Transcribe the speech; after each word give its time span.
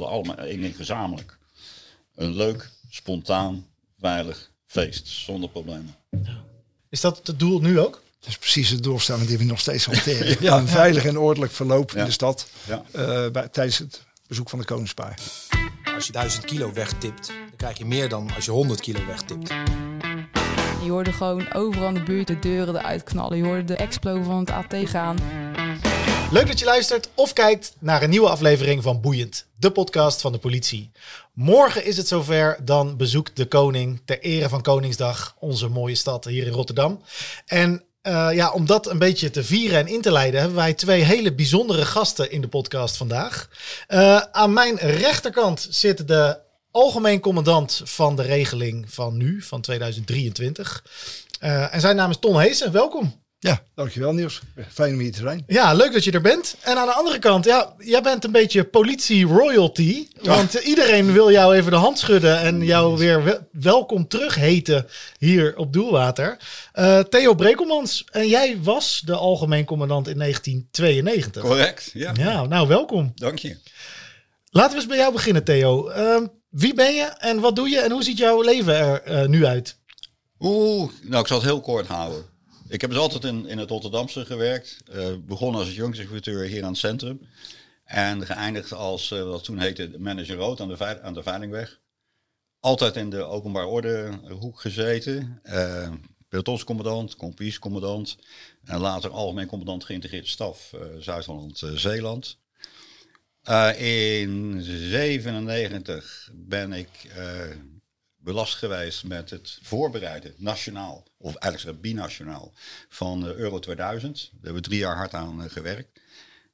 hadden 0.00 0.12
allemaal 0.12 0.36
één 0.36 0.60
ding 0.60 0.76
gezamenlijk. 0.76 1.38
Een 2.14 2.34
leuk, 2.36 2.70
spontaan, 2.90 3.66
veilig 4.00 4.50
feest, 4.66 5.08
zonder 5.08 5.48
problemen. 5.50 5.94
Is 6.90 7.00
dat 7.00 7.20
het 7.26 7.38
doel 7.38 7.60
nu 7.60 7.80
ook? 7.80 8.02
Dat 8.20 8.28
is 8.28 8.38
precies 8.38 8.68
de 8.68 8.80
doelstelling 8.80 9.26
die 9.28 9.38
we 9.38 9.44
nog 9.44 9.60
steeds 9.60 9.84
hanteren. 9.86 10.36
ja, 10.40 10.56
een 10.58 10.68
veilig 10.68 11.04
en 11.04 11.18
ordelijk 11.18 11.52
verloop 11.52 11.92
in 11.92 12.04
de 12.04 12.10
stad 12.10 12.48
Ja. 12.66 12.82
eh, 12.92 13.30
bij, 13.30 13.48
tijdens 13.48 13.78
het 13.78 14.02
bezoek 14.26 14.48
van 14.50 14.58
de 14.58 14.64
Koningspaar. 14.64 15.18
Als 15.94 16.06
je 16.06 16.12
1000 16.12 16.44
kilo 16.44 16.72
wegtipt, 16.72 17.26
dan 17.26 17.56
krijg 17.56 17.78
je 17.78 17.84
meer 17.84 18.08
dan 18.08 18.30
als 18.34 18.44
je 18.44 18.50
100 18.50 18.80
kilo 18.80 19.06
wegtipt. 19.06 19.48
Je 20.84 20.90
hoorde 20.90 21.12
gewoon 21.12 21.52
overal 21.52 21.88
in 21.88 21.94
de 21.94 22.02
buurt 22.02 22.26
de 22.26 22.38
deuren 22.38 22.76
eruit 22.76 23.02
knallen. 23.02 23.36
Je 23.36 23.44
hoorde 23.44 23.64
de 23.64 23.76
explo 23.76 24.22
van 24.22 24.38
het 24.38 24.50
AT 24.50 24.74
gaan. 24.88 25.16
Leuk 26.34 26.46
dat 26.46 26.58
je 26.58 26.64
luistert 26.64 27.08
of 27.14 27.32
kijkt 27.32 27.74
naar 27.78 28.02
een 28.02 28.10
nieuwe 28.10 28.28
aflevering 28.28 28.82
van 28.82 29.00
Boeiend, 29.00 29.46
de 29.56 29.70
podcast 29.70 30.20
van 30.20 30.32
de 30.32 30.38
politie. 30.38 30.90
Morgen 31.32 31.84
is 31.84 31.96
het 31.96 32.08
zover, 32.08 32.58
dan 32.64 32.96
bezoekt 32.96 33.36
de 33.36 33.46
koning 33.46 34.00
ter 34.04 34.20
ere 34.20 34.48
van 34.48 34.62
Koningsdag 34.62 35.36
onze 35.38 35.68
mooie 35.68 35.94
stad 35.94 36.24
hier 36.24 36.46
in 36.46 36.52
Rotterdam. 36.52 37.02
En 37.46 37.82
eh, 38.02 38.28
ja, 38.32 38.52
om 38.52 38.66
dat 38.66 38.86
een 38.86 38.98
beetje 38.98 39.30
te 39.30 39.44
vieren 39.44 39.78
en 39.78 39.86
in 39.86 40.00
te 40.00 40.12
leiden, 40.12 40.40
hebben 40.40 40.58
wij 40.58 40.74
twee 40.74 41.02
hele 41.02 41.34
bijzondere 41.34 41.84
gasten 41.84 42.30
in 42.30 42.40
de 42.40 42.48
podcast 42.48 42.96
vandaag. 42.96 43.48
Eh, 43.86 44.16
aan 44.16 44.52
mijn 44.52 44.76
rechterkant 44.76 45.66
zit 45.70 46.08
de 46.08 46.38
algemeen 46.70 47.20
commandant 47.20 47.80
van 47.84 48.16
de 48.16 48.22
regeling 48.22 48.92
van 48.92 49.16
nu, 49.16 49.42
van 49.42 49.60
2023. 49.60 50.84
Eh, 51.40 51.74
en 51.74 51.80
zijn 51.80 51.96
naam 51.96 52.10
is 52.10 52.18
Ton 52.18 52.40
Heesen. 52.40 52.72
Welkom. 52.72 53.23
Ja, 53.44 53.62
dankjewel 53.74 54.12
Niels. 54.12 54.40
Fijn 54.72 54.92
om 54.94 55.00
hier 55.00 55.12
te 55.12 55.18
zijn. 55.20 55.44
Ja, 55.46 55.72
leuk 55.72 55.92
dat 55.92 56.04
je 56.04 56.10
er 56.10 56.20
bent. 56.20 56.56
En 56.60 56.76
aan 56.76 56.86
de 56.86 56.92
andere 56.92 57.18
kant, 57.18 57.44
ja, 57.44 57.74
jij 57.78 58.02
bent 58.02 58.24
een 58.24 58.32
beetje 58.32 58.64
politie 58.64 59.24
royalty. 59.26 60.08
Want 60.22 60.54
iedereen 60.54 61.12
wil 61.12 61.30
jou 61.30 61.54
even 61.56 61.70
de 61.70 61.76
hand 61.76 61.98
schudden 61.98 62.38
en 62.40 62.64
jou 62.64 62.96
weer 62.98 63.24
wel- 63.24 63.48
welkom 63.52 64.08
terug 64.08 64.34
heten 64.34 64.86
hier 65.18 65.56
op 65.56 65.72
Doelwater. 65.72 66.36
Eh, 66.72 66.98
Theo 66.98 67.34
Brekelmans, 67.34 68.04
en 68.12 68.28
jij 68.28 68.58
was 68.62 69.02
de 69.04 69.14
algemeen 69.14 69.64
commandant 69.64 70.08
in 70.08 70.16
1992. 70.16 71.42
Correct, 71.42 71.90
ja. 71.94 72.12
Ja, 72.14 72.46
nou 72.46 72.68
welkom. 72.68 73.12
Dank 73.14 73.38
je. 73.38 73.56
Laten 74.50 74.70
we 74.70 74.76
eens 74.76 74.86
bij 74.86 74.96
jou 74.98 75.12
beginnen, 75.12 75.44
Theo. 75.44 75.88
Ehm, 75.88 76.26
wie 76.50 76.74
ben 76.74 76.94
je 76.94 77.04
en 77.04 77.40
wat 77.40 77.56
doe 77.56 77.68
je 77.68 77.78
en 77.80 77.90
hoe 77.90 78.02
ziet 78.02 78.18
jouw 78.18 78.42
leven 78.42 78.74
er 78.76 79.02
eh, 79.02 79.26
nu 79.26 79.46
uit? 79.46 79.78
Oeh, 80.40 80.90
nou 81.02 81.20
ik 81.20 81.26
zal 81.28 81.36
het 81.36 81.46
heel 81.46 81.60
kort 81.60 81.86
houden. 81.86 82.32
Ik 82.68 82.80
heb 82.80 82.90
dus 82.90 82.98
altijd 82.98 83.24
in, 83.24 83.46
in 83.46 83.58
het 83.58 83.70
Rotterdamse 83.70 84.24
gewerkt. 84.24 84.82
Eh 84.92 85.14
begonnen 85.20 85.60
als 85.60 85.74
jongsinspecteur 85.74 86.44
hier 86.44 86.62
aan 86.62 86.70
het 86.70 86.78
centrum. 86.78 87.28
En 87.84 88.26
geëindigd 88.26 88.72
als, 88.72 89.10
eh, 89.10 89.22
wat 89.22 89.44
toen 89.44 89.58
heette, 89.58 89.90
manager 89.98 90.36
rood 90.36 90.60
aan 90.60 90.68
de, 90.68 91.02
aan 91.02 91.14
de 91.14 91.22
Veilingweg. 91.22 91.80
Altijd 92.60 92.96
in 92.96 93.10
de 93.10 93.22
openbaar 93.22 93.66
orde 93.66 94.18
hoek 94.40 94.60
gezeten. 94.60 95.38
Eh 95.42 95.90
pelotonscommandant. 96.42 98.16
En 98.64 98.78
later 98.80 99.10
algemeen 99.10 99.46
commandant 99.46 99.84
geïntegreerde 99.84 100.28
staf 100.28 100.72
eh, 100.72 100.80
Zuid-Holland-Zeeland. 100.98 102.38
Eh, 103.42 104.20
in 104.20 104.62
97 104.62 106.30
ben 106.34 106.72
ik 106.72 106.88
eh, 107.16 107.56
belast 108.24 108.54
geweest 108.54 109.04
met 109.04 109.30
het 109.30 109.58
voorbereiden, 109.62 110.34
nationaal, 110.36 111.04
of 111.18 111.34
eigenlijk 111.34 111.80
binationaal, 111.80 112.52
van 112.88 113.20
de 113.20 113.34
Euro 113.34 113.58
2000. 113.58 114.16
Daar 114.16 114.30
hebben 114.32 114.62
we 114.62 114.68
drie 114.68 114.78
jaar 114.78 114.96
hard 114.96 115.14
aan 115.14 115.42
eh, 115.42 115.50
gewerkt. 115.50 116.00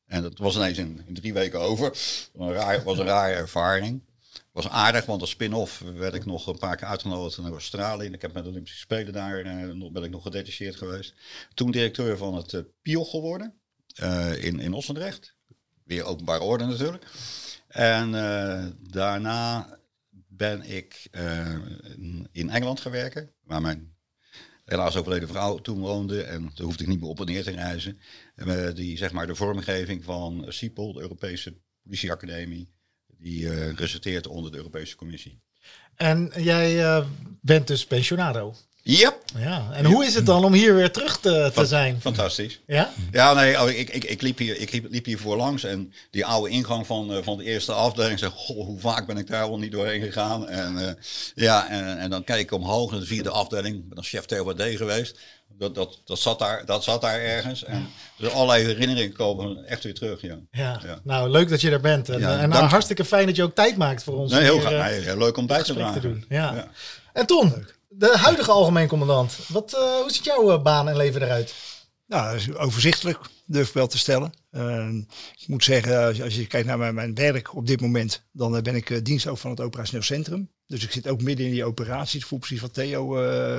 En 0.06 0.22
dat 0.22 0.38
was 0.38 0.56
ineens 0.56 0.78
in, 0.78 1.04
drie 1.08 1.32
weken 1.32 1.60
over. 1.60 1.98
Een 2.34 2.52
raar, 2.52 2.82
was 2.82 2.98
een 2.98 3.06
rare 3.06 3.34
ervaring. 3.34 4.02
Was 4.52 4.68
aardig, 4.68 5.06
want 5.06 5.20
als 5.20 5.30
spin-off 5.30 5.78
werd 5.78 6.14
ik 6.14 6.24
nog 6.26 6.46
een 6.46 6.58
paar 6.58 6.76
keer 6.76 6.86
uitgenodigd 6.86 7.38
naar 7.38 7.52
Australië. 7.52 8.06
Ik 8.06 8.22
heb 8.22 8.32
met 8.32 8.44
de 8.44 8.50
Olympische 8.50 8.78
Spelen 8.78 9.12
daar 9.12 9.38
eh, 9.38 9.91
ben 9.92 10.02
ik 10.02 10.10
nog 10.10 10.22
gedetacheerd 10.22 10.76
geweest. 10.76 11.14
Toen 11.54 11.70
directeur 11.70 12.16
van 12.16 12.34
het 12.34 12.54
eh, 12.54 12.60
PIO 12.82 13.04
geworden 13.04 13.60
eh, 13.94 14.44
in, 14.44 14.60
in 14.60 14.72
Ossendrecht. 14.72 15.34
Weer 15.84 16.04
openbaar 16.04 16.41
orde 16.41 16.64
natuurlijk. 16.64 17.04
En 17.69 18.14
eh, 18.14 18.66
daarna 18.78 19.78
ben 20.40 20.62
ik 20.62 21.08
eh, 21.10 21.54
in 22.32 22.50
Engeland 22.50 22.80
gaan 22.80 22.92
werken, 22.92 23.30
waar 23.44 23.60
mijn 23.60 23.94
helaas 24.64 24.96
overleden 24.96 25.28
vrouw 25.28 25.58
toen 25.58 25.78
woonde. 25.78 26.22
En 26.22 26.42
daar 26.42 26.66
hoefde 26.66 26.82
ik 26.82 26.88
niet 26.88 27.00
meer 27.00 27.08
op 27.08 27.20
en 27.20 27.26
neer 27.26 27.42
te 27.42 27.50
reizen. 27.50 28.00
En, 28.34 28.74
die, 28.74 28.96
zeg 28.96 29.12
maar, 29.12 29.26
de 29.26 29.34
vormgeving 29.34 30.04
van 30.04 30.44
CIPOL, 30.48 30.92
de 30.92 31.00
Europese 31.00 31.60
Politieacademie, 31.82 32.72
die 33.06 33.50
eh, 33.50 33.72
resulteert 33.72 34.26
onder 34.26 34.50
de 34.50 34.56
Europese 34.56 34.96
Commissie. 34.96 35.40
En 35.94 36.32
jij 36.36 36.84
eh, 36.84 37.06
bent 37.40 37.66
dus 37.66 37.86
pensionado. 37.86 38.54
Yep. 38.98 39.16
Ja, 39.38 39.68
en 39.72 39.84
hoe 39.84 40.04
is 40.04 40.14
het 40.14 40.26
dan 40.26 40.44
om 40.44 40.52
hier 40.52 40.74
weer 40.74 40.90
terug 40.90 41.20
te, 41.20 41.50
te 41.54 41.66
zijn? 41.66 42.00
Fantastisch. 42.00 42.60
Ja? 42.66 42.90
Ja, 43.12 43.32
nee, 43.34 43.62
oh, 43.62 43.68
ik, 43.70 43.90
ik, 43.90 44.04
ik, 44.04 44.22
liep 44.22 44.38
hier, 44.38 44.60
ik 44.60 44.72
liep, 44.72 44.86
liep 44.90 45.04
hier 45.04 45.18
voorlangs 45.18 45.64
en 45.64 45.92
die 46.10 46.26
oude 46.26 46.50
ingang 46.50 46.86
van, 46.86 47.12
eh, 47.12 47.22
van 47.22 47.36
de 47.38 47.44
eerste 47.44 47.72
afdeling. 47.72 48.18
Zeg, 48.18 48.30
goh, 48.34 48.66
hoe 48.66 48.80
vaak 48.80 49.06
ben 49.06 49.16
ik 49.16 49.26
daar 49.26 49.48
wel 49.48 49.58
niet 49.58 49.72
doorheen 49.72 50.02
gegaan? 50.02 50.48
En, 50.48 50.78
eh, 50.88 50.92
ja, 51.34 51.68
en, 51.68 51.98
en 51.98 52.10
dan 52.10 52.24
kijk 52.24 52.40
ik 52.40 52.52
omhoog 52.52 52.90
naar 52.90 53.00
de 53.00 53.06
vierde 53.06 53.30
afdeling. 53.30 53.76
Ik 53.76 53.88
ben 53.88 53.98
als 53.98 54.08
chef 54.08 54.24
TOD 54.24 54.62
geweest. 54.62 55.18
Dat, 55.58 55.74
dat, 55.74 56.00
dat, 56.04 56.18
zat 56.18 56.38
daar, 56.38 56.64
dat 56.66 56.84
zat 56.84 57.00
daar 57.00 57.20
ergens. 57.20 57.64
En 57.64 57.88
dus 58.16 58.30
allerlei 58.30 58.64
herinneringen 58.64 59.12
komen 59.12 59.66
echt 59.66 59.84
weer 59.84 59.94
terug. 59.94 60.20
Ja. 60.20 60.38
Ja. 60.50 60.80
Ja. 60.86 61.00
nou 61.04 61.30
leuk 61.30 61.48
dat 61.48 61.60
je 61.60 61.70
er 61.70 61.80
bent. 61.80 62.08
En, 62.08 62.20
Ja, 62.20 62.38
en 62.38 62.48
nou, 62.48 62.64
hartstikke 62.64 63.04
fijn 63.04 63.26
dat 63.26 63.36
je 63.36 63.42
ook 63.42 63.54
tijd 63.54 63.76
maakt 63.76 64.02
voor 64.02 64.14
ons. 64.14 64.32
Nee, 64.32 64.42
heel 64.42 64.52
hier, 64.52 64.60
graag. 64.66 64.72
eh, 64.90 64.96
Nee, 64.96 65.00
heel 65.00 65.18
leuk 65.18 65.36
om 65.36 65.46
bij 65.46 65.62
te 65.62 65.74
te 65.92 66.00
doen. 66.00 66.24
Ja. 66.28 66.54
Ja. 66.54 66.68
En 67.12 67.26
Ton, 67.26 67.66
de 67.92 68.18
huidige 68.18 68.50
algemeen 68.50 68.88
commandant. 68.88 69.38
Wat, 69.48 69.72
eh, 69.72 69.80
hoe 69.80 70.10
ziet 70.10 70.24
jouw 70.24 70.50
eh, 70.50 70.62
baan 70.62 70.88
en 70.88 70.96
leven 70.96 71.22
eruit? 71.22 71.54
Nou, 72.10 72.54
overzichtelijk, 72.56 73.18
durf 73.46 73.68
ik 73.68 73.74
wel 73.74 73.86
te 73.86 73.98
stellen. 73.98 74.32
Eh, 74.50 74.88
ik 75.40 75.46
moet 75.46 75.64
zeggen, 75.64 76.04
als 76.04 76.16
je, 76.16 76.22
als 76.22 76.34
je 76.34 76.46
kijkt 76.46 76.66
naar 76.66 76.78
mijn, 76.78 76.94
mijn 76.94 77.14
werk 77.14 77.54
op 77.54 77.66
dit 77.66 77.80
moment, 77.80 78.22
dan 78.32 78.56
eh, 78.56 78.62
ben 78.62 78.74
ik 78.74 78.90
uh, 78.90 78.98
diensthoofd 79.02 79.40
van 79.40 79.50
het 79.50 79.60
operationeel 79.60 80.02
centrum. 80.02 80.50
Dus 80.66 80.84
ik 80.84 80.90
zit 80.90 81.08
ook 81.08 81.22
midden 81.22 81.46
in 81.46 81.52
die 81.52 81.64
operaties. 81.64 82.24
Voel 82.24 82.38
precies 82.38 82.60
wat 82.60 82.74
Theo 82.74 83.16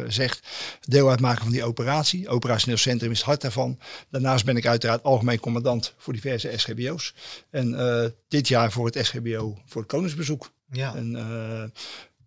zegt. 0.07 0.47
Deel 0.81 1.09
uitmaken 1.09 1.43
van 1.43 1.51
die 1.51 1.63
operatie. 1.63 2.29
Operationeel 2.29 2.77
centrum 2.77 3.11
is 3.11 3.17
het 3.17 3.25
hart 3.25 3.41
daarvan. 3.41 3.79
Daarnaast 4.09 4.45
ben 4.45 4.57
ik 4.57 4.65
uiteraard 4.65 5.03
algemeen 5.03 5.39
commandant 5.39 5.93
voor 5.97 6.13
diverse 6.13 6.53
SGBO's. 6.55 7.13
En 7.49 8.15
dit 8.27 8.47
jaar 8.47 8.71
voor 8.71 8.85
het 8.85 9.05
SGBO 9.05 9.57
voor 9.65 9.81
het 9.81 9.91
Koningsbezoek. 9.91 10.51
Ja. 10.69 10.95
En 10.95 11.11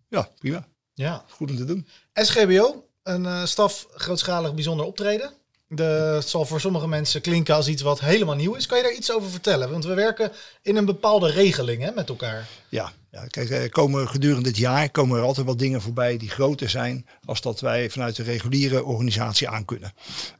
ja, 0.07 0.29
prima. 0.39 0.67
Ja. 0.95 1.25
Goed 1.29 1.49
om 1.49 1.57
te 1.57 1.65
doen. 1.65 1.87
SGBO, 2.13 2.87
een 3.03 3.23
uh, 3.23 3.45
staf 3.45 3.87
grootschalig 3.93 4.53
bijzonder 4.53 4.85
optreden. 4.85 5.33
De, 5.67 5.83
het 6.15 6.27
zal 6.27 6.45
voor 6.45 6.61
sommige 6.61 6.87
mensen 6.87 7.21
klinken 7.21 7.55
als 7.55 7.67
iets 7.67 7.81
wat 7.81 7.99
helemaal 7.99 8.35
nieuw 8.35 8.53
is. 8.53 8.65
Kan 8.65 8.77
je 8.77 8.83
daar 8.83 8.93
iets 8.93 9.11
over 9.11 9.29
vertellen? 9.29 9.71
Want 9.71 9.85
we 9.85 9.93
werken 9.93 10.31
in 10.61 10.75
een 10.75 10.85
bepaalde 10.85 11.31
regeling 11.31 11.83
hè, 11.83 11.91
met 11.91 12.09
elkaar. 12.09 12.47
Ja, 12.69 12.91
ja, 13.11 13.25
kijk, 13.25 13.49
er 13.49 13.69
komen 13.69 14.07
gedurende 14.07 14.43
dit 14.43 14.57
jaar 14.57 14.89
komen 14.89 15.17
er 15.17 15.23
altijd 15.23 15.45
wel 15.45 15.57
dingen 15.57 15.81
voorbij 15.81 16.17
die 16.17 16.29
groter 16.29 16.69
zijn 16.69 17.05
als 17.25 17.41
dat 17.41 17.59
wij 17.59 17.89
vanuit 17.89 18.15
de 18.15 18.23
reguliere 18.23 18.83
organisatie 18.83 19.49
aankunnen. 19.49 19.93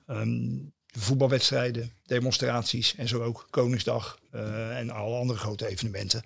Um, 0.07 0.73
voetbalwedstrijden, 0.99 1.91
demonstraties 2.05 2.95
en 2.95 3.07
zo 3.07 3.21
ook 3.21 3.47
Koningsdag 3.49 4.19
uh, 4.35 4.77
en 4.77 4.89
alle 4.89 5.17
andere 5.17 5.39
grote 5.39 5.67
evenementen. 5.67 6.23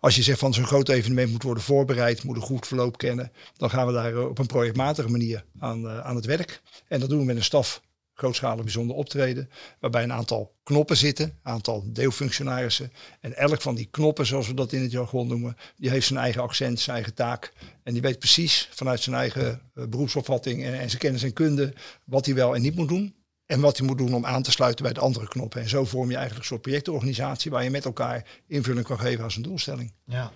Als 0.00 0.16
je 0.16 0.22
zegt 0.22 0.38
van 0.38 0.54
zo'n 0.54 0.66
groot 0.66 0.88
evenement 0.88 1.30
moet 1.30 1.42
worden 1.42 1.62
voorbereid, 1.62 2.24
moet 2.24 2.36
een 2.36 2.42
goed 2.42 2.66
verloop 2.66 2.98
kennen, 2.98 3.32
dan 3.56 3.70
gaan 3.70 3.86
we 3.86 3.92
daar 3.92 4.28
op 4.28 4.38
een 4.38 4.46
projectmatige 4.46 5.08
manier 5.08 5.44
aan, 5.58 5.84
uh, 5.84 6.00
aan 6.00 6.16
het 6.16 6.24
werk. 6.24 6.62
En 6.88 7.00
dat 7.00 7.08
doen 7.08 7.18
we 7.18 7.24
met 7.24 7.36
een 7.36 7.44
staf 7.44 7.82
grootschalig 8.16 8.62
bijzonder 8.62 8.96
optreden, 8.96 9.50
waarbij 9.80 10.02
een 10.02 10.12
aantal 10.12 10.54
knoppen 10.62 10.96
zitten, 10.96 11.24
een 11.24 11.52
aantal 11.52 11.84
deelfunctionarissen. 11.86 12.92
En 13.20 13.36
elk 13.36 13.60
van 13.60 13.74
die 13.74 13.88
knoppen, 13.90 14.26
zoals 14.26 14.46
we 14.46 14.54
dat 14.54 14.72
in 14.72 14.82
het 14.82 14.90
jargon 14.90 15.28
noemen, 15.28 15.56
die 15.76 15.90
heeft 15.90 16.06
zijn 16.06 16.18
eigen 16.18 16.42
accent, 16.42 16.80
zijn 16.80 16.96
eigen 16.96 17.14
taak. 17.14 17.52
En 17.82 17.92
die 17.92 18.02
weet 18.02 18.18
precies 18.18 18.68
vanuit 18.72 19.00
zijn 19.00 19.16
eigen 19.16 19.60
uh, 19.74 19.84
beroepsopvatting 19.86 20.64
en 20.64 20.88
zijn 20.88 21.02
kennis 21.02 21.22
en 21.22 21.32
kunde 21.32 21.72
wat 22.04 22.26
hij 22.26 22.34
wel 22.34 22.54
en 22.54 22.62
niet 22.62 22.74
moet 22.74 22.88
doen. 22.88 23.14
En 23.46 23.60
wat 23.60 23.76
hij 23.76 23.86
moet 23.86 23.98
doen 23.98 24.14
om 24.14 24.26
aan 24.26 24.42
te 24.42 24.50
sluiten 24.50 24.84
bij 24.84 24.92
de 24.92 25.00
andere 25.00 25.28
knoppen. 25.28 25.60
En 25.60 25.68
zo 25.68 25.84
vorm 25.84 26.08
je 26.08 26.14
eigenlijk 26.14 26.42
een 26.42 26.48
soort 26.48 26.62
projectorganisatie 26.62 27.50
waar 27.50 27.64
je 27.64 27.70
met 27.70 27.84
elkaar 27.84 28.24
invulling 28.46 28.86
kan 28.86 28.98
geven 28.98 29.24
aan 29.24 29.30
zijn 29.30 29.44
doelstelling. 29.44 29.92
Ja. 30.04 30.32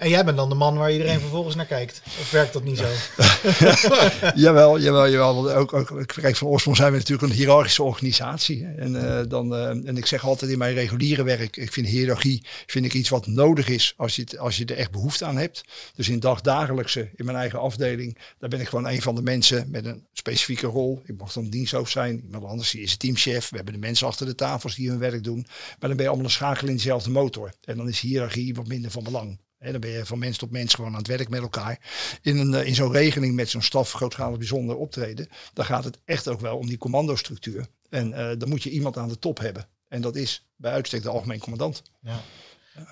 En 0.00 0.08
jij 0.08 0.24
bent 0.24 0.36
dan 0.36 0.48
de 0.48 0.54
man 0.54 0.76
waar 0.76 0.92
iedereen 0.92 1.20
vervolgens 1.20 1.54
naar 1.54 1.66
kijkt. 1.66 2.02
Of 2.04 2.30
werkt 2.30 2.52
dat 2.52 2.64
niet 2.64 2.78
zo? 2.78 2.84
jawel, 4.44 4.80
jawel, 4.80 5.08
jawel. 5.08 5.42
Want 5.42 5.54
ook, 5.54 5.72
ook, 5.72 6.06
kijk, 6.06 6.36
van 6.36 6.48
oorsprong 6.48 6.76
zijn 6.76 6.92
we 6.92 6.98
natuurlijk 6.98 7.28
een 7.28 7.38
hiërarchische 7.38 7.82
organisatie. 7.82 8.66
En, 8.66 8.94
uh, 8.94 9.20
dan, 9.28 9.52
uh, 9.52 9.68
en 9.68 9.96
ik 9.96 10.06
zeg 10.06 10.24
altijd 10.24 10.50
in 10.50 10.58
mijn 10.58 10.74
reguliere 10.74 11.22
werk, 11.22 11.56
ik 11.56 11.72
vind 11.72 11.86
hiërarchie 11.86 12.44
vind 12.66 12.84
ik 12.84 12.94
iets 12.94 13.08
wat 13.08 13.26
nodig 13.26 13.68
is 13.68 13.94
als 13.96 14.16
je, 14.16 14.38
als 14.38 14.56
je 14.56 14.64
er 14.64 14.76
echt 14.76 14.90
behoefte 14.90 15.24
aan 15.24 15.36
hebt. 15.36 15.64
Dus 15.94 16.08
in 16.08 16.20
dagdagelijkse, 16.20 17.10
in 17.14 17.24
mijn 17.24 17.36
eigen 17.36 17.60
afdeling, 17.60 18.18
daar 18.38 18.50
ben 18.50 18.60
ik 18.60 18.68
gewoon 18.68 18.88
een 18.88 19.02
van 19.02 19.14
de 19.14 19.22
mensen 19.22 19.70
met 19.70 19.84
een 19.84 20.06
specifieke 20.12 20.66
rol. 20.66 21.02
Ik 21.04 21.18
mag 21.18 21.32
dan 21.32 21.50
diensthoofd 21.50 21.92
zijn, 21.92 22.22
iemand 22.24 22.44
anders 22.44 22.70
die 22.70 22.82
is 22.82 22.96
teamchef. 22.96 23.50
We 23.50 23.56
hebben 23.56 23.74
de 23.74 23.80
mensen 23.80 24.06
achter 24.06 24.26
de 24.26 24.34
tafels 24.34 24.74
die 24.74 24.88
hun 24.88 24.98
werk 24.98 25.24
doen. 25.24 25.46
Maar 25.46 25.88
dan 25.88 25.96
ben 25.96 26.02
je 26.02 26.08
allemaal 26.08 26.26
een 26.26 26.32
schakel 26.32 26.68
in 26.68 26.74
dezelfde 26.74 27.10
motor. 27.10 27.52
En 27.64 27.76
dan 27.76 27.88
is 27.88 28.00
hiërarchie 28.00 28.54
wat 28.54 28.66
minder 28.66 28.90
van 28.90 29.04
belang. 29.04 29.38
En 29.60 29.72
dan 29.72 29.80
ben 29.80 29.90
je 29.90 30.06
van 30.06 30.18
mens 30.18 30.38
tot 30.38 30.50
mens 30.50 30.74
gewoon 30.74 30.90
aan 30.90 30.98
het 30.98 31.06
werk 31.06 31.28
met 31.28 31.40
elkaar. 31.40 31.78
In, 32.22 32.36
een, 32.36 32.66
in 32.66 32.74
zo'n 32.74 32.92
regeling 32.92 33.34
met 33.34 33.48
zo'n 33.48 33.62
staf 33.62 33.92
grootschalig 33.92 34.38
bijzonder 34.38 34.76
optreden, 34.76 35.28
dan 35.52 35.64
gaat 35.64 35.84
het 35.84 35.98
echt 36.04 36.28
ook 36.28 36.40
wel 36.40 36.56
om 36.56 36.66
die 36.66 36.78
commandostructuur. 36.78 37.66
En 37.88 38.10
uh, 38.10 38.30
dan 38.38 38.48
moet 38.48 38.62
je 38.62 38.70
iemand 38.70 38.96
aan 38.96 39.08
de 39.08 39.18
top 39.18 39.38
hebben. 39.38 39.66
En 39.88 40.00
dat 40.00 40.16
is 40.16 40.46
bij 40.56 40.72
uitstek 40.72 41.02
de 41.02 41.08
algemeen 41.08 41.38
commandant. 41.38 41.82
Ja. 42.00 42.20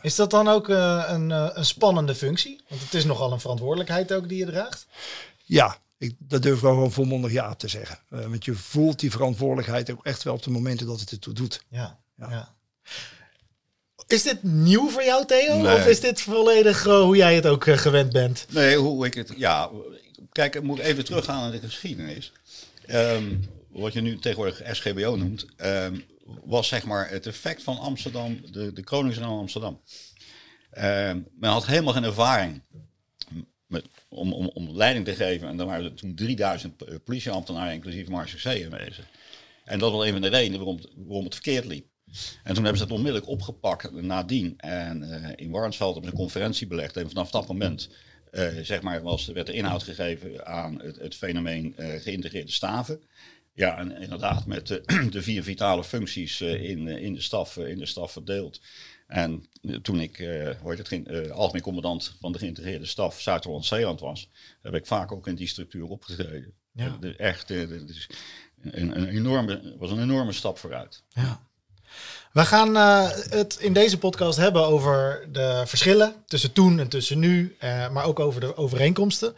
Is 0.02 0.14
dat 0.14 0.30
dan 0.30 0.48
ook 0.48 0.68
uh, 0.68 1.04
een, 1.06 1.30
uh, 1.30 1.50
een 1.52 1.64
spannende 1.64 2.14
functie? 2.14 2.60
Want 2.68 2.80
het 2.80 2.94
is 2.94 3.04
nogal 3.04 3.32
een 3.32 3.40
verantwoordelijkheid 3.40 4.12
ook 4.12 4.28
die 4.28 4.38
je 4.38 4.46
draagt. 4.46 4.86
Ja, 5.44 5.78
ik, 5.98 6.14
dat 6.18 6.42
durf 6.42 6.56
ik 6.56 6.62
wel 6.62 6.72
gewoon 6.72 6.92
volmondig 6.92 7.32
ja 7.32 7.54
te 7.54 7.68
zeggen. 7.68 7.98
want 8.08 8.44
je 8.44 8.54
voelt 8.54 9.00
die 9.00 9.10
verantwoordelijkheid 9.10 9.90
ook 9.90 10.04
echt 10.04 10.22
wel 10.22 10.34
op 10.34 10.42
de 10.42 10.50
momenten 10.50 10.86
dat 10.86 11.00
het 11.00 11.10
ertoe 11.10 11.34
doet. 11.34 11.64
Ja, 11.68 11.98
ja. 12.16 12.30
ja. 12.30 12.56
Is 14.06 14.22
dit 14.22 14.42
nieuw 14.42 14.88
voor 14.88 15.04
jou, 15.04 15.26
Theo? 15.26 15.60
Nee. 15.60 15.74
Of 15.74 15.86
is 15.86 16.00
dit 16.00 16.20
volledig 16.20 16.86
uh, 16.86 17.00
hoe 17.00 17.16
jij 17.16 17.34
het 17.34 17.46
ook 17.46 17.66
uh, 17.66 17.76
gewend 17.76 18.12
bent? 18.12 18.46
Nee, 18.50 18.76
hoe 18.76 19.06
ik 19.06 19.14
het. 19.14 19.32
Ja, 19.36 19.70
kijk, 20.32 20.54
ik 20.54 20.62
moet 20.62 20.78
even 20.78 21.04
teruggaan 21.04 21.40
naar 21.40 21.60
de 21.60 21.66
geschiedenis. 21.66 22.32
Um, 22.90 23.48
wat 23.68 23.92
je 23.92 24.00
nu 24.00 24.18
tegenwoordig 24.18 24.76
SGBO 24.76 25.16
noemt, 25.16 25.46
um, 25.56 26.04
was 26.44 26.68
zeg 26.68 26.84
maar 26.84 27.10
het 27.10 27.26
effect 27.26 27.62
van 27.62 27.78
Amsterdam, 27.78 28.40
de, 28.50 28.72
de 28.72 28.84
Koningsnaam 28.84 29.38
Amsterdam. 29.38 29.80
Um, 30.78 31.26
men 31.38 31.50
had 31.50 31.66
helemaal 31.66 31.92
geen 31.92 32.04
ervaring 32.04 32.62
met, 33.66 33.84
om, 34.08 34.32
om, 34.32 34.50
om 34.54 34.76
leiding 34.76 35.04
te 35.04 35.14
geven. 35.14 35.48
En 35.48 35.60
er 35.60 35.66
waren 35.66 35.84
er 35.84 35.94
toen 35.94 36.14
3000 36.14 37.04
politieambtenaren, 37.04 37.72
inclusief 37.72 38.08
Marseille 38.08 38.64
aanwezig. 38.64 39.06
En 39.64 39.78
dat 39.78 39.92
was 39.92 40.06
een 40.06 40.12
van 40.12 40.22
de 40.22 40.28
redenen 40.28 40.58
waarom, 40.58 40.80
waarom 40.96 41.24
het 41.24 41.34
verkeerd 41.34 41.64
liep. 41.64 41.86
En 42.42 42.54
toen 42.54 42.64
hebben 42.64 42.76
ze 42.76 42.82
het 42.82 42.92
onmiddellijk 42.92 43.30
opgepakt 43.30 43.92
nadien. 43.92 44.54
En 44.56 45.02
uh, 45.02 45.28
in 45.36 45.50
Warnsveld 45.50 45.92
hebben 45.92 46.10
ze 46.10 46.16
een 46.16 46.22
conferentie 46.22 46.66
belegd. 46.66 46.96
En 46.96 47.08
vanaf 47.08 47.30
dat 47.30 47.48
moment 47.48 47.90
uh, 48.32 48.48
zeg 48.62 48.82
maar, 48.82 49.02
was, 49.02 49.26
werd 49.26 49.46
de 49.46 49.52
inhoud 49.52 49.82
gegeven 49.82 50.46
aan 50.46 50.80
het, 50.80 50.96
het 50.96 51.14
fenomeen 51.14 51.74
uh, 51.78 51.94
geïntegreerde 51.94 52.52
staven. 52.52 53.02
Ja, 53.52 53.78
en 53.78 54.00
inderdaad 54.00 54.46
met 54.46 54.66
de, 54.66 54.82
vier 55.22 55.42
vitale 55.42 55.84
functies 55.84 56.40
in, 56.40 56.88
in, 56.88 57.14
de 57.14 57.20
staf, 57.20 57.56
in 57.56 57.78
de 57.78 57.86
staf 57.86 58.12
verdeeld. 58.12 58.60
En 59.06 59.44
toen 59.82 60.00
ik 60.00 60.18
uh, 60.18 60.50
het, 60.64 60.92
uh, 60.92 61.30
algemeen 61.30 61.62
commandant 61.62 62.16
van 62.20 62.32
de 62.32 62.38
geïntegreerde 62.38 62.86
staf 62.86 63.20
Zuid-Holland-Zeeland 63.20 64.00
was, 64.00 64.30
heb 64.62 64.74
ik 64.74 64.86
vaak 64.86 65.12
ook 65.12 65.26
in 65.26 65.34
die 65.34 65.46
structuur 65.46 65.84
opgetreden. 65.84 66.54
Ja. 66.72 66.96
De, 67.00 67.16
echt, 67.16 67.48
het 67.48 68.08
een, 68.60 68.96
een 68.96 69.08
enorme, 69.08 69.76
was 69.78 69.90
een 69.90 70.02
enorme 70.02 70.32
stap 70.32 70.58
vooruit. 70.58 71.04
Ja. 71.08 71.47
We 72.32 72.44
gaan 72.44 72.76
uh, 72.76 73.08
het 73.28 73.56
in 73.60 73.72
deze 73.72 73.98
podcast 73.98 74.38
hebben 74.38 74.66
over 74.66 75.26
de 75.32 75.62
verschillen 75.66 76.14
tussen 76.26 76.52
toen 76.52 76.78
en 76.78 76.88
tussen 76.88 77.18
nu, 77.18 77.56
uh, 77.64 77.88
maar 77.90 78.04
ook 78.04 78.20
over 78.20 78.40
de 78.40 78.56
overeenkomsten. 78.56 79.34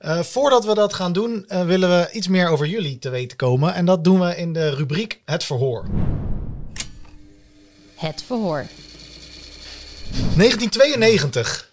Uh, 0.00 0.20
voordat 0.20 0.64
we 0.64 0.74
dat 0.74 0.94
gaan 0.94 1.12
doen, 1.12 1.44
willen 1.48 1.88
we 1.88 2.10
iets 2.12 2.28
meer 2.28 2.48
over 2.48 2.66
jullie 2.66 2.98
te 2.98 3.10
weten 3.10 3.36
komen. 3.36 3.74
En 3.74 3.84
dat 3.84 4.04
doen 4.04 4.20
we 4.20 4.36
in 4.36 4.52
de 4.52 4.74
rubriek 4.74 5.20
Het 5.24 5.44
Verhoor. 5.44 5.86
Het 7.94 8.22
Verhoor. 8.26 8.66
1992. 10.36 11.70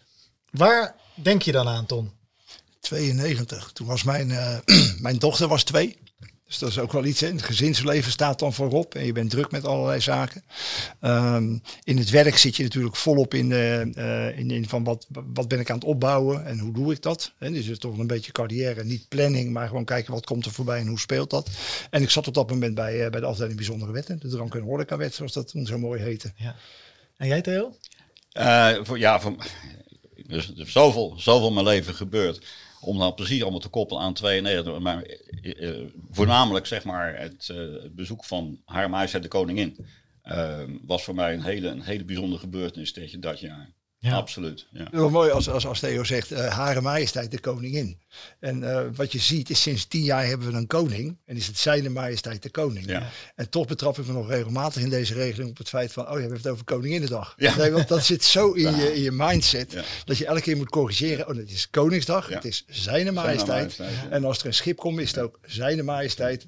Waar 0.52 0.96
denk 1.14 1.42
je 1.42 1.52
dan 1.52 1.68
aan, 1.68 1.86
Ton? 1.86 2.12
92. 2.80 3.72
Toen 3.74 3.88
was 3.88 4.04
mijn, 4.04 4.28
mijn 5.02 5.18
dochter 5.18 5.48
was 5.48 5.64
twee. 5.64 5.98
Dus 6.50 6.58
dat 6.58 6.70
is 6.70 6.80
ook 6.80 6.92
wel 6.92 7.06
iets. 7.06 7.20
Hè. 7.20 7.28
Het 7.28 7.42
gezinsleven 7.42 8.12
staat 8.12 8.40
dan 8.40 8.54
voorop 8.54 8.96
en 8.96 9.06
je 9.06 9.12
bent 9.12 9.30
druk 9.30 9.52
met 9.52 9.66
allerlei 9.66 10.02
zaken. 10.02 10.44
Um, 11.02 11.62
in 11.84 11.98
het 11.98 12.10
werk 12.10 12.38
zit 12.38 12.56
je 12.56 12.64
natuurlijk 12.64 12.96
volop 12.96 13.34
in, 13.34 13.50
uh, 13.50 14.38
in, 14.38 14.52
in, 14.52 14.70
van 14.70 14.84
wat, 14.84 15.08
wat 15.34 15.48
ben 15.48 15.60
ik 15.60 15.70
aan 15.70 15.76
het 15.76 15.86
opbouwen 15.86 16.46
en 16.46 16.60
hoe 16.60 16.74
doe 16.74 16.92
ik 16.92 17.02
dat. 17.02 17.32
En 17.38 17.54
dus 17.54 17.64
het 17.64 17.72
is 17.72 17.80
toch 17.80 17.98
een 17.98 18.08
beetje 18.08 18.32
carrière, 18.32 18.84
niet 18.84 19.08
planning, 19.10 19.52
maar 19.52 19.68
gewoon 19.68 19.86
kijken 19.86 20.14
wat 20.14 20.26
komt 20.26 20.46
er 20.46 20.52
voorbij 20.52 20.80
en 20.80 20.88
hoe 20.88 21.00
speelt 21.00 21.30
dat. 21.30 21.50
En 21.90 22.02
ik 22.02 22.10
zat 22.10 22.28
op 22.28 22.34
dat 22.34 22.50
moment 22.50 22.76
bij, 22.76 23.06
uh, 23.06 23.10
bij 23.10 23.20
de 23.20 23.26
afdeling 23.26 23.56
bijzondere 23.56 23.92
wetten, 23.92 24.20
de 24.20 24.28
drank- 24.28 24.56
en 24.56 24.62
horecawet, 24.62 25.14
zoals 25.14 25.34
dat 25.34 25.48
toen 25.48 25.66
zo 25.66 25.78
mooi 25.78 26.02
heette. 26.02 26.32
Ja. 26.36 26.56
En 27.18 27.28
jij 27.28 27.42
Theo? 27.42 27.76
voor, 28.84 29.00
ja, 29.00 29.20
voor, 29.20 29.36
dus, 30.28 30.50
er 30.50 30.60
is 30.60 30.72
zoveel, 30.72 31.14
zoveel 31.18 31.48
in 31.48 31.54
mijn 31.54 31.66
leven 31.66 31.96
gebeurd 31.96 32.46
om 32.82 32.98
dan 32.98 33.14
precies 33.14 33.42
allemaal 33.42 33.60
te 33.60 33.70
koppelen 33.70 34.04
aan 34.04 34.14
92. 34.14 34.80
Maar 34.80 35.06
uh, 35.42 35.86
voornamelijk 36.10 36.66
zeg 36.66 36.84
maar 36.84 37.20
het, 37.20 37.50
uh, 37.52 37.58
het, 37.58 37.96
bezoek 37.96 38.26
van 38.26 38.62
haar 38.66 38.90
majesteit 38.90 39.24
de 39.24 39.30
koningin 39.30 39.86
was 40.86 41.04
voor 41.04 41.16
mij 41.16 41.34
een 41.34 41.44
hele, 41.44 41.68
een 41.68 41.82
hele 41.82 42.06
bijzondere 42.06 42.42
gebeurtenis 42.42 42.94
dat 43.20 43.40
jaar. 43.40 43.74
Ja. 44.02 44.16
Absoluut. 44.16 44.68
Ja. 44.72 44.88
Wel 44.92 45.10
mooi 45.10 45.32
als, 45.32 45.50
als, 45.50 45.66
als 45.66 45.80
Theo 45.80 46.04
zegt, 46.04 46.32
uh, 46.32 46.48
Hare 46.48 46.82
Majesteit 46.82 47.32
de 47.32 47.40
Koningin. 47.40 48.00
En 48.40 48.62
uh, 48.62 48.82
wat 48.96 49.12
je 49.12 49.20
ziet 49.20 49.50
is 49.50 49.62
sinds 49.62 49.86
tien 49.86 50.04
jaar 50.04 50.26
hebben 50.26 50.52
we 50.52 50.58
een 50.58 50.68
koning. 50.68 51.18
En 51.26 51.36
is 51.36 51.48
het 51.48 51.58
Zijne 51.58 51.90
Majesteit 51.90 52.44
de 52.44 52.50
Koning. 52.50 52.86
Ja. 52.86 53.10
En 53.36 53.50
toch 53.50 53.68
betrap 53.68 53.98
ik 53.98 54.08
me 54.08 54.14
nog 54.14 54.30
regelmatig 54.30 54.82
in 54.82 54.90
deze 54.90 55.14
regeling 55.14 55.50
op 55.50 55.58
het 55.58 55.70
feit 55.70 55.94
van, 55.94 56.10
oh 56.10 56.16
je 56.16 56.22
hebt 56.22 56.38
het 56.38 56.48
over 56.48 56.64
Koninginnedag. 56.64 57.34
Ja. 57.38 57.56
Nee, 57.56 57.72
want 57.72 57.88
dat 57.88 58.04
zit 58.04 58.24
zo 58.24 58.52
in, 58.52 58.76
je, 58.76 58.96
in 58.96 59.02
je 59.02 59.12
mindset. 59.12 59.84
Dat 60.06 60.18
je 60.18 60.26
elke 60.26 60.42
keer 60.42 60.58
moet 60.58 60.70
corrigeren. 60.70 61.28
Oh, 61.28 61.36
het 61.36 61.52
is 61.52 61.70
Koningsdag, 61.70 62.28
het 62.28 62.46
is 62.46 62.66
Zijne 62.68 63.12
Majesteit. 63.12 63.72
Zijne 63.72 63.92
majesteit 63.92 64.12
en 64.12 64.26
als 64.26 64.40
er 64.40 64.46
een 64.46 64.54
schip 64.54 64.78
komt, 64.78 65.00
is 65.00 65.12
het 65.12 65.20
ook 65.20 65.40
Zijne 65.42 65.84
Majesteit 65.84 66.48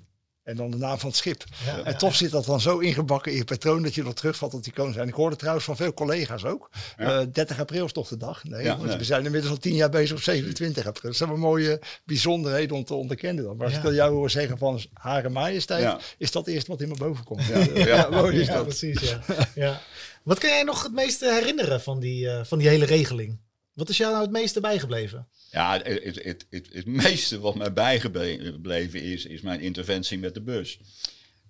en 0.52 0.58
dan 0.58 0.72
de 0.72 0.78
naam 0.78 1.00
van 1.00 1.10
het 1.10 1.18
schip. 1.18 1.44
Ja, 1.66 1.84
en 1.84 1.98
toch 1.98 2.16
zit 2.16 2.32
dat 2.32 2.46
dan 2.46 2.62
zo 2.62 2.78
ingebakken 2.78 3.32
in 3.32 3.38
je 3.38 3.44
patroon 3.44 3.84
dat 3.84 3.96
je 3.96 4.04
nog 4.04 4.14
terugvalt 4.14 4.54
op 4.54 4.64
die 4.64 4.74
koning 4.74 4.94
zijn. 4.96 5.08
Ik 5.08 5.14
hoorde 5.14 5.36
trouwens 5.36 5.66
van 5.66 5.76
veel 5.76 5.94
collega's 5.94 6.46
ook. 6.46 6.70
Ja. 6.98 7.22
Uh, 7.22 7.26
30 7.32 7.60
april 7.60 7.86
is 7.86 7.92
toch 7.92 8.08
de 8.08 8.18
dag? 8.18 8.44
Nee, 8.44 8.64
ja, 8.64 8.76
nee. 8.76 8.98
we 8.98 9.04
zijn 9.04 9.26
inmiddels 9.26 9.54
al 9.54 9.60
tien 9.60 9.76
jaar 9.76 9.90
bezig 9.90 10.18
op 10.18 10.24
27 10.24 10.88
april. 10.88 11.10
Dat 11.10 11.16
zijn 11.16 11.30
wel 11.30 11.38
mooie 11.38 11.82
bijzonderheden 12.06 12.76
om 12.76 12.84
te 12.84 12.94
onderkennen 12.94 13.44
dan. 13.44 13.58
Maar 13.58 13.68
als 13.68 13.76
ik 13.76 13.84
dan 13.84 13.94
jou 13.94 14.14
hoor 14.14 14.30
zeggen 14.30 14.58
van 14.58 14.82
Hare 14.94 15.30
Majesteit, 15.30 16.16
is 16.18 16.32
dat 16.32 16.48
eerst 16.48 16.68
wat 16.68 16.82
in 16.82 16.88
me 16.88 16.96
boven 16.96 17.24
komt. 17.24 17.40
Ja, 17.74 18.10
mooi 18.10 18.40
is 18.40 18.48
dat. 18.48 18.64
precies. 18.64 19.00
Ja. 19.00 19.20
ja. 19.56 19.82
Wat 20.24 20.40
kan 20.40 20.50
jij 20.50 20.64
nog 20.64 20.84
het 20.84 20.94
meeste 20.94 21.34
herinneren 21.34 21.82
van 21.82 22.00
die, 22.00 22.26
uh, 22.26 22.40
van 22.44 22.58
die 22.58 22.68
hele 22.68 22.86
regeling? 22.86 23.40
Wat 23.74 23.90
is 23.90 23.98
jou 23.98 24.12
nou 24.12 24.24
het 24.24 24.32
meeste 24.32 24.60
bijgebleven? 24.60 25.28
Ja, 25.52 25.74
het, 25.78 26.04
het, 26.04 26.46
het, 26.50 26.70
het, 26.72 26.86
meeste 26.86 27.40
wat 27.40 27.56
mij 27.56 27.74
bijgebleven 27.74 29.02
is, 29.02 29.26
is 29.26 29.42
mijn 29.42 29.60
interventie 29.60 30.20
met 30.20 30.34
de 30.34 30.42
bus. 30.42 30.80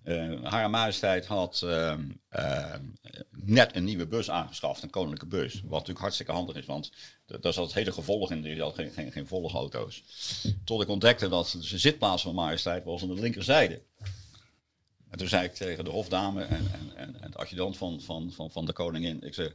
Uh, 0.04 0.44
Haar 0.44 0.70
Majesteit 0.70 1.26
had 1.26 1.62
uh, 1.64 1.98
uh, 2.36 2.74
net 3.32 3.76
een 3.76 3.84
nieuwe 3.84 4.08
bus 4.08 4.30
aangeschaft, 4.30 4.84
een 4.84 4.90
koninklijke 4.90 5.38
bus. 5.38 5.54
Wat 5.54 5.72
natuurlijk 5.72 6.00
hartstikke 6.00 6.32
handig 6.32 6.56
is, 6.56 6.66
want 6.66 6.92
daar 7.26 7.54
zat 7.54 7.66
het 7.66 7.74
hele 7.74 7.92
gevolg 7.92 8.32
in. 8.32 8.44
Je 8.44 8.62
had 8.62 8.75
geen, 8.75 8.92
geen, 8.92 9.12
geen 9.12 9.28
volgauto's. 9.28 10.04
Tot 10.63 10.82
ik 10.82 10.88
ontdekte 10.88 11.30
dat 11.30 11.58
de 11.70 11.78
zitplaats 11.78 12.24
van 12.24 12.36
Majesteit 12.36 12.84
was 12.84 13.01
aan 13.01 13.16
de 13.16 13.22
linkerzijde. 13.22 13.82
En 15.10 15.18
toen 15.18 15.28
zei 15.28 15.46
ik 15.46 15.54
tegen 15.54 15.84
de 15.84 15.90
hofdame 15.90 16.44
en, 16.44 16.72
en, 16.96 17.22
en, 17.22 17.32
de 17.32 17.38
adjudant 17.38 17.78
van, 17.78 18.01
van, 18.01 18.32
van, 18.32 18.51
van 18.51 18.66
de 18.66 18.74
koningin, 18.74 19.24
ik 19.24 19.34
zei, 19.34 19.54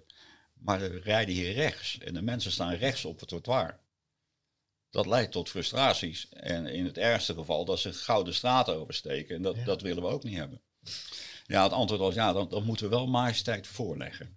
maar 0.66 0.80
we 0.80 1.00
rijden 1.00 1.35
hier 1.35 1.52
rechts 1.52 1.99
en 1.99 2.14
de 2.14 2.23
mensen 2.23 2.52
staan 2.52 2.75
rechts 2.75 3.04
op 3.04 3.20
het 3.20 3.28
trottoir. 3.28 3.80
Dat 4.90 5.06
leidt 5.06 5.32
tot 5.32 5.49
frustraties. 5.49 6.28
En 6.28 6.66
in 6.66 6.85
het 6.85 6.99
ergste 6.99 7.35
geval 7.35 7.64
dat 7.64 7.78
ze 7.78 7.92
gouden 7.92 8.35
straten 8.35 8.76
oversteken. 8.76 9.37
En 9.37 9.42
dat, 9.42 9.56
dat 9.64 9.82
willen 9.82 10.02
we 10.02 10.08
ook 10.08 10.25
niet 10.25 10.37
hebben. 10.37 10.62
Ja, 11.46 11.62
het 11.62 11.73
antwoord 11.73 12.00
was 12.00 12.14
ja, 12.14 12.32
dan, 12.32 12.49
dan 12.49 12.64
moeten 12.64 12.88
we 12.88 12.96
wel 12.96 13.06
majesteit 13.06 13.66
voorleggen. 13.66 14.37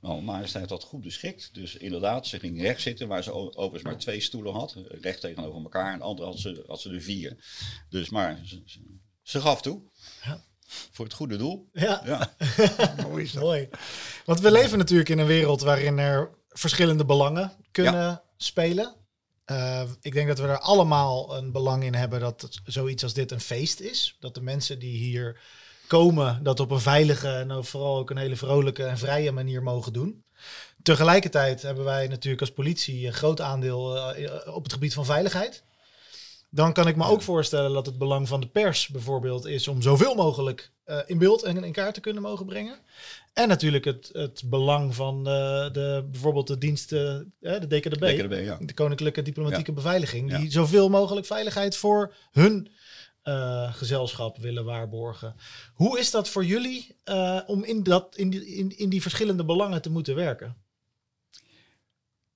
Nou, 0.00 0.22
majesteit 0.22 0.70
had 0.70 0.82
goed 0.82 1.00
beschikt. 1.00 1.54
Dus 1.54 1.76
inderdaad, 1.76 2.26
ze 2.26 2.38
ging 2.38 2.60
rechts 2.60 2.82
zitten, 2.82 3.08
waar 3.08 3.22
ze 3.22 3.32
overigens 3.32 3.82
maar 3.82 3.98
twee 3.98 4.20
stoelen 4.20 4.52
had. 4.52 4.76
Recht 4.88 5.20
tegenover 5.20 5.62
elkaar. 5.62 5.92
En 5.92 5.98
de 5.98 6.04
andere 6.04 6.28
had 6.28 6.38
ze, 6.38 6.64
had 6.66 6.80
ze 6.80 6.90
er 6.90 7.00
vier. 7.00 7.44
Dus 7.88 8.10
maar 8.10 8.40
ze, 8.44 8.62
ze 9.22 9.40
gaf 9.40 9.62
toe. 9.62 9.82
Ja. 10.24 10.44
Voor 10.66 11.04
het 11.04 11.14
goede 11.14 11.36
doel. 11.36 11.68
Ja, 11.72 12.02
ja. 12.04 12.34
mooi, 13.08 13.30
mooi. 13.38 13.68
Want 14.24 14.40
we 14.40 14.50
leven 14.50 14.78
natuurlijk 14.78 15.08
in 15.08 15.18
een 15.18 15.26
wereld 15.26 15.60
waarin 15.60 15.98
er 15.98 16.30
verschillende 16.48 17.04
belangen 17.04 17.52
kunnen 17.70 17.94
ja. 17.94 18.22
spelen. 18.36 18.94
Uh, 19.50 19.82
ik 20.00 20.12
denk 20.12 20.28
dat 20.28 20.38
we 20.38 20.46
er 20.46 20.58
allemaal 20.58 21.36
een 21.36 21.52
belang 21.52 21.84
in 21.84 21.94
hebben 21.94 22.20
dat 22.20 22.40
het, 22.40 22.60
zoiets 22.64 23.02
als 23.02 23.12
dit 23.12 23.30
een 23.30 23.40
feest 23.40 23.80
is. 23.80 24.16
Dat 24.20 24.34
de 24.34 24.42
mensen 24.42 24.78
die 24.78 24.96
hier 24.96 25.40
komen 25.86 26.42
dat 26.42 26.60
op 26.60 26.70
een 26.70 26.80
veilige 26.80 27.28
en 27.28 27.64
vooral 27.64 27.98
ook 27.98 28.10
een 28.10 28.16
hele 28.16 28.36
vrolijke 28.36 28.84
en 28.84 28.98
vrije 28.98 29.32
manier 29.32 29.62
mogen 29.62 29.92
doen. 29.92 30.24
Tegelijkertijd 30.82 31.62
hebben 31.62 31.84
wij 31.84 32.08
natuurlijk 32.08 32.40
als 32.40 32.52
politie 32.52 33.06
een 33.06 33.12
groot 33.12 33.40
aandeel 33.40 34.12
eh, 34.14 34.54
op 34.54 34.62
het 34.62 34.72
gebied 34.72 34.94
van 34.94 35.04
veiligheid. 35.04 35.64
Dan 36.54 36.72
kan 36.72 36.88
ik 36.88 36.96
me 36.96 37.04
ook 37.06 37.22
voorstellen 37.22 37.72
dat 37.72 37.86
het 37.86 37.98
belang 37.98 38.28
van 38.28 38.40
de 38.40 38.46
pers 38.46 38.88
bijvoorbeeld 38.88 39.46
is 39.46 39.68
om 39.68 39.82
zoveel 39.82 40.14
mogelijk 40.14 40.72
eh, 40.84 40.98
in 41.06 41.18
beeld 41.18 41.42
en 41.42 41.64
in 41.64 41.72
kaart 41.72 41.94
te 41.94 42.00
kunnen 42.00 42.22
mogen 42.22 42.46
brengen. 42.46 42.78
En 43.32 43.48
natuurlijk 43.48 43.84
het, 43.84 44.10
het 44.12 44.42
belang 44.46 44.94
van 44.94 45.16
eh, 45.16 45.72
de, 45.72 46.08
bijvoorbeeld 46.10 46.46
de 46.46 46.58
diensten, 46.58 47.32
eh, 47.40 47.60
de 47.60 47.66
DKDB, 47.66 48.00
DKDB, 48.00 48.44
ja. 48.44 48.58
de 48.60 48.74
Koninklijke 48.74 49.22
Diplomatieke 49.22 49.70
Ja. 49.70 49.76
Beveiliging, 49.76 50.30
die 50.30 50.44
Ja. 50.44 50.50
zoveel 50.50 50.88
mogelijk 50.88 51.26
veiligheid 51.26 51.76
voor 51.76 52.14
hun 52.30 52.68
gezelschap 53.70 54.38
willen 54.38 54.64
waarborgen. 54.64 55.34
Hoe 55.74 55.98
is 55.98 56.10
dat 56.10 56.28
voor 56.28 56.44
jullie 56.44 56.96
om 57.46 57.64
in, 57.64 57.82
dat, 57.82 58.16
in, 58.16 58.30
die, 58.30 58.46
in, 58.46 58.78
in 58.78 58.88
die 58.88 59.02
verschillende 59.02 59.44
belangen 59.44 59.82
te 59.82 59.90
moeten 59.90 60.14
werken? 60.14 60.63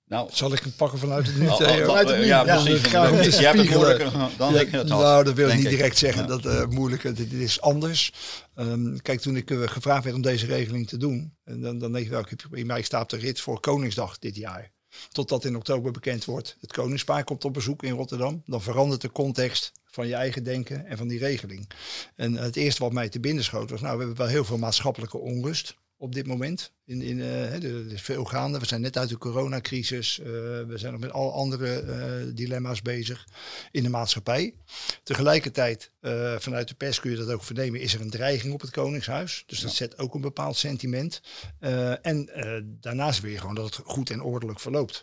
Nou, 0.09 0.29
Zal 0.33 0.53
ik 0.53 0.59
hem 0.61 0.73
pakken 0.73 0.99
vanuit 0.99 1.27
het 1.27 1.37
nu? 1.39 1.49
al- 1.49 1.51
al- 1.51 1.57
Theo? 1.67 1.87
vanuit 1.87 2.09
het 2.09 2.19
nu, 2.19 2.25
ja, 2.25 2.45
ja. 2.45 2.63
precies. 2.63 2.91
Dan 2.91 3.15
het 3.15 3.35
Jij 3.35 3.43
hebt 3.43 3.59
het 3.59 3.71
moeilijker 3.71 4.13
dan 4.37 4.53
Ja, 4.53 4.61
ik 4.61 4.71
het 4.71 4.89
had. 4.91 5.01
Nou, 5.01 5.25
dat 5.25 5.35
wil 5.35 5.49
ik 5.49 5.57
niet 5.57 5.69
direct 5.69 5.99
zeggen. 5.99 6.23
Ja. 6.23 6.29
Dat 6.29 6.47
eh 6.47 6.67
moeilijker, 6.67 7.15
dit, 7.15 7.31
dit 7.31 7.41
is 7.41 7.61
anders. 7.61 8.13
Ehm, 8.55 8.97
kijk, 8.97 9.21
toen 9.21 9.37
ik 9.37 9.51
eh, 9.51 9.63
gevraagd 9.65 10.05
werd 10.05 10.17
om 10.17 10.23
deze 10.23 10.47
regeling 10.47 10.89
te 10.89 10.97
doen, 10.97 11.35
en 11.45 11.61
dan, 11.61 11.79
dan 11.79 11.93
denk 11.93 12.05
ik 12.05 12.11
wel, 12.11 12.21
ik 12.21 12.29
heb 12.29 12.57
in 12.57 12.67
mij 12.67 12.83
staat 12.83 13.03
op 13.03 13.09
de 13.09 13.17
rit 13.17 13.41
voor 13.41 13.61
Koningsdag 13.61 14.19
dit 14.19 14.37
jaar. 14.37 14.71
Totdat 15.09 15.45
in 15.45 15.57
oktober 15.57 15.93
bekend 15.93 16.25
wordt, 16.25 16.57
het 16.61 16.73
Koningspaar 16.73 17.25
komt 17.25 17.45
op 17.45 17.53
bezoek 17.53 17.83
in 17.83 17.93
Rotterdam. 17.93 18.43
Dan 18.47 18.63
verandert 18.63 19.01
de 19.01 19.13
context 19.13 19.73
van 19.85 20.07
je 20.07 20.15
eigen 20.15 20.43
denken 20.43 20.87
en 20.87 20.97
van 20.97 21.09
die 21.09 21.19
regeling. 21.19 21.71
En 22.17 22.35
het 22.35 22.57
eerste 22.57 22.83
wat 22.83 22.93
mij 22.93 23.09
te 23.09 23.21
binnen 23.21 23.45
schoot 23.45 23.71
was, 23.71 23.81
nou, 23.81 23.93
we 23.93 24.05
hebben 24.05 24.19
wel 24.19 24.33
heel 24.33 24.45
veel 24.45 24.59
maatschappelijke 24.59 25.19
onrust 25.19 25.77
op 26.01 26.15
dit 26.15 26.27
moment. 26.27 26.73
In, 26.85 27.03
in, 27.03 27.21
eh, 27.21 27.53
er 27.53 27.65
er 27.65 27.93
is 27.93 28.03
veel 28.03 28.25
gaande. 28.25 28.59
We 28.59 28.67
zijn 28.67 28.81
net 28.81 28.97
uit 28.99 29.09
de 29.09 29.19
coronacrisis. 29.19 30.19
eh, 30.19 30.27
we 30.27 30.73
zijn 30.75 30.93
nog 30.93 31.01
met 31.01 31.13
al 31.13 31.33
andere 31.33 31.81
eh, 31.81 32.35
dilemma's 32.35 32.83
bezig 32.83 33.27
in 33.71 33.83
de 33.83 33.89
maatschappij. 33.89 34.55
Tegelijkertijd, 35.03 35.91
eh, 36.01 36.35
vanuit 36.39 36.69
de 36.69 36.75
pers 36.75 37.01
kun 37.01 37.11
je 37.11 37.17
dat 37.17 37.31
ook 37.31 37.43
vernemen, 37.43 37.81
is 37.81 37.95
er 37.95 38.01
een 38.01 38.11
dreiging 38.11 38.53
op 38.53 38.61
het 38.61 38.71
Koningshuis. 38.71 39.43
Dus 39.47 39.61
dat 39.61 39.73
zet 39.73 39.99
ook 39.99 40.15
een 40.15 40.21
bepaald 40.21 40.57
sentiment. 40.57 41.21
Eh, 41.59 42.07
en 42.07 42.29
eh, 42.29 42.61
daarnaast 42.65 43.21
wil 43.21 43.31
je 43.31 43.39
gewoon 43.39 43.55
dat 43.55 43.65
het 43.77 43.85
goed 43.85 44.11
en 44.11 44.23
ordelijk 44.23 44.61
verloopt. 44.61 45.03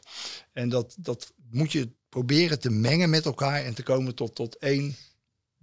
En 0.54 0.70
dat, 0.70 0.96
dat 1.00 1.34
moet 1.52 1.72
je 1.72 1.90
proberen 2.10 2.60
te 2.60 2.70
mengen 2.70 3.10
met 3.10 3.26
elkaar 3.26 3.64
en 3.64 3.74
te 3.74 3.84
komen 3.84 4.16
tot, 4.16 4.36
tot 4.36 4.58
één 4.58 4.96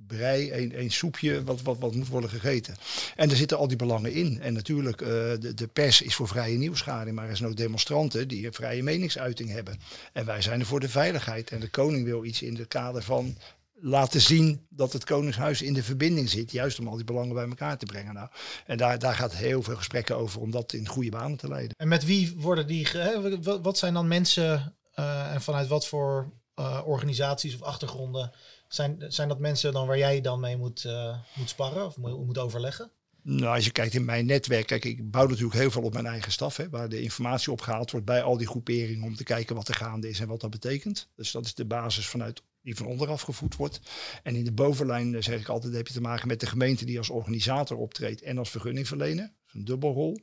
brei, 0.07 0.51
één 0.51 0.91
soepje 0.91 1.45
wat, 1.45 1.63
wat, 1.63 1.79
wat 1.79 1.95
moet 1.95 2.09
worden 2.09 2.31
gegeten. 2.31 2.77
En 3.17 3.31
er 3.31 3.37
zitten 3.37 3.59
al 3.59 3.69
die 3.69 3.77
belangen 3.77 4.13
in. 4.13 4.41
En 4.41 4.53
natuurlijk, 4.53 5.01
eh, 5.01 5.09
de, 5.09 5.53
de 5.55 5.67
pers 5.67 6.03
is 6.03 6.15
voor 6.15 6.29
vrije 6.29 6.59
nieuwsgading, 6.59 7.17
maar 7.17 7.29
er 7.29 7.37
zijn 7.37 7.51
ook 7.51 7.57
demonstranten 7.57 8.29
die 8.29 8.47
een 8.47 8.53
vrije 8.53 8.83
meningsuiting 8.83 9.51
hebben. 9.51 9.81
En 10.13 10.25
wij 10.25 10.43
zijn 10.43 10.61
er 10.61 10.67
voor 10.67 10.81
de 10.81 10.89
veiligheid. 10.89 11.51
En 11.51 11.61
de 11.61 11.69
koning 11.69 12.05
wil 12.05 12.25
iets 12.25 12.43
in 12.43 12.57
het 12.57 12.69
kader 12.69 13.03
van 13.03 13.37
laten 13.83 14.21
zien 14.21 14.67
dat 14.69 14.93
het 14.93 15.05
Koningshuis 15.05 15.63
in 15.63 15.75
de 15.75 15.83
verbinding 15.83 16.29
zit. 16.29 16.51
Juist 16.51 16.79
om 16.79 16.89
al 16.89 16.97
die 16.97 17.05
belangen 17.05 17.35
bij 17.35 17.49
elkaar 17.49 17.79
te 17.79 17.87
brengen. 17.87 18.15
Nou, 18.15 18.29
en 18.67 18.77
daar, 18.77 18.99
daar 18.99 19.15
gaat 19.15 19.37
heel 19.37 19.63
veel 19.63 19.77
gesprekken 19.77 20.17
over 20.17 20.41
om 20.41 20.51
dat 20.51 20.73
in 20.73 20.89
goede 20.89 21.11
banen 21.11 21.37
te 21.37 21.49
leiden. 21.49 21.77
En 21.77 21.89
met 21.89 22.05
wie 22.05 22.35
worden 22.37 22.67
die, 22.67 22.89
hè, 22.93 23.41
wat, 23.41 23.61
wat 23.61 23.79
zijn 23.79 23.95
dan 23.95 24.09
mensen 24.09 24.77
eh, 24.95 25.35
en 25.35 25.43
vanuit 25.43 25.69
wat 25.69 25.87
voor 25.87 26.33
eh, 26.55 26.81
organisaties 26.85 27.55
of 27.55 27.63
achtergronden 27.63 28.33
zijn, 28.75 29.05
zijn 29.09 29.29
dat 29.29 29.39
mensen 29.39 29.73
dan 29.73 29.87
waar 29.87 29.99
jij 29.99 30.21
dan 30.21 30.41
mee 30.41 30.57
moet, 30.57 30.85
eh, 30.85 31.19
moet 31.35 31.49
sparren 31.49 31.87
of 31.87 31.97
moet, 31.97 32.27
moet 32.27 32.39
overleggen? 32.39 32.91
Nou, 33.23 33.55
als 33.55 33.65
je 33.65 33.71
kijkt 33.71 33.95
in 33.95 34.05
mijn 34.05 34.27
netwerk, 34.27 34.67
kijk, 34.67 34.85
ik 34.85 35.11
bouw 35.11 35.27
natuurlijk 35.27 35.55
heel 35.55 35.71
veel 35.71 35.83
op 35.83 35.93
mijn 35.93 36.07
eigen 36.07 36.33
staf, 36.33 36.57
hè, 36.57 36.69
waar 36.69 36.89
de 36.89 37.01
informatie 37.01 37.53
opgehaald 37.53 37.91
wordt 37.91 38.07
bij 38.07 38.23
al 38.23 38.37
die 38.37 38.47
groeperingen 38.47 39.05
om 39.05 39.15
te 39.15 39.25
kijken 39.25 39.57
wat 39.57 39.69
er 39.69 39.75
gaande 39.75 40.09
is 40.09 40.21
en 40.21 40.29
wat 40.29 40.41
dat 40.41 40.51
betekent. 40.51 41.09
Dus 41.17 41.31
dat 41.31 41.45
is 41.45 41.55
de 41.55 41.65
basis 41.65 42.07
vanuit 42.07 42.43
die 42.63 42.77
van 42.77 42.87
onderaf 42.87 43.21
gevoed 43.21 43.57
wordt. 43.57 43.81
En 44.23 44.37
in 44.37 44.45
de 44.45 44.53
bovenlijn 44.53 45.15
eh, 45.15 45.23
zeg 45.23 45.41
ik 45.41 45.49
altijd, 45.49 45.75
heb 45.75 45.87
je 45.87 45.95
te 45.95 46.01
maken 46.01 46.29
met 46.29 46.41
de 46.41 46.47
gemeente 46.47 46.85
die 46.85 46.99
als 46.99 47.11
organisator 47.11 47.77
optreedt 47.77 48.23
en 48.23 48.39
als 48.39 48.51
vergunningverlener. 48.51 49.33
Een 49.55 49.65
dubbelrol. 49.65 50.19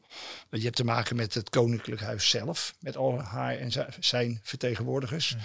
Je 0.49 0.61
hebt 0.63 0.75
te 0.75 0.83
maken 0.83 1.15
met 1.15 1.33
het 1.33 1.49
Koninklijk 1.49 2.01
Huis 2.01 2.29
zelf, 2.29 2.75
met 2.79 2.97
al 2.97 3.19
haar 3.21 3.57
en 3.57 3.71
zi- 3.71 3.85
zijn 3.99 4.39
vertegenwoordigers. 4.43 5.35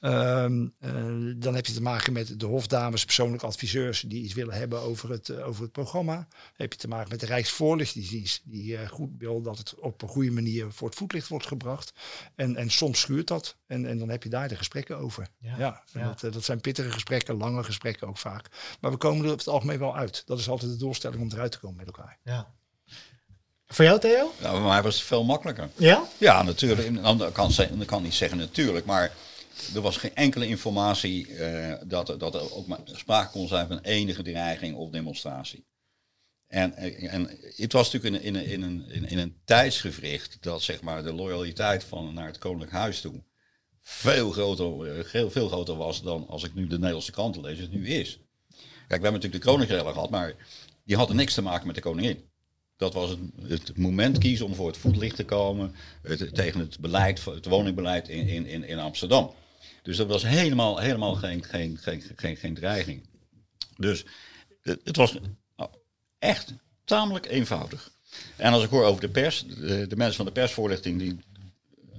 Ehm, 0.00 0.66
eh, 0.78 0.92
dan 1.36 1.54
heb 1.54 1.66
je 1.66 1.72
te 1.72 1.82
maken 1.82 2.12
met 2.12 2.40
de 2.40 2.46
hofdames, 2.46 3.04
persoonlijke 3.04 3.46
adviseurs 3.46 4.00
die 4.00 4.22
iets 4.22 4.34
willen 4.34 4.54
hebben 4.54 4.80
over 4.80 5.10
het, 5.10 5.28
eh, 5.28 5.46
over 5.46 5.62
het 5.62 5.72
programma. 5.72 6.14
Dan 6.14 6.26
heb 6.56 6.72
je 6.72 6.78
te 6.78 6.88
maken 6.88 7.08
met 7.10 7.20
de 7.20 7.26
Rijksvoorlichtingsdienst, 7.26 8.40
die 8.44 8.76
eh, 8.76 8.88
goed 8.88 9.10
wil 9.18 9.42
dat 9.42 9.58
het 9.58 9.74
op 9.74 10.02
een 10.02 10.08
goede 10.08 10.30
manier 10.30 10.72
voor 10.72 10.88
het 10.88 10.98
voetlicht 10.98 11.28
wordt 11.28 11.46
gebracht. 11.46 11.92
En, 12.34 12.56
en 12.56 12.70
soms 12.70 13.00
schuurt 13.00 13.26
dat. 13.26 13.56
En, 13.66 13.86
en 13.86 13.98
dan 13.98 14.08
heb 14.08 14.22
je 14.22 14.28
daar 14.28 14.48
de 14.48 14.56
gesprekken 14.56 14.98
over. 14.98 15.28
Ja, 15.38 15.58
Ja, 15.58 15.82
en 15.92 16.00
ja. 16.00 16.14
Dat, 16.20 16.32
dat 16.32 16.44
zijn 16.44 16.60
pittige 16.60 16.90
gesprekken, 16.90 17.36
lange 17.36 17.64
gesprekken 17.64 18.08
ook 18.08 18.18
vaak. 18.18 18.48
Maar 18.80 18.90
we 18.90 18.96
komen 18.96 19.24
er 19.26 19.32
op 19.32 19.38
het 19.38 19.48
algemeen 19.48 19.78
wel 19.78 19.96
uit. 19.96 20.22
Dat 20.26 20.38
is 20.38 20.48
altijd 20.48 20.70
de 20.70 20.76
doelstelling 20.76 21.20
om 21.22 21.30
eruit 21.32 21.52
te 21.52 21.58
komen 21.58 21.76
met 21.76 21.86
elkaar. 21.86 22.18
Ja. 22.24 22.54
Voor 23.74 23.84
jou, 23.84 24.00
Theo? 24.00 24.32
Nou, 24.40 24.56
voor 24.58 24.66
mij 24.68 24.82
was 24.82 24.94
het 24.94 25.04
veel 25.04 25.24
makkelijker. 25.24 25.68
Ja? 25.76 26.08
Ja, 26.18 26.42
natuurlijk. 26.42 27.02
Dat 27.02 27.32
kan, 27.32 27.50
dat 27.76 27.84
kan 27.86 28.02
niet 28.02 28.14
zeggen 28.14 28.38
natuurlijk, 28.38 28.86
maar 28.86 29.12
er 29.74 29.80
was 29.80 29.96
geen 29.96 30.14
enkele 30.14 30.46
informatie 30.46 31.34
eh, 31.36 31.74
dat, 31.86 32.08
er- 32.08 32.18
dat 32.18 32.34
er 32.34 32.54
ook 32.54 32.66
maar 32.66 32.78
sprake 32.84 33.30
kon 33.30 33.48
zijn 33.48 33.66
van 33.66 33.78
enige 33.78 34.22
dreiging 34.22 34.76
of 34.76 34.90
demonstratie. 34.90 35.66
En, 36.46 36.74
eh, 36.74 37.12
en 37.14 37.38
het 37.56 37.72
was 37.72 37.92
natuurlijk 37.92 38.24
in, 38.24 38.34
in, 38.34 38.46
in, 38.46 38.62
een, 38.62 38.84
in, 38.90 39.08
in 39.08 39.18
een 39.18 39.36
tijdsgevricht 39.44 40.36
dat 40.40 40.62
zeg 40.62 40.82
maar, 40.82 41.02
de 41.02 41.12
loyaliteit 41.12 41.84
van 41.84 42.14
naar 42.14 42.26
het 42.26 42.38
Koninklijk 42.38 42.72
Huis 42.72 43.00
toe 43.00 43.22
veel 43.80 44.30
groter, 44.30 44.98
eh, 44.98 45.04
veel, 45.04 45.30
veel 45.30 45.48
groter 45.48 45.76
was 45.76 46.02
dan 46.02 46.26
als 46.28 46.44
ik 46.44 46.54
nu 46.54 46.66
de 46.66 46.76
Nederlandse 46.78 47.12
kranten 47.12 47.42
lees, 47.42 47.58
het 47.58 47.72
nu 47.72 47.88
is. 47.88 48.18
Kijk, 48.88 49.00
we 49.00 49.08
hebben 49.08 49.12
natuurlijk 49.12 49.42
de 49.44 49.50
Koninkrellen 49.50 49.92
gehad, 49.92 50.10
maar 50.10 50.34
die 50.84 50.96
hadden 50.96 51.16
niks 51.16 51.34
te 51.34 51.42
maken 51.42 51.66
met 51.66 51.74
de 51.76 51.82
koningin. 51.82 52.32
Dat 52.76 52.94
was 52.94 53.16
het, 53.46 53.76
moment 53.76 54.18
kiezen 54.18 54.46
om 54.46 54.54
voor 54.54 54.66
het 54.66 54.76
voetlicht 54.76 55.16
te 55.16 55.24
komen 55.24 55.74
tegen 56.32 56.60
het 56.60 56.80
beleid, 56.80 57.24
het 57.24 57.46
woningbeleid 57.46 58.08
in, 58.08 58.46
in, 58.46 58.64
in, 58.64 58.78
Amsterdam. 58.78 59.34
Dus 59.82 59.96
dat 59.96 60.06
was 60.06 60.22
helemaal, 60.22 60.78
helemaal 60.78 61.14
geen, 61.14 61.44
geen, 61.44 61.78
geen, 61.78 62.02
geen, 62.16 62.36
geen 62.36 62.54
dreiging. 62.54 63.06
Dus 63.76 64.04
het, 64.62 64.96
was 64.96 65.18
echt 66.18 66.54
tamelijk 66.84 67.26
eenvoudig. 67.26 67.90
En 68.36 68.52
als 68.52 68.64
ik 68.64 68.70
hoor 68.70 68.84
over 68.84 69.00
de 69.00 69.08
pers, 69.08 69.44
de, 69.46 69.96
mensen 69.96 70.16
van 70.16 70.24
de 70.24 70.32
persvoorlichting 70.32 70.98
die 70.98 71.18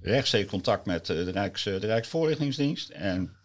rechtstreeks 0.02 0.50
contact 0.50 0.86
met 0.86 1.10
eh, 1.10 1.16
de, 1.16 1.32
Rijks, 1.32 1.66
eh, 1.66 1.80
de 1.80 1.88
Rijksvoorlichtingsdienst. 1.88 2.90
En 2.90 3.36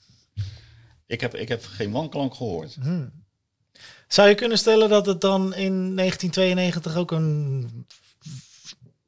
ik 1.06 1.20
heb, 1.20 1.34
ik 1.34 1.48
heb 1.48 1.64
geen 1.64 1.90
wanklank 1.90 2.34
gehoord. 2.34 2.76
Zou 4.12 4.28
je 4.28 4.34
kunnen 4.34 4.58
stellen 4.58 4.88
dat 4.88 5.06
het 5.06 5.20
dan 5.20 5.42
in 5.54 5.96
1992 5.96 6.96
ook 6.96 7.10
een 7.10 7.86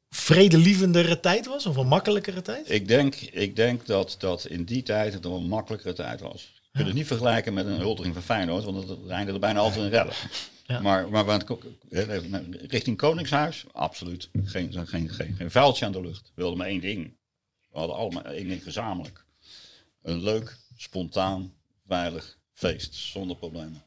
vredelievendere 0.09 1.19
tijd 1.19 1.45
was? 1.45 1.65
Of 1.65 1.75
een 1.75 1.87
makkelijkere 1.87 2.41
tijd? 2.41 2.69
Ik 2.71 2.87
denk, 2.87 3.15
ik 3.15 3.55
denk 3.55 3.85
dat, 3.85 4.15
dat 4.19 4.45
in 4.45 4.63
die 4.63 4.83
tijd 4.83 5.13
het 5.13 5.25
een 5.25 5.47
makkelijkere 5.47 5.93
tijd 5.93 6.21
was. 6.21 6.53
Je 6.61 6.69
kunt 6.71 6.85
het 6.87 6.95
niet 6.95 7.07
vergelijken 7.07 7.53
met 7.53 7.65
een 7.65 7.77
huldiging 7.79 8.13
van 8.13 8.23
Feyenoord, 8.23 8.63
want 8.63 8.87
dat 8.87 9.07
eindigde 9.07 9.39
bijna 9.39 9.59
altijd 9.59 9.83
in 9.83 9.89
rellen. 9.89 10.13
Ja. 10.65 10.79
Maar, 10.81 11.09
maar 11.09 11.43
ko- 11.43 11.59
eh, 11.89 12.17
richting 12.67 12.97
Koningshuis, 12.97 13.65
absoluut. 13.71 14.29
Geen, 14.43 14.87
geen, 14.87 15.09
geen, 15.09 15.35
geen 15.37 15.51
vuiltje 15.51 15.85
aan 15.85 15.91
de 15.91 16.01
lucht. 16.01 16.21
We 16.35 16.41
wilden 16.41 16.57
maar 16.57 16.67
één 16.67 16.81
ding. 16.81 17.17
We 17.71 17.77
hadden 17.77 17.95
allemaal 17.95 18.23
één 18.23 18.47
ding 18.47 18.63
gezamenlijk. 18.63 19.25
Een 20.01 20.23
leuk, 20.23 20.57
spontaan, 20.77 21.53
veilig 21.87 22.37
feest, 22.53 22.95
zonder 22.95 23.35
problemen. 23.37 23.81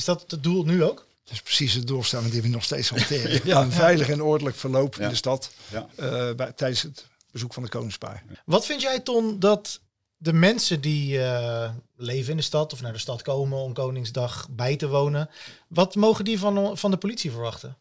Is 0.00 0.06
dat 0.06 0.30
het 0.30 0.42
doel 0.42 0.64
nu 0.64 0.84
ook? 0.84 1.06
Dat 1.24 1.32
is 1.32 1.42
precies 1.42 1.72
de 1.72 1.84
doelstelling 1.84 2.32
die 2.32 2.42
we 2.42 2.48
nog 2.48 2.64
steeds 2.64 2.88
hanteren. 2.88 3.40
ja, 3.48 3.60
een 3.60 3.72
veilig 3.72 4.08
en 4.08 4.22
ordelijk 4.22 4.56
verloop 4.56 4.96
in 4.96 5.08
de 5.08 5.14
stad 5.14 5.52
Ja. 5.70 5.88
eh, 5.96 6.34
bij, 6.34 6.52
tijdens 6.52 6.82
het 6.82 7.06
bezoek 7.30 7.52
van 7.54 7.62
de 7.62 7.68
Koningspaar. 7.68 8.22
Wat 8.44 8.66
vind 8.66 8.80
jij, 8.80 9.00
Ton, 9.00 9.38
dat 9.38 9.80
de 10.16 10.32
mensen 10.32 10.80
die 10.80 11.22
eh, 11.24 11.70
leven 11.96 12.30
in 12.30 12.36
de 12.36 12.42
stad 12.42 12.72
of 12.72 12.80
naar 12.80 12.92
de 12.92 12.98
stad 12.98 13.22
komen 13.22 13.58
om 13.58 13.72
Koningsdag 13.72 14.48
bij 14.50 14.76
te 14.76 14.88
wonen, 14.88 15.30
wat 15.68 15.94
mogen 15.94 16.24
die 16.24 16.38
van, 16.38 16.78
van 16.78 16.90
de 16.90 16.96
politie 16.96 17.30
verwachten? 17.30 17.78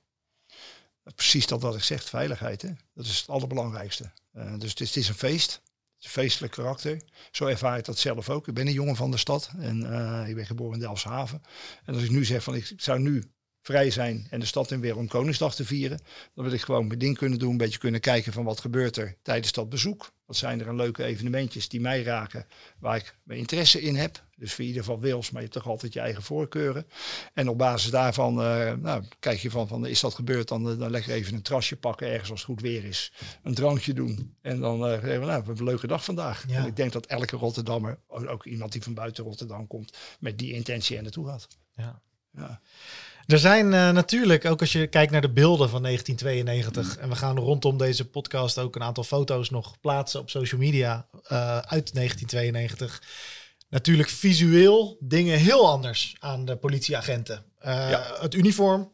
Precies 1.15 1.47
dat 1.47 1.61
wat 1.61 1.75
ik 1.75 1.83
zeg, 1.83 2.03
veiligheid. 2.03 2.61
Hè? 2.61 2.69
Dat 2.93 3.05
is 3.05 3.19
het 3.19 3.29
allerbelangrijkste. 3.29 4.11
Eh, 4.33 4.53
dus 4.57 4.69
het 4.69 4.79
is, 4.79 4.87
het 4.87 4.97
is 4.97 5.07
een 5.07 5.15
feest. 5.15 5.61
Een 5.99 6.09
feestelijk 6.09 6.53
karakter. 6.53 7.01
Zo 7.31 7.45
ervaar 7.45 7.77
ik 7.77 7.85
dat 7.85 7.97
zelf 7.97 8.29
ook. 8.29 8.47
Ik 8.47 8.53
ben 8.53 8.67
een 8.67 8.73
jongen 8.73 8.95
van 8.95 9.11
de 9.11 9.17
stad 9.17 9.51
en 9.57 9.93
eh, 9.93 10.29
ik 10.29 10.35
ben 10.35 10.45
geboren 10.45 10.73
in 10.73 10.79
Delfshaven. 10.79 11.41
En 11.85 11.93
als 11.93 12.03
ik 12.03 12.09
nu 12.09 12.25
zeg 12.25 12.43
van 12.43 12.55
ik 12.55 12.73
zou 12.77 12.99
nu 12.99 13.23
vrij 13.61 13.91
zijn 13.91 14.27
en 14.29 14.39
de 14.39 14.45
stad 14.45 14.71
in 14.71 14.79
weer 14.79 14.97
om 14.97 15.07
Koningsdag 15.07 15.55
te 15.55 15.65
vieren, 15.65 15.99
dan 16.35 16.43
wil 16.43 16.53
ik 16.53 16.61
gewoon 16.61 16.87
mijn 16.87 16.99
ding 16.99 17.17
kunnen 17.17 17.39
doen, 17.39 17.51
een 17.51 17.57
beetje 17.57 17.79
kunnen 17.79 18.01
kijken 18.01 18.33
van 18.33 18.43
wat 18.43 18.59
gebeurt 18.59 18.97
er 18.97 19.15
tijdens 19.21 19.51
dat 19.51 19.69
bezoek. 19.69 20.11
Wat 20.25 20.35
zijn 20.35 20.59
er 20.59 20.67
een 20.67 20.75
leuke 20.75 21.03
evenementjes 21.03 21.69
die 21.69 21.81
mij 21.81 22.03
raken, 22.03 22.47
waar 22.79 22.95
ik 22.95 23.15
mijn 23.23 23.39
interesse 23.39 23.81
in 23.81 23.95
heb. 23.95 24.27
Dus 24.39 24.53
voor 24.53 24.65
ieder 24.65 24.81
geval 24.81 24.99
wils, 24.99 25.31
maar 25.31 25.41
je 25.41 25.47
hebt 25.47 25.59
toch 25.59 25.71
altijd 25.71 25.93
je 25.93 25.99
eigen 25.99 26.23
voorkeuren. 26.23 26.87
En 27.33 27.49
op 27.49 27.57
basis 27.57 27.91
daarvan 27.91 28.39
uh, 28.41 28.73
nou, 28.73 29.03
kijk 29.19 29.39
je 29.39 29.51
van, 29.51 29.67
van, 29.67 29.85
is 29.85 29.99
dat 29.99 30.13
gebeurd, 30.13 30.47
dan, 30.47 30.77
dan 30.77 30.91
lekker 30.91 31.11
even 31.11 31.33
een 31.33 31.41
trasje 31.41 31.75
pakken 31.75 32.07
ergens 32.07 32.31
als 32.31 32.39
het 32.39 32.49
goed 32.49 32.61
weer 32.61 32.83
is. 32.83 33.11
Een 33.43 33.53
drankje 33.53 33.93
doen. 33.93 34.35
En 34.41 34.59
dan 34.59 34.91
uh, 34.91 34.99
we, 34.99 35.07
nou, 35.07 35.25
we 35.25 35.31
hebben 35.31 35.57
een 35.57 35.63
leuke 35.63 35.87
dag 35.87 36.03
vandaag. 36.03 36.45
En 36.49 36.65
ik 36.65 36.75
denk 36.75 36.91
dat 36.91 37.05
elke 37.05 37.35
Rotterdammer, 37.35 37.99
ook 38.07 38.45
iemand 38.45 38.71
die 38.71 38.83
van 38.83 38.93
buiten 38.93 39.23
Rotterdam 39.23 39.67
komt, 39.67 39.97
met 40.19 40.37
die 40.37 40.53
intentie 40.53 40.97
er 40.97 41.03
naartoe 41.03 41.27
gaat. 41.27 41.47
Ja. 41.75 42.01
ja. 42.31 42.61
Er 43.29 43.39
zijn 43.39 43.65
uh, 43.65 43.89
natuurlijk, 43.89 44.45
ook 44.45 44.59
als 44.59 44.71
je 44.71 44.87
kijkt 44.87 45.11
naar 45.11 45.21
de 45.21 45.29
beelden 45.29 45.69
van 45.69 45.83
1992, 45.83 46.97
en 46.97 47.09
we 47.09 47.15
gaan 47.15 47.37
rondom 47.37 47.77
deze 47.77 48.09
podcast 48.09 48.57
ook 48.57 48.75
een 48.75 48.83
aantal 48.83 49.03
foto's 49.03 49.49
nog 49.49 49.79
plaatsen 49.79 50.19
op 50.19 50.29
social 50.29 50.61
media 50.61 51.07
uh, 51.13 51.57
uit 51.57 51.93
1992. 51.93 53.01
Natuurlijk 53.69 54.09
visueel 54.09 54.97
dingen 54.99 55.37
heel 55.37 55.69
anders 55.69 56.15
aan 56.19 56.45
de 56.45 56.57
politieagenten. 56.57 57.43
Uh, 57.65 57.89
ja. 57.89 58.17
Het 58.19 58.33
uniform, 58.33 58.91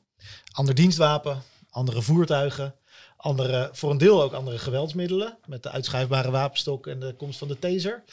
ander 0.52 0.76
dienstwapen, 0.76 1.42
andere 1.70 2.02
voertuigen, 2.02 2.76
andere, 3.18 3.70
voor 3.74 3.92
een 3.92 3.98
deel 3.98 4.24
ook 4.24 4.34
andere 4.34 4.58
geweldsmiddelen, 4.58 5.38
met 5.46 5.64
de 5.64 5.72
uitschuifbare 5.72 6.32
wapenstok 6.32 6.88
en 6.88 7.00
de 7.00 7.16
komst 7.18 7.40
van 7.40 7.48
de 7.48 7.60
taser. 7.60 8.04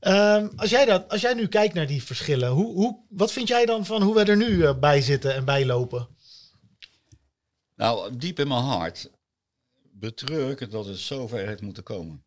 Um, 0.00 0.52
als, 0.56 0.70
jij 0.70 0.84
dat, 0.84 1.08
als 1.08 1.20
jij 1.20 1.34
nu 1.34 1.46
kijkt 1.46 1.74
naar 1.74 1.86
die 1.86 2.02
verschillen, 2.02 2.48
hoe, 2.48 2.74
hoe, 2.74 2.98
wat 3.08 3.32
vind 3.32 3.48
jij 3.48 3.66
dan 3.66 3.86
van 3.86 4.02
hoe 4.02 4.14
we 4.14 4.24
er 4.24 4.36
nu 4.36 4.48
uh, 4.48 4.78
bij 4.78 5.00
zitten 5.00 5.34
en 5.34 5.44
bij 5.44 5.66
lopen? 5.66 6.08
Nou, 7.76 8.16
diep 8.16 8.38
in 8.38 8.48
mijn 8.48 8.62
hart 8.62 9.10
betreur 9.92 10.50
ik 10.50 10.58
het 10.58 10.70
dat 10.70 10.86
het 10.86 10.98
zover 10.98 11.46
heeft 11.46 11.60
moeten 11.60 11.82
komen. 11.82 12.24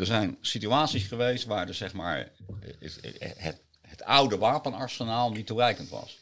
Er 0.00 0.06
zijn 0.06 0.38
situaties 0.40 1.04
geweest 1.04 1.44
waar 1.44 1.74
zeg 1.74 1.92
maar, 1.92 2.32
het, 2.78 3.00
het, 3.38 3.62
het 3.80 4.02
oude 4.02 4.38
wapenarsenaal 4.38 5.30
niet 5.30 5.46
toereikend 5.46 5.88
was. 5.88 6.18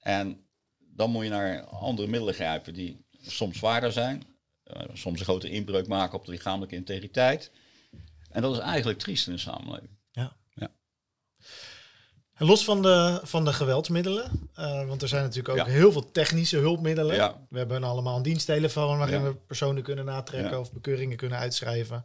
En 0.00 0.44
dan 0.78 1.10
moet 1.10 1.24
je 1.24 1.30
naar 1.30 1.64
andere 1.64 2.08
middelen 2.08 2.34
grijpen 2.34 2.74
die 2.74 3.04
soms 3.20 3.58
zwaarder 3.58 3.92
zijn, 3.92 4.22
uh, 4.66 4.82
soms 4.92 5.18
een 5.18 5.24
grote 5.24 5.50
inbreuk 5.50 5.86
maken 5.86 6.18
op 6.18 6.24
de 6.24 6.30
lichamelijke 6.30 6.74
integriteit. 6.74 7.50
En 8.30 8.42
dat 8.42 8.52
is 8.52 8.58
eigenlijk 8.58 8.98
triest 8.98 9.26
in 9.26 9.32
de 9.32 9.38
samenleving. 9.38 9.99
En 12.40 12.46
los 12.46 12.64
van 12.64 12.82
de, 12.82 13.20
van 13.22 13.44
de 13.44 13.52
geweldsmiddelen, 13.52 14.50
uh, 14.58 14.86
want 14.86 15.02
er 15.02 15.08
zijn 15.08 15.22
natuurlijk 15.22 15.58
ook 15.58 15.66
heel 15.66 15.92
veel 15.92 16.10
technische 16.10 16.56
hulpmiddelen. 16.56 17.14
Ja. 17.14 17.46
We 17.48 17.58
hebben 17.58 17.84
allemaal 17.84 18.16
een 18.16 18.22
diensttelefoon 18.22 18.98
waarin 18.98 19.24
we 19.24 19.34
personen 19.34 19.82
kunnen 19.82 20.04
natrekken 20.04 20.60
of 20.60 20.72
bekeuringen 20.72 21.16
kunnen 21.16 21.38
uitschrijven. 21.38 22.04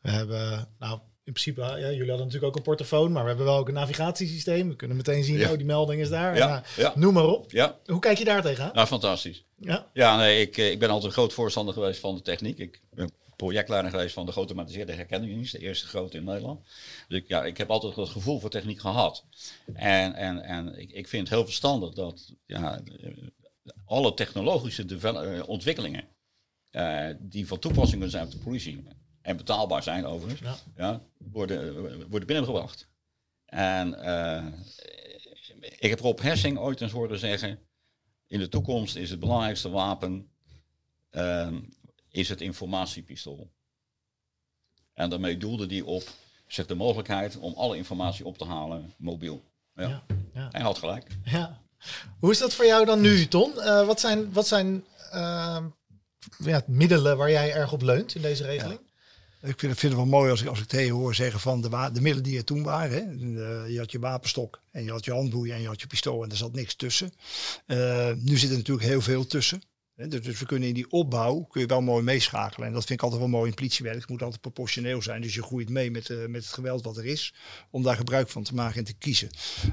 We 0.00 0.10
hebben, 0.10 0.68
nou, 0.78 0.98
in 1.24 1.32
principe, 1.32 1.60
ja, 1.60 1.76
jullie 1.76 1.98
hadden 1.98 2.16
natuurlijk 2.16 2.44
ook 2.44 2.56
een 2.56 2.62
portofoon, 2.62 3.12
maar 3.12 3.22
we 3.22 3.28
hebben 3.28 3.46
wel 3.46 3.56
ook 3.56 3.68
een 3.68 3.74
navigatiesysteem. 3.74 4.68
We 4.68 4.76
kunnen 4.76 4.96
meteen 4.96 5.24
zien, 5.24 5.50
oh, 5.50 5.56
die 5.56 5.66
melding 5.66 6.00
is 6.00 6.08
daar. 6.08 6.36
Ja. 6.36 6.62
Nou, 6.76 6.98
noem 6.98 7.14
maar 7.14 7.26
op. 7.26 7.50
Ja. 7.50 7.78
Hoe 7.86 8.00
kijk 8.00 8.18
je 8.18 8.24
daar 8.24 8.42
tegenaan? 8.42 8.70
Nou, 8.74 8.86
fantastisch. 8.86 9.44
Ja, 9.58 9.86
ja 9.92 10.16
nee, 10.16 10.40
ik, 10.40 10.56
eh, 10.56 10.70
ik 10.70 10.78
ben 10.78 10.88
altijd 10.88 11.06
een 11.06 11.18
groot 11.18 11.32
voorstander 11.32 11.74
geweest 11.74 12.00
van 12.00 12.14
de 12.14 12.22
techniek. 12.22 12.58
Ik 12.58 12.80
ben 12.90 13.10
projectleider 13.36 13.90
geweest 13.90 14.14
van 14.14 14.26
de 14.26 14.32
geautomatiseerde 14.32 14.92
herkenningsdienst, 14.92 15.52
de 15.52 15.58
eerste 15.58 15.86
grote 15.86 16.16
in 16.16 16.24
Nederland. 16.24 16.66
Dus 17.08 17.18
ik, 17.18 17.28
ja, 17.28 17.44
ik 17.44 17.56
heb 17.56 17.70
altijd 17.70 17.96
het 17.96 18.08
gevoel 18.08 18.40
voor 18.40 18.50
techniek 18.50 18.80
gehad. 18.80 19.24
En, 19.74 20.14
en, 20.14 20.42
en 20.42 20.78
ik, 20.78 20.90
ik 20.90 21.08
vind 21.08 21.28
het 21.28 21.36
heel 21.36 21.44
verstandig 21.44 21.94
dat 21.94 22.32
ja, 22.46 22.80
alle 23.84 24.14
technologische 24.14 24.98
eh, 25.00 25.48
ontwikkelingen 25.48 26.04
uh, 26.72 27.08
die 27.18 27.46
van 27.46 27.58
toepassing 27.58 27.92
kunnen 27.92 28.10
zijn 28.10 28.24
op 28.24 28.30
de 28.30 28.38
politie 28.38 28.84
en 29.22 29.36
betaalbaar 29.36 29.82
zijn 29.82 30.06
overigens, 30.06 30.40
ja. 30.40 30.56
ja 30.76 31.00
worden, 31.18 32.08
worden 32.08 32.26
binnengebracht. 32.26 32.88
En 33.44 33.88
uh, 33.88 34.46
ik 35.78 35.90
heb 35.90 36.00
Rob 36.00 36.20
Hessing 36.20 36.58
ooit 36.58 36.80
eens 36.80 36.92
horen 36.92 37.18
zeggen, 37.18 37.58
in 38.26 38.38
de 38.38 38.48
toekomst 38.48 38.96
is 38.96 39.10
het 39.10 39.20
belangrijkste 39.20 39.70
wapen 39.70 40.28
is 42.14 42.28
het 42.28 42.40
informatiepistool. 42.40 43.50
En 44.92 45.10
daarmee 45.10 45.36
doelde 45.36 45.66
die 45.66 45.84
op 45.84 46.02
zeg, 46.46 46.66
de 46.66 46.74
mogelijkheid 46.74 47.38
om 47.38 47.54
alle 47.54 47.76
informatie 47.76 48.24
op 48.24 48.38
te 48.38 48.44
halen 48.44 48.92
mobiel. 48.96 49.44
Ja. 49.74 49.88
ja, 49.88 50.04
ja. 50.34 50.48
Hij 50.50 50.60
had 50.60 50.78
gelijk. 50.78 51.06
Ja. 51.24 51.62
Hoe 52.18 52.30
is 52.30 52.38
dat 52.38 52.54
voor 52.54 52.66
jou 52.66 52.84
dan 52.84 53.00
nu, 53.00 53.28
Ton? 53.28 53.52
Uh, 53.56 53.86
wat 53.86 54.00
zijn, 54.00 54.32
wat 54.32 54.46
zijn 54.46 54.84
uh, 55.14 55.64
ja, 56.38 56.62
middelen 56.66 57.16
waar 57.16 57.30
jij 57.30 57.52
erg 57.52 57.72
op 57.72 57.82
leunt 57.82 58.14
in 58.14 58.22
deze 58.22 58.44
regeling? 58.44 58.80
Ik 59.40 59.58
vind, 59.58 59.78
vind, 59.78 59.92
het 59.92 59.94
wel 59.94 60.06
mooi 60.06 60.30
als 60.30 60.42
ik, 60.42 60.48
als 60.48 60.60
ik 60.60 60.66
tegen 60.66 60.94
hoor 60.94 61.14
zeggen 61.14 61.40
van 61.40 61.60
de, 61.60 61.68
de 61.68 62.00
middelen 62.00 62.22
die 62.22 62.38
er 62.38 62.44
toen 62.44 62.62
waren. 62.62 62.96
Hè. 62.96 63.16
De, 63.16 63.72
je 63.72 63.78
had 63.78 63.92
je 63.92 63.98
wapenstok 63.98 64.60
en 64.70 64.84
je 64.84 64.90
had 64.90 65.04
je 65.04 65.12
handboeien 65.12 65.54
en 65.54 65.60
je 65.60 65.66
had 65.66 65.80
je 65.80 65.86
pistool 65.86 66.22
en 66.22 66.30
er 66.30 66.36
zat 66.36 66.52
niks 66.52 66.74
tussen. 66.74 67.12
Uh, 67.66 68.12
nu 68.12 68.36
zit 68.36 68.50
er 68.50 68.56
natuurlijk 68.56 68.86
heel 68.86 69.00
veel 69.00 69.26
tussen. 69.26 69.62
Dus, 69.96 70.22
dus 70.22 70.38
we 70.38 70.46
kunnen 70.46 70.68
in 70.68 70.74
die 70.74 70.90
opbouw 70.90 71.42
kun 71.42 71.60
je 71.60 71.66
wel 71.66 71.80
mooi 71.80 72.02
meeschakelen. 72.02 72.68
En 72.68 72.74
dat 72.74 72.84
vind 72.84 72.98
ik 72.98 73.04
altijd 73.04 73.20
wel 73.20 73.30
mooi 73.30 73.48
in 73.48 73.54
politiewerk. 73.56 74.00
Het 74.00 74.08
moet 74.08 74.22
altijd 74.22 74.40
proportioneel 74.40 75.02
zijn. 75.02 75.22
Dus 75.22 75.34
je 75.34 75.42
groeit 75.42 75.68
mee 75.68 75.90
met, 75.90 76.08
uh, 76.08 76.26
met 76.26 76.42
het 76.42 76.52
geweld 76.52 76.84
wat 76.84 76.96
er 76.96 77.06
is. 77.06 77.34
Om 77.70 77.82
daar 77.82 77.96
gebruik 77.96 78.28
van 78.28 78.42
te 78.42 78.54
maken 78.54 78.78
en 78.78 78.84
te 78.84 78.94
kiezen. 78.94 79.30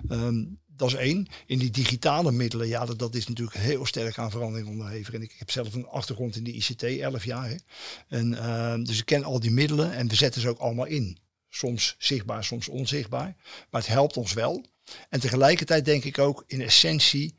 Um, 0.10 0.60
dat 0.68 0.90
is 0.90 0.96
één. 0.96 1.28
In 1.46 1.60
die 1.60 1.70
digitale 1.70 2.32
middelen, 2.32 2.68
ja, 2.68 2.86
dat, 2.86 3.00
dat 3.00 3.16
is 3.16 3.28
natuurlijk 3.28 3.58
heel 3.58 3.86
sterk 3.86 4.18
aan 4.18 4.32
verandering 4.32 4.70
onderhevig. 4.70 5.14
En 5.14 5.22
ik, 5.22 5.36
heb 5.38 5.52
zelf 5.52 5.74
een 5.74 5.88
achtergrond 5.88 6.36
in 6.36 6.44
de 6.44 6.52
ICT, 6.52 6.84
11 6.84 7.26
jaar. 7.26 7.50
Hè. 7.50 7.56
En, 8.08 8.32
uh, 8.32 8.76
dus 8.76 9.00
ik 9.00 9.06
ken 9.06 9.24
al 9.24 9.40
die 9.40 9.52
middelen 9.52 9.94
en 9.94 10.08
we 10.08 10.16
zetten 10.16 10.42
ze 10.42 10.50
ook 10.50 10.60
allemaal 10.60 10.86
in. 10.86 11.18
Soms 11.50 11.96
zichtbaar, 11.98 12.44
soms 12.44 12.68
onzichtbaar. 12.68 13.36
Maar 13.70 13.82
het 13.82 13.90
helpt 13.90 14.18
ons 14.18 14.34
wel. 14.34 14.66
En 15.10 15.20
tegelijkertijd 15.20 15.86
denk 15.86 16.04
ik 16.04 16.18
ook 16.18 16.44
in 16.48 16.62
essentie 16.62 17.36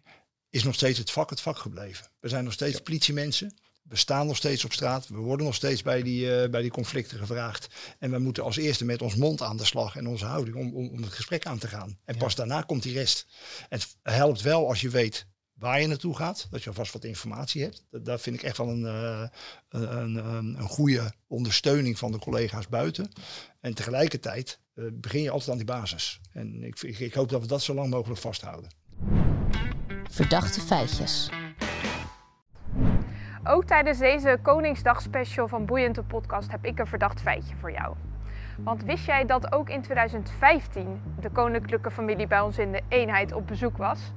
is 0.52 0.64
nog 0.64 0.74
steeds 0.74 0.98
het 0.98 1.10
vak 1.10 1.30
het 1.30 1.40
vak 1.40 1.58
gebleven. 1.58 2.06
We 2.20 2.28
zijn 2.28 2.44
nog 2.44 2.52
steeds 2.52 2.80
politiemensen. 2.80 3.54
We 3.82 3.96
staan 3.96 4.26
nog 4.26 4.36
steeds 4.36 4.64
op 4.64 4.72
straat. 4.72 5.08
We 5.08 5.16
worden 5.16 5.46
nog 5.46 5.54
steeds 5.54 5.82
bij 5.82 6.02
die, 6.02 6.42
uh, 6.42 6.48
bij 6.48 6.62
die 6.62 6.70
conflicten 6.70 7.18
gevraagd. 7.18 7.68
En 7.98 8.10
we 8.10 8.18
moeten 8.18 8.42
als 8.42 8.56
eerste 8.56 8.84
met 8.84 9.02
ons 9.02 9.14
mond 9.14 9.42
aan 9.42 9.56
de 9.56 9.64
slag 9.64 9.96
en 9.96 10.06
onze 10.06 10.24
houding 10.24 10.56
om, 10.56 10.74
om, 10.74 10.88
om 10.88 11.02
het 11.02 11.12
gesprek 11.12 11.46
aan 11.46 11.58
te 11.58 11.68
gaan. 11.68 11.98
En 12.04 12.16
pas 12.16 12.34
daarna 12.34 12.62
komt 12.62 12.82
die 12.82 12.92
rest. 12.92 13.26
Het 13.68 13.96
helpt 14.02 14.40
wel 14.40 14.68
als 14.68 14.80
je 14.80 14.88
weet 14.88 15.26
waar 15.52 15.80
je 15.80 15.86
naartoe 15.86 16.16
gaat. 16.16 16.46
Dat 16.50 16.62
je 16.62 16.68
alvast 16.68 16.92
wat 16.92 17.04
informatie 17.04 17.62
hebt. 17.62 17.84
Dat, 17.90 18.04
dat 18.04 18.20
vind 18.20 18.36
ik 18.36 18.42
echt 18.42 18.56
wel 18.56 18.68
een, 18.68 18.82
uh, 18.82 19.26
een, 19.68 19.96
een, 19.96 20.58
een, 20.58 20.68
goede 20.68 21.12
ondersteuning 21.26 21.98
van 21.98 22.12
de 22.12 22.18
collega's 22.18 22.68
buiten. 22.68 23.10
En 23.60 23.74
tegelijkertijd 23.74 24.58
uh, 24.74 24.86
begin 24.92 25.22
je 25.22 25.30
altijd 25.30 25.50
aan 25.50 25.56
die 25.56 25.66
basis. 25.66 26.20
En 26.32 26.62
ik, 26.62 26.82
ik, 26.82 26.98
ik 26.98 27.14
hoop 27.14 27.28
dat 27.28 27.40
we 27.40 27.46
dat 27.46 27.62
zo 27.62 27.74
lang 27.74 27.90
mogelijk 27.90 28.20
vasthouden. 28.20 28.70
Verdachte 30.12 30.60
feitjes. 30.60 31.30
Ook 33.44 33.64
tijdens 33.64 33.98
deze 33.98 34.38
Koningsdag 34.42 35.00
special 35.00 35.48
van 35.48 35.64
Boeiende 35.64 36.02
Podcast 36.02 36.50
heb 36.50 36.64
ik 36.64 36.78
een 36.78 36.86
verdacht 36.86 37.20
feitje 37.20 37.54
voor 37.56 37.72
jou. 37.72 37.94
Want 38.58 38.84
wist 38.84 39.06
jij 39.06 39.26
dat 39.26 39.52
ook 39.52 39.68
in 39.68 39.82
2015 39.82 41.02
de 41.20 41.30
koninklijke 41.30 41.90
familie 41.90 42.26
bij 42.26 42.40
ons 42.40 42.58
in 42.58 42.72
de 42.72 42.80
eenheid 42.88 43.32
op 43.32 43.46
bezoek 43.46 43.76
was? 43.76 44.12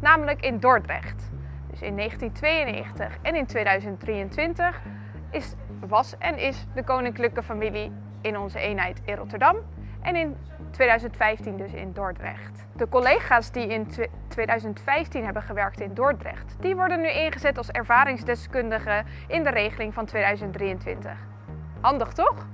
Namelijk 0.00 0.44
in 0.44 0.58
Dordrecht. 0.58 1.30
Dus 1.70 1.80
in 1.82 1.96
1992 1.96 3.18
en 3.22 3.34
in 3.34 3.46
2023 3.46 4.80
is, 5.30 5.54
was 5.86 6.18
en 6.18 6.38
is 6.38 6.66
de 6.74 6.84
koninklijke 6.84 7.42
familie 7.42 7.92
in 8.20 8.38
onze 8.38 8.58
eenheid 8.58 9.00
in 9.04 9.14
Rotterdam 9.14 9.56
en 10.00 10.16
in 10.16 10.36
2015 10.70 11.56
dus 11.56 11.72
in 11.72 11.92
Dordrecht. 11.92 12.66
De 12.76 12.88
collega's 12.88 13.50
die 13.50 13.66
in 13.66 13.88
2015 14.28 15.24
hebben 15.24 15.42
gewerkt 15.42 15.80
in 15.80 15.94
Dordrecht, 15.94 16.56
die 16.60 16.76
worden 16.76 17.00
nu 17.00 17.08
ingezet 17.10 17.58
als 17.58 17.70
ervaringsdeskundigen 17.70 19.06
in 19.28 19.44
de 19.44 19.50
regeling 19.50 19.94
van 19.94 20.06
2023. 20.06 21.12
Handig 21.80 22.12
toch? 22.12 22.46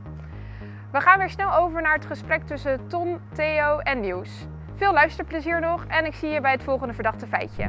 We 0.93 1.01
gaan 1.01 1.19
weer 1.19 1.31
snel 1.31 1.55
over 1.55 1.83
naar 1.83 1.95
het 1.95 2.07
gesprek 2.07 2.47
tussen 2.47 2.89
Ton, 2.89 3.21
Theo 3.33 3.79
en 3.79 4.01
Nieuws. 4.01 4.31
Veel 4.77 4.93
luisterplezier 4.93 5.61
nog 5.61 5.85
en 5.89 6.05
ik 6.05 6.15
zie 6.15 6.29
je 6.29 6.41
bij 6.41 6.53
het 6.53 6.63
volgende 6.63 6.95
verdachte 6.95 7.27
feitje. 7.27 7.69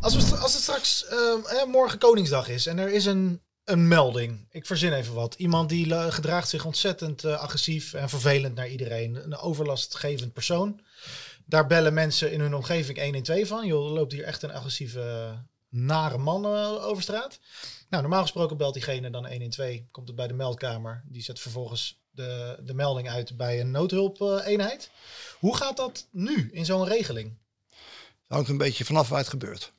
Als, 0.00 0.30
we, 0.30 0.36
als 0.36 0.54
het 0.54 0.62
straks 0.62 1.06
uh, 1.12 1.64
morgen 1.64 1.98
Koningsdag 1.98 2.48
is 2.48 2.66
en 2.66 2.78
er 2.78 2.92
is 2.92 3.06
een 3.06 3.41
een 3.64 3.88
melding. 3.88 4.46
Ik 4.50 4.66
verzin 4.66 4.92
even 4.92 5.14
wat. 5.14 5.34
Iemand 5.34 5.68
die 5.68 6.10
gedraagt 6.10 6.48
zich 6.48 6.64
ontzettend 6.64 7.24
uh, 7.24 7.40
agressief 7.40 7.94
en 7.94 8.08
vervelend 8.08 8.54
naar 8.54 8.68
iedereen. 8.68 9.14
Een 9.14 9.36
overlastgevend 9.36 10.32
persoon. 10.32 10.80
Daar 11.44 11.66
bellen 11.66 11.94
mensen 11.94 12.32
in 12.32 12.40
hun 12.40 12.54
omgeving 12.54 13.00
112 13.00 13.48
van. 13.48 13.66
Joh, 13.66 13.86
er 13.86 13.92
loopt 13.92 14.12
hier 14.12 14.24
echt 14.24 14.42
een 14.42 14.52
agressieve, 14.52 15.32
nare 15.68 16.18
man 16.18 16.44
uh, 16.44 16.86
over 16.86 17.02
straat. 17.02 17.38
Nou, 17.88 18.02
normaal 18.02 18.22
gesproken 18.22 18.56
belt 18.56 18.74
diegene 18.74 19.10
dan 19.10 19.26
112. 19.26 19.80
Komt 19.90 20.06
het 20.06 20.16
bij 20.16 20.26
de 20.26 20.34
meldkamer. 20.34 21.02
Die 21.06 21.22
zet 21.22 21.40
vervolgens 21.40 22.00
de, 22.10 22.58
de 22.64 22.74
melding 22.74 23.10
uit 23.10 23.36
bij 23.36 23.60
een 23.60 23.70
noodhulpeenheid. 23.70 24.90
Hoe 25.38 25.56
gaat 25.56 25.76
dat 25.76 26.08
nu 26.10 26.50
in 26.52 26.64
zo'n 26.64 26.88
regeling? 26.88 27.38
Het 27.68 28.40
hangt 28.40 28.48
een 28.48 28.56
beetje 28.56 28.84
vanaf 28.84 29.08
waar 29.08 29.18
het 29.18 29.28
gebeurt. 29.28 29.72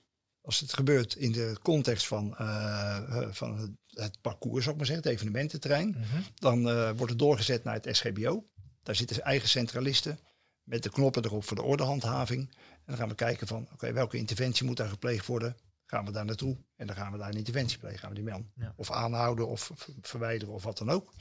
Als 0.45 0.59
het 0.59 0.73
gebeurt 0.73 1.15
in 1.15 1.31
de 1.31 1.57
context 1.61 2.07
van, 2.07 2.37
eh, 2.37 2.97
eh, 2.97 3.27
van 3.31 3.57
het, 3.57 3.71
het 3.87 4.21
parcours, 4.21 4.59
zou 4.63 4.69
ik 4.71 4.77
maar 4.77 4.85
zeggen, 4.85 5.05
het 5.05 5.13
evenemententerrein, 5.15 5.87
Mhm. 5.89 6.21
dan 6.35 6.69
eh, 6.69 6.85
wordt 6.95 7.09
het 7.11 7.19
doorgezet 7.19 7.63
naar 7.63 7.73
het 7.81 7.95
SGBO. 7.95 8.45
Daar 8.83 8.95
zitten 8.95 9.21
eigen 9.23 9.49
centralisten 9.49 10.19
met 10.63 10.83
de 10.83 10.89
knoppen 10.89 11.25
erop 11.25 11.43
voor 11.43 11.55
de 11.57 11.63
ordehandhaving. 11.63 12.55
En 12.55 12.81
dan 12.85 12.97
gaan 12.97 13.09
we 13.09 13.15
kijken 13.15 13.47
van, 13.47 13.67
oké, 13.73 13.93
welke 13.93 14.17
interventie 14.17 14.65
moet 14.65 14.77
daar 14.77 14.89
gepleegd 14.89 15.25
worden? 15.25 15.57
Gaan 15.85 16.05
we 16.05 16.11
daar 16.11 16.25
naartoe 16.25 16.57
en 16.75 16.87
dan 16.87 16.95
gaan 16.95 17.11
we 17.11 17.17
daar 17.17 17.29
een 17.29 17.37
interventie 17.37 17.77
plegen. 17.77 17.99
Gaan 17.99 18.09
we 18.09 18.15
die 18.15 18.23
man 18.23 18.51
Ja. 18.55 18.73
of 18.75 18.91
aanhouden 18.91 19.47
of 19.47 19.71
verwijderen 20.01 20.53
of 20.53 20.63
wat 20.63 20.77
dan 20.77 20.89
ook. 20.89 21.13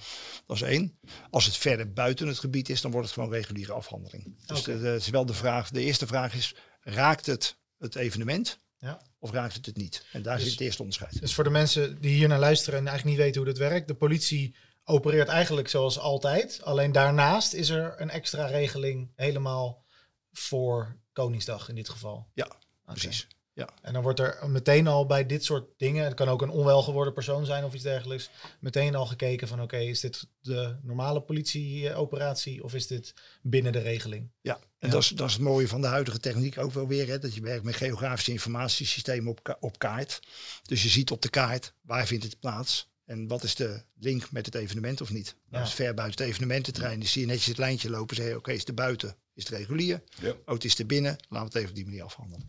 Dat 0.47 0.57
is 0.57 0.63
één. 0.63 0.99
Als 1.31 1.45
het 1.45 1.57
verder 1.57 1.93
buiten 1.93 2.27
het 2.29 2.39
gebied 2.39 2.69
is, 2.69 2.81
dan 2.81 2.91
wordt 2.91 3.07
het 3.07 3.15
gewoon 3.17 3.31
reguliere 3.33 3.73
afhandeling. 3.73 4.47
Dus 4.47 4.61
Oké. 4.61 4.73
de, 4.73 4.81
de- 4.81 4.87
het 4.89 5.01
is 5.03 5.09
wel 5.09 5.27
de 5.27 5.35
vraag. 5.35 5.71
De 5.71 5.81
eerste 5.81 6.07
vraag 6.07 6.35
is, 6.35 6.55
raakt 6.81 7.27
het 7.27 7.57
het 7.79 7.95
evenement 7.95 8.59
Ja. 8.83 9.01
of 9.19 9.31
raakt 9.31 9.55
het 9.55 9.67
het 9.67 9.77
niet? 9.77 10.05
En 10.13 10.23
daar 10.23 10.35
Dus- 10.35 10.43
zit 10.45 10.53
het 10.53 10.61
eerste 10.61 10.81
onderscheid. 10.83 11.21
Dus 11.21 11.35
voor 11.35 11.45
de 11.45 11.51
mensen 11.51 12.01
die 12.01 12.15
hier 12.15 12.29
naar 12.29 12.39
luisteren 12.39 12.79
en 12.79 12.87
eigenlijk 12.87 13.17
niet 13.17 13.25
weten 13.27 13.43
hoe 13.43 13.51
dit 13.53 13.61
werkt, 13.61 13.89
de 13.89 13.95
politie 13.95 14.55
opereert 14.85 15.29
eigenlijk 15.29 15.69
zoals 15.69 15.99
altijd. 15.99 16.63
Alleen 16.63 16.93
daarnaast 16.93 17.53
is 17.53 17.69
er 17.69 18.01
een 18.01 18.11
extra 18.11 18.47
regeling 18.47 19.13
helemaal 19.17 19.85
voor 20.33 20.97
Koningsdag 21.13 21.69
in 21.69 21.75
dit 21.75 21.89
geval. 21.89 22.27
Ja, 22.35 22.57
precies. 22.85 23.27
En 23.83 23.93
dan 23.93 24.03
wordt 24.03 24.19
er 24.21 24.51
meteen 24.51 24.87
al 24.87 25.07
bij 25.07 25.27
dit 25.27 25.45
soort 25.45 25.69
dingen, 25.77 26.05
het 26.05 26.15
kan 26.15 26.29
ook 26.29 26.43
een 26.43 26.49
onwel 26.51 26.83
geworden 26.83 27.13
persoon 27.13 27.45
zijn 27.47 27.65
of 27.65 27.75
iets 27.75 27.83
dergelijks, 27.83 28.31
meteen 28.61 28.95
al 28.95 29.07
gekeken 29.07 29.49
van 29.49 29.63
oké, 29.63 29.77
is 29.77 30.01
dit 30.01 30.27
de 30.41 30.77
normale 30.83 31.21
politieoperatie 31.23 32.63
of 32.65 32.75
is 32.75 32.87
dit 32.87 33.15
binnen 33.43 33.73
de 33.73 33.79
regeling? 33.79 34.31
Ja, 34.41 34.55
en 34.79 34.89
Ja. 34.89 34.89
Dat, 34.95 35.03
is, 35.03 35.09
dat 35.09 35.27
is 35.29 35.33
het 35.35 35.43
mooie 35.43 35.69
van 35.69 35.81
de 35.81 35.87
huidige 35.87 36.19
techniek 36.19 36.59
ook 36.59 36.73
wel 36.73 36.87
weer. 36.89 37.09
Hè, 37.09 37.19
dat 37.19 37.35
je 37.35 37.41
werkt 37.41 37.65
met 37.65 37.77
geografische 37.77 38.31
informatiesystemen 38.33 39.31
op, 39.31 39.43
ka- 39.43 39.57
op 39.61 39.79
kaart. 39.79 40.21
Dus 40.63 40.83
je 40.83 40.89
ziet 40.89 41.11
op 41.11 41.23
de 41.23 41.29
kaart 41.31 41.75
waar 41.83 42.07
vindt 42.07 42.25
het 42.25 42.39
plaats. 42.39 42.91
En 43.05 43.27
wat 43.29 43.43
is 43.43 43.55
de 43.55 43.83
link 43.99 44.31
met 44.31 44.47
het 44.47 44.55
evenement 44.55 45.01
of 45.01 45.11
niet? 45.11 45.37
Ja. 45.51 45.59
Als 45.59 45.69
het 45.69 45.77
ver 45.79 45.95
buiten 45.95 46.21
het 46.25 46.33
evenemententerrein 46.33 47.03
is, 47.03 47.13
zie 47.13 47.21
je 47.21 47.27
netjes 47.27 47.47
het 47.47 47.59
lijntje 47.59 47.91
lopen. 47.91 48.17
Zeg 48.17 48.27
je, 48.29 48.37
oké, 48.37 48.53
is 48.53 48.67
het 48.67 48.75
buiten? 48.75 49.17
Is 49.35 49.49
het 49.49 49.59
regulier? 49.59 50.03
Ja. 50.21 50.31
Oh, 50.31 50.55
het 50.55 50.65
is 50.65 50.79
er 50.79 50.87
binnen. 50.87 51.17
Laten 51.29 51.39
we 51.39 51.45
het 51.45 51.55
even 51.55 51.69
op 51.69 51.75
die 51.75 51.85
manier 51.85 52.03
afhandelen. 52.03 52.49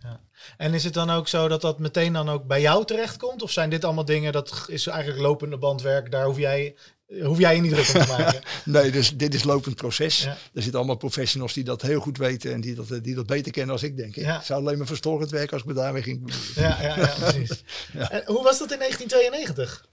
En 0.57 0.73
is 0.73 0.83
het 0.83 0.93
dan 0.93 1.09
ook 1.09 1.27
zo 1.27 1.47
dat 1.47 1.61
dat 1.61 1.79
meteen 1.79 2.13
dan 2.13 2.29
ook 2.29 2.47
bij 2.47 2.61
jou 2.61 2.85
terechtkomt? 2.85 3.41
Of 3.41 3.51
zijn 3.51 3.69
dit 3.69 3.83
allemaal 3.83 4.05
dingen, 4.05 4.31
dat 4.31 4.65
is 4.67 4.87
eigenlijk 4.87 5.21
lopende 5.21 5.57
bandwerk, 5.57 6.11
daar 6.11 6.25
hoef 6.25 6.37
jij, 6.37 6.75
hoef 7.21 7.37
jij 7.37 7.55
je 7.55 7.61
niet 7.61 7.71
druk 7.71 7.87
om 7.87 8.01
te 8.01 8.07
maken? 8.07 8.41
Nee, 8.65 8.91
dus 8.91 9.17
dit 9.17 9.33
is 9.33 9.43
lopend 9.43 9.75
proces. 9.75 10.23
Ja. 10.23 10.29
Er 10.29 10.61
zitten 10.61 10.75
allemaal 10.75 10.95
professionals 10.95 11.53
die 11.53 11.63
dat 11.63 11.81
heel 11.81 11.99
goed 11.99 12.17
weten 12.17 12.53
en 12.53 12.61
die 12.61 12.75
dat, 12.75 12.91
eh, 12.91 13.01
die 13.01 13.15
dat 13.15 13.25
beter 13.25 13.51
kennen 13.51 13.71
als 13.71 13.83
ik, 13.83 13.97
denk 13.97 14.15
ik. 14.15 14.23
Ja. 14.23 14.35
Het 14.35 14.45
zou 14.45 14.61
alleen 14.61 14.77
maar 14.77 14.87
verstorend 14.87 15.31
werken 15.31 15.51
als 15.51 15.61
ik 15.61 15.67
me 15.67 15.73
daarmee 15.73 16.03
ging. 16.03 16.33
Ja, 16.55 16.81
ja, 16.81 16.97
ja 16.97 17.15
precies. 17.19 17.63
En 18.09 18.23
hoe 18.25 18.43
was 18.43 18.59
dat 18.59 18.71
in 18.71 18.77
1992? 18.77 19.85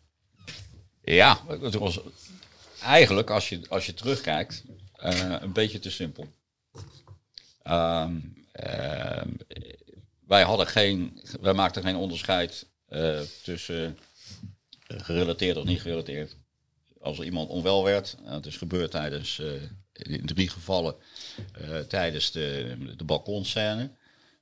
Ja, 1.03 1.40
het 1.48 1.74
was 1.74 2.00
eigenlijk, 2.83 3.31
als 3.31 3.48
je, 3.48 3.61
als 3.68 3.87
je 3.87 3.94
terugkijkt, 3.94 4.64
eh, 4.92 5.35
een 5.40 5.53
beetje 5.53 5.79
te 5.79 5.90
simpel. 5.90 6.26
Ehm, 7.62 8.16
ehm, 8.53 9.29
wij, 10.27 10.42
hadden 10.42 10.66
geen, 10.66 11.20
maakten 11.55 11.83
geen 11.83 11.96
onderscheid 11.96 12.68
eh, 12.87 13.20
tussen 13.42 13.99
gerelateerd 14.87 15.57
of 15.57 15.64
niet 15.64 15.81
gerelateerd. 15.81 16.37
Als 17.01 17.18
er 17.18 17.25
iemand 17.25 17.49
onwel 17.49 17.85
werd, 17.85 18.16
het 18.25 18.46
is 18.46 18.57
gebeurd 18.57 18.90
tijdens, 18.90 19.38
eh, 19.38 19.53
in 19.92 20.27
drie 20.27 20.49
gevallen, 20.49 20.94
eh, 21.53 21.79
tijdens 21.79 22.31
de, 22.33 22.77
de 22.96 23.05
balkonscène. 23.05 23.90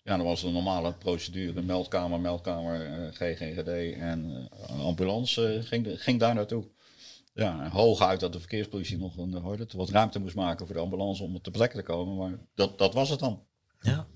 Ja, 0.02 0.16
dan 0.16 0.26
was 0.26 0.40
de 0.40 0.48
normale 0.48 0.92
procedure, 0.92 1.62
meldkamer, 1.62 2.20
meldkamer, 2.20 3.10
GGGD 3.12 3.98
en 3.98 4.48
ambulance 4.68 5.60
ging, 5.64 6.02
ging 6.02 6.20
daar 6.20 6.34
naartoe. 6.34 6.64
Ja, 7.38 7.68
hooguit 7.68 8.20
dat 8.20 8.32
de 8.32 8.38
verkeerspolitie 8.38 8.98
nog 8.98 9.16
een, 9.16 9.34
hoorde, 9.34 9.62
het, 9.62 9.72
wat 9.72 9.90
ruimte 9.90 10.18
moest 10.18 10.34
maken 10.34 10.66
voor 10.66 10.74
de 10.74 10.80
ambulance 10.80 11.22
om 11.22 11.34
op 11.34 11.44
de 11.44 11.50
plek 11.50 11.72
te 11.72 11.82
komen. 11.82 12.16
Maar 12.16 12.38
dat, 12.54 12.78
dat 12.78 12.94
was 12.94 13.10
het 13.10 13.18
dan. 13.18 13.46
Ja. 13.80 14.06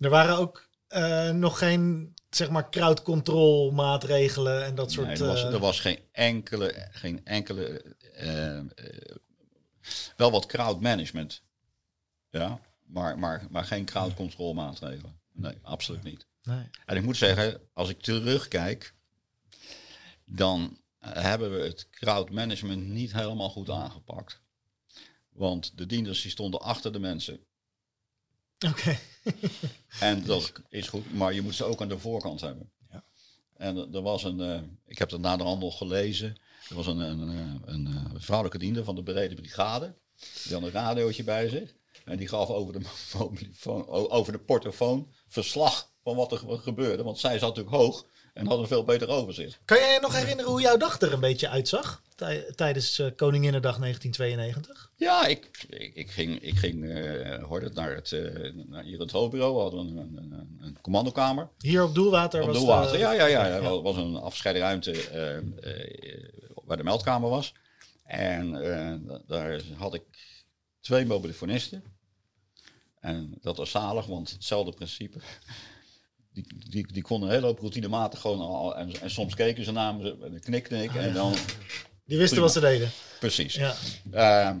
Er 0.00 0.10
waren 0.10 0.36
ook 0.36 0.68
eh, 0.88 1.30
nog 1.30 1.58
geen, 1.58 2.14
zeg 2.30 2.50
maar, 2.50 2.70
crowdcontrol-maatregelen 2.70 4.64
en 4.64 4.74
dat 4.74 4.92
soort... 4.92 5.06
Nee, 5.06 5.16
er, 5.16 5.26
was, 5.26 5.44
eh, 5.44 5.52
er 5.52 5.58
was 5.58 5.80
geen 5.80 5.98
enkele, 6.12 6.88
geen 6.90 7.24
enkele 7.24 7.96
eh, 8.14 8.58
eh, 8.58 8.64
wel 10.16 10.30
wat 10.30 10.46
crowd 10.46 10.80
management. 10.80 11.42
Ja, 12.30 12.60
maar, 12.86 13.18
maar, 13.18 13.46
maar 13.50 13.64
geen 13.64 13.84
crowd 13.84 14.14
control 14.14 14.54
maatregelen. 14.54 15.20
Nee, 15.32 15.58
absoluut 15.62 16.02
niet. 16.02 16.26
nee. 16.42 16.70
En 16.86 16.96
ik 16.96 17.02
moet 17.02 17.16
zeggen, 17.16 17.60
als 17.72 17.88
ik 17.88 18.00
terugkijk, 18.00 18.94
dan 20.24 20.62
eh, 20.70 20.87
hebben 21.00 21.50
we 21.52 21.62
het 21.62 21.88
crowd 21.90 22.30
management 22.30 22.86
niet 22.86 23.12
helemaal 23.12 23.50
goed 23.50 23.70
aangepakt. 23.70 24.40
Want 25.32 25.76
de 25.78 25.86
dieners 25.86 26.22
die 26.22 26.30
stonden 26.30 26.60
achter 26.60 26.92
de 26.92 26.98
mensen. 26.98 27.40
Oké. 28.66 28.98
En 30.00 30.24
dat 30.24 30.52
is 30.68 30.88
goed, 30.88 31.14
maar 31.14 31.34
je 31.34 31.42
moet 31.42 31.54
ze 31.54 31.64
ook 31.64 31.80
aan 31.80 31.88
de 31.88 31.98
voorkant 31.98 32.40
hebben. 32.40 32.70
Ja. 32.90 33.04
En 33.56 33.94
er- 33.94 34.02
was 34.02 34.24
een, 34.24 34.40
eh, 34.40 34.60
ik 34.86 34.98
heb 34.98 35.08
dat 35.08 35.20
na 35.20 35.36
de 35.36 35.42
hand 35.42 35.60
nog 35.60 35.78
gelezen. 35.78 36.40
Er 36.68 36.74
was 36.74 36.86
een, 36.86 36.98
een, 36.98 37.18
een, 37.20 37.62
een, 37.64 37.86
eh, 37.86 38.04
vrouwelijke 38.14 38.58
diender 38.58 38.84
van 38.84 38.94
de 38.94 39.02
Brede 39.02 39.34
Brigade. 39.34 39.94
Die 40.44 40.52
had 40.52 40.62
een 40.62 40.70
radiootje 40.70 41.24
bij 41.24 41.48
zich. 41.48 41.74
En 42.04 42.16
die 42.16 42.28
gaf 42.28 42.48
over 42.48 42.72
de, 42.80 42.86
over 44.18 44.32
de 44.32 44.38
portofoon 44.38 45.12
verslag 45.28 45.90
van 46.02 46.16
wat 46.16 46.32
er 46.32 46.38
ge- 46.38 46.58
gebeurde. 46.58 47.02
Want 47.02 47.18
zij 47.18 47.38
zat 47.38 47.56
natuurlijk 47.56 47.76
hoog 47.76 48.06
en 48.38 48.46
had 48.46 48.58
een 48.58 48.66
veel 48.66 48.84
beter 48.84 49.08
overzicht. 49.08 49.58
Kan 49.64 49.78
jij 49.78 49.92
je 49.94 50.00
nog 50.00 50.14
herinneren 50.16 50.50
hoe 50.50 50.60
jouw 50.60 50.76
dag 50.76 51.00
er 51.00 51.12
een 51.12 51.20
beetje 51.20 51.48
uitzag 51.48 52.02
tij- 52.14 52.52
tijdens 52.54 52.98
eh, 52.98 53.06
Koninginnedag 53.16 53.78
1992? 53.78 54.90
Ja, 54.96 55.26
ik, 55.26 55.66
ik, 55.68 55.94
ik 55.94 56.10
ging, 56.10 56.40
ik 56.42 56.56
ging 56.58 56.90
eh, 56.90 57.42
hoorde 57.44 57.66
het 57.66 57.74
naar 57.74 57.94
het, 57.94 58.12
eh, 58.12 58.52
naar 58.66 58.82
hier 58.82 58.98
het 59.00 59.10
hoofdbureau. 59.10 59.54
We 59.54 59.60
hadden 59.60 59.80
een, 59.80 60.16
een, 60.16 60.56
een, 60.60 60.78
commandokaar. 60.80 61.48
Hier 61.58 61.82
op 61.82 61.94
Doelwater 61.94 62.40
Op 62.40 62.46
was 62.46 62.56
Doelwater, 62.56 62.92
de- 62.92 62.98
ja, 62.98 63.12
ja, 63.12 63.26
ja. 63.26 63.46
Er 63.46 63.82
was 63.82 63.96
een 63.96 64.16
afscheidingsruimte 64.16 65.08
eh, 65.10 65.36
eh, 65.36 66.28
waar 66.64 66.76
de 66.76 66.84
meldkamer 66.84 67.30
was. 67.30 67.54
En 68.04 68.52
da- 69.06 69.22
daar 69.26 69.60
had 69.76 69.94
ik 69.94 70.02
twee 70.80 71.06
mobielefonisten. 71.06 71.82
En 73.00 73.34
dat 73.40 73.56
was 73.56 73.70
zalig, 73.70 74.06
want 74.06 74.30
hetzelfde 74.30 74.72
principe. 74.72 75.18
Die, 76.44 76.70
die, 76.70 76.92
die 76.92 77.02
konden 77.02 77.28
een 77.28 77.34
hele 77.34 77.46
hoop 77.46 77.58
routinematig 77.58 78.20
gewoon 78.20 78.40
al. 78.40 78.76
En, 78.76 79.00
en 79.00 79.10
soms 79.10 79.34
keken 79.34 79.64
ze 79.64 79.72
naar 79.72 79.94
me, 79.94 80.16
en 80.22 80.40
knikte 80.40 80.82
ik. 80.82 80.94
En 80.94 81.12
dan, 81.12 81.34
Die 82.04 82.18
wisten 82.18 82.40
wat 82.40 82.52
ze 82.52 82.60
deden. 82.60 82.90
precies. 83.20 83.54
Ja. 83.54 83.74
Ehm, 84.10 84.58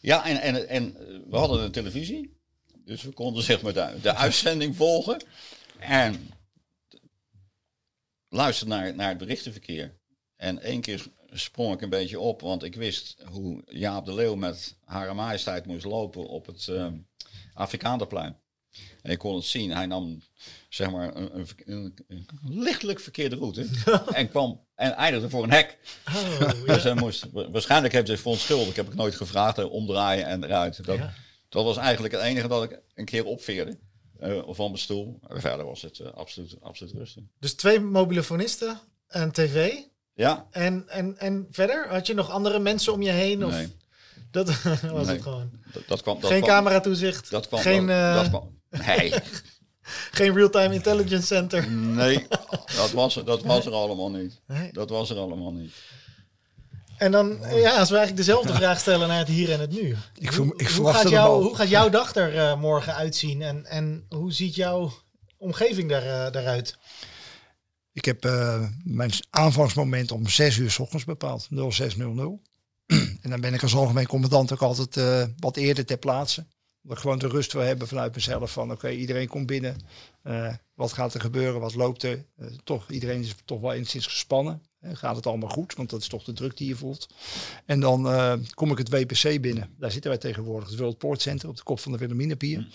ja, 0.00 0.24
en, 0.26 0.40
en, 0.40 0.68
en 0.68 0.92
we 1.30 1.36
hadden 1.36 1.62
een 1.62 1.70
televisie. 1.72 2.36
Dus 2.84 3.02
we 3.02 3.10
konden 3.12 3.42
zeg 3.42 3.62
maar 3.62 3.72
de, 3.72 3.94
de 4.02 4.14
uitzending 4.26 4.76
volgen. 4.76 5.24
En 5.78 6.30
luister 8.28 8.66
naar, 8.68 8.94
naar 8.94 9.08
het 9.08 9.18
berichtenverkeer. 9.18 9.94
En 10.36 10.62
één 10.62 10.80
keer 10.80 11.06
sprong 11.30 11.74
ik 11.74 11.80
een 11.80 11.90
beetje 11.90 12.20
op, 12.20 12.40
want 12.40 12.62
ik 12.62 12.74
wist 12.74 13.16
hoe 13.30 13.62
Jaap 13.66 14.04
de 14.04 14.14
Leeuw 14.14 14.34
met 14.34 14.76
Hare 14.84 15.14
Majesteit 15.14 15.66
moest 15.66 15.84
lopen 15.84 16.26
op 16.28 16.46
het 16.46 16.68
ehm 16.68 16.94
Afrikaanderplein. 17.54 18.36
En 19.02 19.10
ik 19.10 19.18
kon 19.18 19.34
het 19.34 19.44
zien, 19.44 19.70
hij 19.70 19.86
nam 19.86 20.22
zeg 20.74 20.90
maar 20.90 21.16
een, 21.16 21.36
een, 21.38 21.46
een- 21.66 21.94
een 22.08 22.26
lichtelijk 22.62 23.00
verkeerde 23.00 23.36
route. 23.36 23.66
en 24.12 24.28
kwam 24.28 24.60
en 24.74 24.92
eindigde 24.94 25.30
voor 25.30 25.42
een 25.42 25.50
hek. 25.50 25.78
Oh, 26.08 26.38
Dus 26.66 26.82
ja. 26.82 26.92
hij 26.92 26.94
moest, 26.94 27.26
waarschijnlijk 27.32 27.92
heeft 27.94 28.08
hij 28.08 28.16
verontschuldigd. 28.18 28.76
heb 28.76 28.86
ik 28.86 28.94
nooit 28.94 29.14
gevraagd. 29.14 29.64
Omdraaien 29.64 30.26
en 30.26 30.44
eruit. 30.44 30.84
Dat, 30.84 30.96
Ja. 30.96 31.12
dat 31.48 31.64
was 31.64 31.76
eigenlijk 31.76 32.14
het 32.14 32.22
enige 32.22 32.48
dat 32.48 32.62
ik 32.62 32.78
een 32.94 33.04
keer 33.04 33.24
opveerde. 33.24 33.78
of 34.46 34.56
van 34.56 34.66
mijn 34.66 34.78
stoel. 34.82 35.18
Verder 35.28 35.66
was 35.66 35.82
het 35.82 35.98
eh, 35.98 36.12
absoluut, 36.12 36.56
absoluut 36.60 36.92
rustig. 36.94 37.22
Dus 37.38 37.54
twee 37.54 37.80
mobielefonisten, 37.80 38.78
een 39.08 39.32
tv. 39.32 39.72
Ja, 40.14 40.46
En, 40.50 40.84
en, 40.88 41.18
en 41.18 41.46
verder? 41.50 41.88
Had 41.88 42.06
je 42.06 42.14
nog 42.14 42.30
andere 42.30 42.58
mensen 42.58 42.92
om 42.92 43.02
je 43.02 43.10
heen? 43.10 43.44
Of 43.44 43.52
nee. 43.52 43.76
Dat 44.30 44.46
was 44.62 45.06
Nee. 45.06 45.14
het 45.14 45.22
gewoon. 45.22 45.50
Dat, 45.72 45.82
dat 45.86 46.02
kwam, 46.02 46.20
dat 46.20 46.30
Geen 46.30 46.42
kwam, 46.42 46.54
cameratoezicht. 46.54 47.30
Dat 47.30 47.46
kwam, 47.48 47.60
geen, 47.60 47.86
dat, 47.86 47.96
eh, 47.96 48.14
dat 48.14 48.28
kwam. 48.28 48.60
Nee, 48.70 49.12
geen 50.10 50.34
real-time 50.34 50.74
intelligence 50.74 51.26
center. 51.26 51.70
nee 51.70 52.26
dat, 52.76 52.90
was, 52.92 53.16
er- 53.16 53.24
dat 53.24 53.42
was 53.42 53.66
er 53.66 53.72
allemaal 53.72 54.10
niet. 54.10 54.40
Nee. 54.46 54.72
Dat 54.72 54.90
was 54.90 55.10
er 55.10 55.16
allemaal 55.16 55.52
niet. 55.52 55.72
En 56.96 57.12
dan, 57.12 57.38
ja, 57.54 57.78
als 57.78 57.90
we 57.90 57.96
eigenlijk 57.96 58.16
dezelfde 58.16 58.54
vraag 58.54 58.80
stellen 58.80 59.08
naar 59.08 59.18
het 59.18 59.28
hier 59.28 59.52
en 59.52 59.60
het 59.60 59.70
nu. 59.70 59.96
Ik, 60.18 60.32
verm- 60.32 60.52
ik 60.56 60.60
hoe, 60.66 60.68
verwacht 60.68 61.00
gaat 61.00 61.10
jouw, 61.10 61.26
al. 61.32 61.42
hoe 61.42 61.56
gaat 61.56 61.68
jouw 61.68 61.88
dag 61.88 62.14
er 62.14 62.36
eh, 62.38 62.60
morgen 62.60 62.94
uitzien? 62.94 63.42
En, 63.42 63.66
en 63.66 64.06
hoe 64.08 64.32
ziet 64.32 64.54
jouw 64.54 64.92
omgeving 65.38 65.88
daar, 65.88 66.02
eh, 66.26 66.32
daaruit? 66.32 66.76
Ik 67.92 68.04
heb 68.04 68.24
eh, 68.24 68.64
mijn 68.84 69.10
aanvangsmoment 69.30 70.12
om 70.12 70.28
6 70.28 70.56
uur 70.56 70.70
s 70.70 70.78
ochtends 70.78 71.04
bepaald, 71.04 71.48
0600. 71.70 72.30
en 73.22 73.30
dan 73.30 73.40
ben 73.40 73.54
ik 73.54 73.62
als 73.62 73.74
algemeen 73.74 74.06
commandant 74.06 74.52
ook 74.52 74.62
altijd 74.62 74.96
eh, 74.96 75.24
wat 75.38 75.56
eerder 75.56 75.84
ter 75.86 75.98
plaatse. 75.98 76.46
Dat 76.82 76.96
ik 76.96 77.02
gewoon 77.02 77.18
de 77.18 77.28
rust 77.28 77.52
wil 77.52 77.62
hebben 77.62 77.88
vanuit 77.88 78.14
mezelf 78.14 78.52
van 78.52 78.72
oké, 78.72 78.90
iedereen 78.90 79.28
komt 79.28 79.46
binnen. 79.46 79.76
Eh, 80.22 80.54
wat 80.74 80.92
gaat 80.92 81.14
er 81.14 81.20
gebeuren? 81.20 81.60
Wat 81.60 81.74
loopt 81.74 82.02
er? 82.02 82.24
Eh, 82.36 82.46
toch, 82.64 82.90
iedereen 82.90 83.20
is 83.20 83.34
toch 83.44 83.60
wel 83.60 83.72
enigszins 83.72 84.06
gespannen. 84.06 84.62
Eh, 84.80 84.90
gaat 84.94 85.16
het 85.16 85.26
allemaal 85.26 85.48
goed? 85.48 85.74
Want 85.74 85.90
dat 85.90 86.00
is 86.00 86.08
toch 86.08 86.24
de 86.24 86.32
druk 86.32 86.56
die 86.56 86.68
je 86.68 86.76
voelt. 86.76 87.08
En 87.66 87.80
dan 87.80 88.02
kom 88.54 88.70
ik 88.70 88.78
het 88.78 88.88
WPC 88.88 89.40
binnen. 89.40 89.74
Daar 89.78 89.90
zitten 89.90 90.10
wij 90.10 90.20
tegenwoordig, 90.20 90.68
het 90.68 90.78
World 90.78 90.98
Port 90.98 91.20
Center 91.20 91.48
op 91.48 91.56
de 91.56 91.62
kop 91.62 91.80
van 91.80 91.92
de 91.92 91.98
Wilhelminapier. 91.98 92.68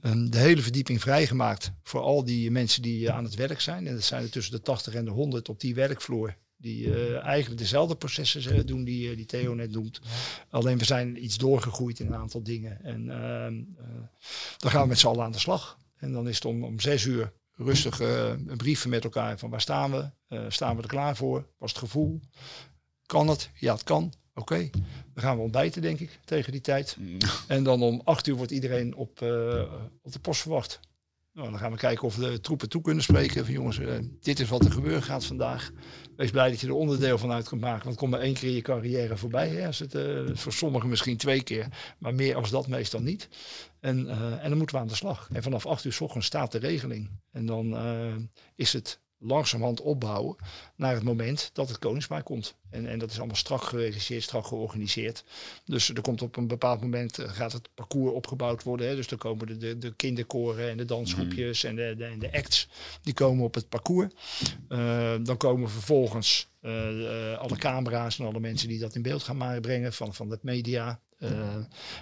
Ehm, 0.00 0.30
de 0.30 0.38
hele 0.38 0.62
verdieping 0.62 1.00
vrijgemaakt 1.00 1.72
voor 1.82 2.00
al 2.00 2.24
die 2.24 2.50
mensen 2.50 2.82
die 2.82 3.10
aan 3.10 3.24
het 3.24 3.34
werk 3.34 3.60
zijn. 3.60 3.86
En 3.86 3.94
dat 3.94 4.04
zijn 4.04 4.22
er 4.22 4.30
tussen 4.30 4.52
de 4.52 4.62
80 4.62 4.94
en 4.94 5.04
de 5.04 5.10
100 5.10 5.48
op 5.48 5.60
die 5.60 5.74
werkvloer. 5.74 6.36
Die 6.58 6.94
eh, 6.94 7.24
eigenlijk 7.24 7.60
dezelfde 7.60 7.96
processen 7.96 8.66
doen 8.66 8.84
die, 8.84 9.10
eh, 9.10 9.16
die 9.16 9.26
Theo 9.26 9.54
net 9.54 9.70
noemt. 9.70 10.00
Alleen 10.50 10.78
we 10.78 10.84
zijn 10.84 11.24
iets 11.24 11.38
doorgegroeid 11.38 12.00
in 12.00 12.06
een 12.06 12.14
aantal 12.14 12.42
dingen. 12.42 12.84
En 12.84 13.10
ehm, 13.10 13.54
eh, 13.78 13.86
dan 14.56 14.70
gaan 14.70 14.82
we 14.82 14.88
met 14.88 14.98
z'n 14.98 15.06
allen 15.06 15.24
aan 15.24 15.32
de 15.32 15.38
slag. 15.38 15.78
En 15.96 16.12
dan 16.12 16.28
is 16.28 16.34
het 16.34 16.44
om, 16.44 16.64
om 16.64 16.80
zes 16.80 17.04
uur 17.04 17.32
rustig 17.54 17.98
een 17.98 18.56
brieven 18.56 18.90
met 18.90 19.04
elkaar 19.04 19.38
van 19.38 19.50
waar 19.50 19.60
staan 19.60 19.90
we? 19.90 20.10
Staan 20.48 20.76
we 20.76 20.82
er 20.82 20.88
klaar 20.88 21.16
voor? 21.16 21.46
Was 21.58 21.70
het 21.70 21.78
gevoel? 21.78 22.20
Kan 23.06 23.28
het? 23.28 23.50
Ja, 23.54 23.72
het 23.72 23.82
kan. 23.82 24.12
Oké, 24.34 24.70
dan 25.14 25.22
gaan 25.24 25.36
we 25.36 25.42
ontbijten 25.42 25.82
denk 25.82 26.00
ik 26.00 26.18
tegen 26.24 26.52
die 26.52 26.60
tijd. 26.60 26.96
En 27.48 27.62
dan 27.62 27.82
om 27.82 28.00
acht 28.04 28.26
uur 28.26 28.34
wordt 28.34 28.52
iedereen 28.52 28.94
op, 28.94 29.22
op 30.02 30.12
de 30.12 30.18
post 30.20 30.40
verwacht. 30.40 30.80
Nou, 31.36 31.50
dan 31.50 31.58
gaan 31.58 31.70
we 31.70 31.76
kijken 31.76 32.04
of 32.04 32.14
de 32.14 32.40
troepen 32.40 32.68
toe 32.68 32.82
kunnen 32.82 33.02
spreken. 33.02 33.44
Van 33.44 33.54
jongens, 33.54 33.78
eh, 33.78 33.94
dit 34.20 34.40
is 34.40 34.48
wat 34.48 34.64
er 34.64 34.72
gebeuren 34.72 35.02
gaat 35.02 35.24
vandaag. 35.24 35.70
Wees 36.16 36.30
blij 36.30 36.50
dat 36.50 36.60
je 36.60 36.66
er 36.66 36.72
onderdeel 36.72 37.18
van 37.18 37.32
uit 37.32 37.48
kunt 37.48 37.60
maken. 37.60 37.84
Want 37.84 37.96
komt 37.96 38.10
maar 38.10 38.20
één 38.20 38.34
keer 38.34 38.50
je 38.50 38.60
carrière 38.60 39.16
voorbij. 39.16 39.48
Hè? 39.48 39.66
Als 39.66 39.78
het, 39.78 39.94
eh, 39.94 40.22
voor 40.32 40.52
sommigen 40.52 40.88
misschien 40.88 41.16
twee 41.16 41.42
keer. 41.42 41.68
Maar 41.98 42.14
meer 42.14 42.36
als 42.36 42.50
dat 42.50 42.68
meestal 42.68 43.00
niet. 43.00 43.28
En, 43.80 44.08
eh, 44.08 44.42
en 44.42 44.48
dan 44.48 44.58
moeten 44.58 44.76
we 44.76 44.82
aan 44.82 44.88
de 44.88 44.94
slag. 44.94 45.28
En 45.32 45.42
vanaf 45.42 45.66
acht 45.66 45.84
uur 45.84 45.92
s 45.92 46.00
ochtends 46.00 46.26
staat 46.26 46.52
de 46.52 46.58
regeling. 46.58 47.10
En 47.32 47.46
dan 47.46 47.76
is 48.54 48.72
het 48.72 49.00
langzamerhand 49.18 49.80
opbouwen 49.80 50.36
naar 50.76 50.94
het 50.94 51.02
moment 51.02 51.50
dat 51.52 51.68
het 51.68 51.78
Koningspaar 51.78 52.22
komt. 52.22 52.54
En, 52.70 52.86
en 52.86 52.98
dat 52.98 53.10
is 53.10 53.18
allemaal 53.18 53.36
strak 53.36 53.62
geregisseerd, 53.62 54.22
strak 54.22 54.46
georganiseerd. 54.46 55.24
Dus 55.64 55.88
er 55.88 56.00
komt 56.00 56.22
op 56.22 56.36
een 56.36 56.46
bepaald 56.46 56.80
moment 56.80 57.18
eh, 57.18 57.28
gaat 57.28 57.52
het 57.52 57.68
parcours 57.74 58.12
opgebouwd 58.12 58.62
worden. 58.62 58.88
Hè. 58.88 58.94
Dus 58.94 59.08
dan 59.08 59.18
komen 59.18 59.46
de, 59.46 59.56
de, 59.56 59.78
de 59.78 59.94
kinderkoren 59.94 60.70
en 60.70 60.76
de 60.76 60.84
dansgroepjes 60.84 61.64
en, 61.64 61.76
de, 61.76 61.94
de, 61.96 62.04
en 62.04 62.18
de 62.18 62.32
acts. 62.32 62.68
Die 63.02 63.14
komen 63.14 63.44
op 63.44 63.54
het 63.54 63.68
parcours. 63.68 64.12
Eh, 64.68 65.14
dan 65.22 65.36
komen 65.36 65.70
vervolgens 65.70 66.48
eh, 66.60 67.38
alle 67.38 67.56
camera's 67.56 68.18
en 68.18 68.26
alle 68.26 68.40
mensen 68.40 68.68
die 68.68 68.78
dat 68.78 68.94
in 68.94 69.02
beeld 69.02 69.22
gaan 69.22 69.60
brengen 69.60 69.92
van, 69.92 70.14
van 70.14 70.28
de 70.28 70.38
media. 70.42 71.00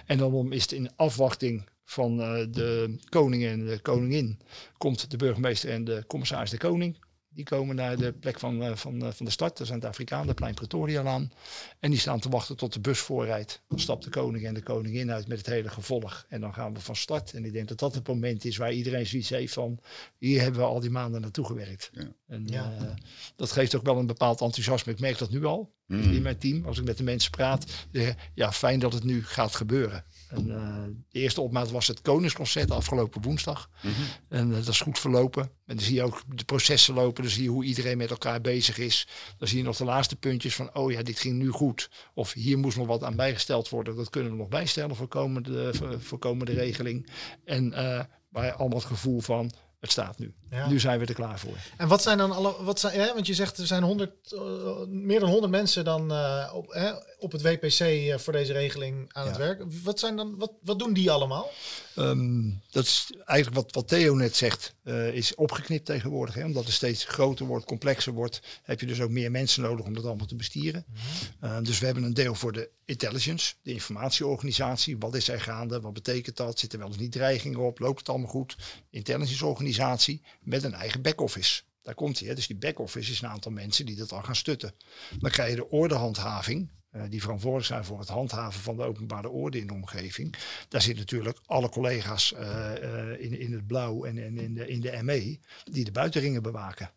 En 0.05 0.17
dan 0.17 0.53
is 0.53 0.61
het 0.61 0.71
in 0.71 0.95
afwachting 0.95 1.69
van 1.83 2.17
de 2.51 2.97
koning 3.09 3.45
en 3.45 3.65
de 3.65 3.79
koningin 3.79 4.39
komt 4.77 5.11
de 5.11 5.17
burgemeester 5.17 5.69
en 5.69 5.83
de 5.83 6.03
commissaris 6.07 6.49
de 6.49 6.57
koning. 6.57 6.97
Die 7.35 7.43
komen 7.45 7.75
naar 7.75 7.97
de 7.97 8.13
plek 8.13 8.39
van, 8.39 8.63
eh, 8.63 8.75
van, 8.75 9.05
eh, 9.05 9.11
van 9.11 9.25
de 9.25 9.31
start. 9.31 9.57
Dat 9.57 9.85
Afrikaan, 9.85 10.27
de 10.27 10.33
Plein 10.33 10.53
Pretorialaan. 10.53 11.31
En 11.79 11.89
die 11.89 11.99
staan 11.99 12.19
te 12.19 12.29
wachten 12.29 12.57
tot 12.57 12.73
de 12.73 12.79
bus 12.79 12.99
voorrijdt. 12.99 13.61
Dan 13.67 13.79
stapt 13.79 14.03
de 14.03 14.09
koning 14.09 14.45
en 14.45 14.53
de 14.53 14.63
koningin 14.63 15.11
uit 15.11 15.27
met 15.27 15.37
het 15.37 15.45
hele 15.47 15.69
gevolg. 15.69 16.25
En 16.29 16.41
dan 16.41 16.53
gaan 16.53 16.73
we 16.73 16.79
van 16.79 16.95
start. 16.95 17.33
En 17.33 17.45
ik 17.45 17.53
denk 17.53 17.67
dat 17.67 17.79
dat 17.79 17.95
het 17.95 18.07
moment 18.07 18.45
is 18.45 18.57
waar 18.57 18.73
iedereen 18.73 19.05
zoiets 19.07 19.29
heeft 19.29 19.53
van... 19.53 19.79
hier 20.17 20.41
hebben 20.41 20.59
we 20.61 20.65
al 20.67 20.79
die 20.79 20.89
maanden 20.89 21.21
naartoe 21.21 21.45
gewerkt. 21.45 21.89
Ja. 21.93 22.07
En 22.27 22.47
Ja. 22.47 22.73
eh, 22.79 22.87
dat 23.35 23.51
geeft 23.51 23.75
ook 23.75 23.83
wel 23.85 23.97
een 23.97 24.07
bepaald 24.07 24.41
enthousiasme. 24.41 24.91
Ik 24.91 24.99
merk 24.99 25.17
dat 25.17 25.29
nu 25.29 25.45
al 25.45 25.73
Mm. 25.87 26.01
in 26.13 26.21
mijn 26.21 26.37
team. 26.37 26.65
Als 26.65 26.77
ik 26.77 26.83
met 26.85 26.97
de 26.97 27.03
mensen 27.03 27.31
praat. 27.31 27.65
zeggen, 27.91 28.17
ja, 28.33 28.51
fijn 28.51 28.79
dat 28.79 28.93
het 28.93 29.03
nu 29.03 29.23
gaat 29.25 29.55
gebeuren. 29.55 30.03
En, 30.35 30.51
eh, 30.51 30.83
de 31.09 31.19
eerste 31.19 31.41
opmaat 31.41 31.71
was 31.71 31.87
het 31.87 32.01
Koningsconcert 32.01 32.71
afgelopen 32.71 33.21
woensdag. 33.21 33.69
Mhm. 33.81 33.93
En 34.29 34.49
eh, 34.49 34.57
dat 34.57 34.67
is 34.67 34.81
goed 34.81 34.99
verlopen. 34.99 35.43
En 35.43 35.75
dan 35.75 35.85
zie 35.85 35.95
je 35.95 36.03
ook 36.03 36.21
de 36.35 36.43
processen 36.43 36.93
lopen. 36.93 37.23
Dan 37.23 37.31
zie 37.31 37.43
je 37.43 37.49
hoe 37.49 37.63
iedereen 37.63 37.97
met 37.97 38.09
elkaar 38.09 38.41
bezig 38.41 38.77
is. 38.77 39.07
Dan 39.37 39.47
zie 39.47 39.57
je 39.57 39.63
nog 39.63 39.77
de 39.77 39.85
laatste 39.85 40.15
puntjes 40.15 40.55
van, 40.55 40.75
oh 40.75 40.91
ja, 40.91 41.03
dit 41.03 41.19
ging 41.19 41.35
nu 41.35 41.49
goed. 41.49 41.89
Of 42.13 42.33
hier 42.33 42.57
moest 42.57 42.77
nog 42.77 42.87
wat 42.87 43.03
aan 43.03 43.15
bijgesteld 43.15 43.69
worden. 43.69 43.95
Dat 43.95 44.09
kunnen 44.09 44.31
we 44.31 44.37
nog 44.37 44.49
bijstellen 44.49 44.95
voor 44.95 45.07
komende, 45.07 45.73
voor, 45.73 46.01
voor 46.01 46.19
komende 46.19 46.53
regeling. 46.53 47.09
En 47.43 47.65
uh, 47.65 48.01
waar 48.29 48.53
allemaal 48.53 48.77
het 48.77 48.87
gevoel 48.87 49.19
van, 49.19 49.51
het 49.85 49.91
staat 49.91 50.19
nu. 50.19 50.33
Ja. 50.49 50.67
Nu 50.69 50.79
zijn 50.79 50.99
we 50.99 51.05
er 51.05 51.13
klaar 51.13 51.39
voor. 51.39 51.57
En 51.77 51.87
wat 51.87 52.01
zijn 52.01 52.17
dan 52.17 52.31
alle, 52.31 52.63
wat 52.63 52.79
zijn, 52.79 52.99
hè, 52.99 53.13
want 53.13 53.27
je 53.27 53.33
zegt 53.33 53.57
er 53.57 53.67
zijn 53.67 53.83
100, 53.83 54.31
uh, 54.31 54.41
meer 54.87 55.19
dan 55.19 55.29
100 55.29 55.51
mensen 55.51 55.85
dan 55.85 56.11
uh, 56.11 56.51
op, 56.53 56.73
hè, 56.73 56.91
op 57.25 57.31
het 57.31 57.41
WPC 57.41 57.79
uh, 57.79 58.17
voor 58.17 58.33
deze 58.33 58.53
regeling 58.53 59.13
aan 59.13 59.23
ja. 59.23 59.29
het 59.29 59.37
werk. 59.37 59.63
Wat, 59.83 59.99
zijn 59.99 60.15
dan, 60.15 60.37
wat, 60.37 60.51
wat 60.61 60.79
doen 60.79 60.93
die 60.93 61.11
allemaal? 61.11 61.51
Um, 61.95 62.61
dat 62.71 62.83
is 62.83 63.09
eigenlijk 63.25 63.61
wat, 63.61 63.75
wat 63.75 63.87
Theo 63.87 64.15
net 64.15 64.35
zegt, 64.35 64.75
uh, 64.83 65.13
is 65.13 65.35
opgeknipt 65.35 65.85
tegenwoordig. 65.85 66.35
Hè? 66.35 66.45
Omdat 66.45 66.63
het 66.63 66.73
steeds 66.73 67.05
groter 67.05 67.45
wordt, 67.45 67.65
complexer 67.65 68.13
wordt, 68.13 68.41
heb 68.63 68.79
je 68.79 68.85
dus 68.85 69.01
ook 69.01 69.09
meer 69.09 69.31
mensen 69.31 69.61
nodig 69.61 69.85
om 69.85 69.93
dat 69.93 70.05
allemaal 70.05 70.25
te 70.25 70.35
bestieren. 70.35 70.85
Mm 70.87 70.95
-hmm. 71.39 71.49
uh, 71.49 71.63
dus 71.63 71.79
we 71.79 71.85
hebben 71.85 72.03
een 72.03 72.13
deel 72.13 72.35
voor 72.35 72.51
de 72.51 72.69
intelligence, 72.85 73.53
de 73.61 73.71
informatieorganisatie. 73.71 74.97
Wat 74.97 75.15
is 75.15 75.27
er 75.27 75.41
gaande? 75.41 75.81
Wat 75.81 75.93
betekent 75.93 76.37
dat? 76.37 76.59
Zitten 76.59 76.79
wel 76.79 76.87
eens 76.87 76.97
niet 76.97 77.11
dreigingen 77.11 77.59
op? 77.59 77.79
Loopt 77.79 77.99
het 77.99 78.09
allemaal 78.09 78.29
goed? 78.29 78.55
Intelligence 78.89 79.45
organisatie 79.45 80.21
met 80.41 80.63
een 80.63 80.73
eigen 80.73 81.01
back-office. 81.01 81.61
Daar 81.85 81.95
komt 81.95 82.19
hij. 82.19 82.35
Dus 82.35 82.47
die 82.47 82.55
back-office 82.55 83.11
is 83.11 83.21
een 83.21 83.29
aantal 83.29 83.51
mensen 83.51 83.85
die 83.85 83.95
dat 83.95 84.11
al 84.11 84.23
gaan 84.23 84.35
stutten. 84.35 84.73
Dan 85.19 85.31
krijg 85.31 85.49
je 85.49 85.55
de 85.55 85.69
ordehandhaving. 85.69 86.69
Uh, 86.95 87.01
die 87.09 87.21
verantwoordelijk 87.21 87.67
zijn 87.69 87.85
voor 87.85 87.99
het 87.99 88.07
handhaven 88.07 88.61
van 88.61 88.75
de 88.75 88.83
openbare 88.83 89.29
orde 89.29 89.59
in 89.59 89.67
de 89.67 89.73
omgeving. 89.73 90.35
Daar 90.67 90.81
zitten 90.81 90.99
natuurlijk 90.99 91.39
alle 91.45 91.69
collega's 91.69 92.33
uh, 92.33 92.71
uh, 92.83 93.21
in, 93.21 93.39
in 93.39 93.53
het 93.53 93.67
blauw 93.67 94.03
en, 94.03 94.17
en 94.17 94.37
in, 94.37 94.53
de, 94.53 94.67
in 94.67 94.81
de 94.81 94.99
ME 95.03 95.39
die 95.63 95.83
de 95.83 95.91
buitenringen 95.91 96.41
bewaken. 96.41 96.89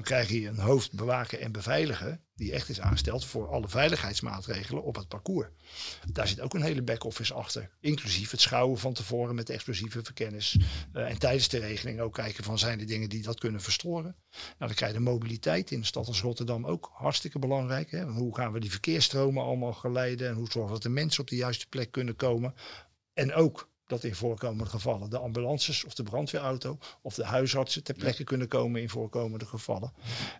Dan 0.00 0.08
krijg 0.08 0.28
je 0.28 0.48
een 0.48 0.58
hoofd 0.58 0.92
bewaken 0.92 1.40
en 1.40 1.52
beveiligen 1.52 2.24
die 2.34 2.52
echt 2.52 2.68
is 2.68 2.80
aangesteld 2.80 3.24
voor 3.24 3.48
alle 3.48 3.68
veiligheidsmaatregelen 3.68 4.82
op 4.82 4.96
het 4.96 5.08
parcours. 5.08 5.48
Daar 6.12 6.28
zit 6.28 6.40
ook 6.40 6.54
een 6.54 6.62
hele 6.62 6.82
back-office 6.82 7.34
achter. 7.34 7.70
Inclusief 7.80 8.30
het 8.30 8.40
schouwen 8.40 8.78
van 8.78 8.92
tevoren 8.92 9.34
met 9.34 9.50
explosieve 9.50 10.02
verkennis. 10.02 10.58
Uh, 10.92 11.10
en 11.10 11.18
tijdens 11.18 11.48
de 11.48 11.58
regeling 11.58 12.00
ook 12.00 12.14
kijken 12.14 12.44
van 12.44 12.58
zijn 12.58 12.80
er 12.80 12.86
dingen 12.86 13.08
die 13.08 13.22
dat 13.22 13.38
kunnen 13.38 13.60
verstoren. 13.60 14.16
Nou, 14.30 14.54
dan 14.58 14.74
krijg 14.74 14.92
je 14.92 14.98
de 14.98 15.04
mobiliteit 15.04 15.70
in 15.70 15.80
de 15.80 15.86
stad 15.86 16.06
als 16.06 16.20
Rotterdam 16.20 16.66
ook 16.66 16.90
hartstikke 16.92 17.38
belangrijk. 17.38 17.90
Hè? 17.90 18.04
Hoe 18.04 18.36
gaan 18.36 18.52
we 18.52 18.60
die 18.60 18.70
verkeersstromen 18.70 19.44
allemaal 19.44 19.72
geleiden 19.72 20.28
en 20.28 20.34
hoe 20.34 20.50
zorgen 20.50 20.66
we 20.66 20.72
dat 20.72 20.82
de 20.82 20.88
mensen 20.88 21.20
op 21.20 21.28
de 21.28 21.36
juiste 21.36 21.68
plek 21.68 21.90
kunnen 21.90 22.16
komen. 22.16 22.54
En 23.12 23.34
ook 23.34 23.69
dat 23.90 24.04
in 24.04 24.14
voorkomende 24.14 24.70
gevallen 24.70 25.10
de 25.10 25.18
ambulances 25.18 25.84
of 25.84 25.94
de 25.94 26.02
brandweerauto 26.02 26.78
of 27.02 27.14
de 27.14 27.24
huisartsen 27.24 27.82
ter 27.82 27.94
plekke 27.94 28.24
kunnen 28.24 28.48
komen 28.48 28.80
in 28.80 28.88
voorkomende 28.88 29.46
gevallen. 29.46 29.92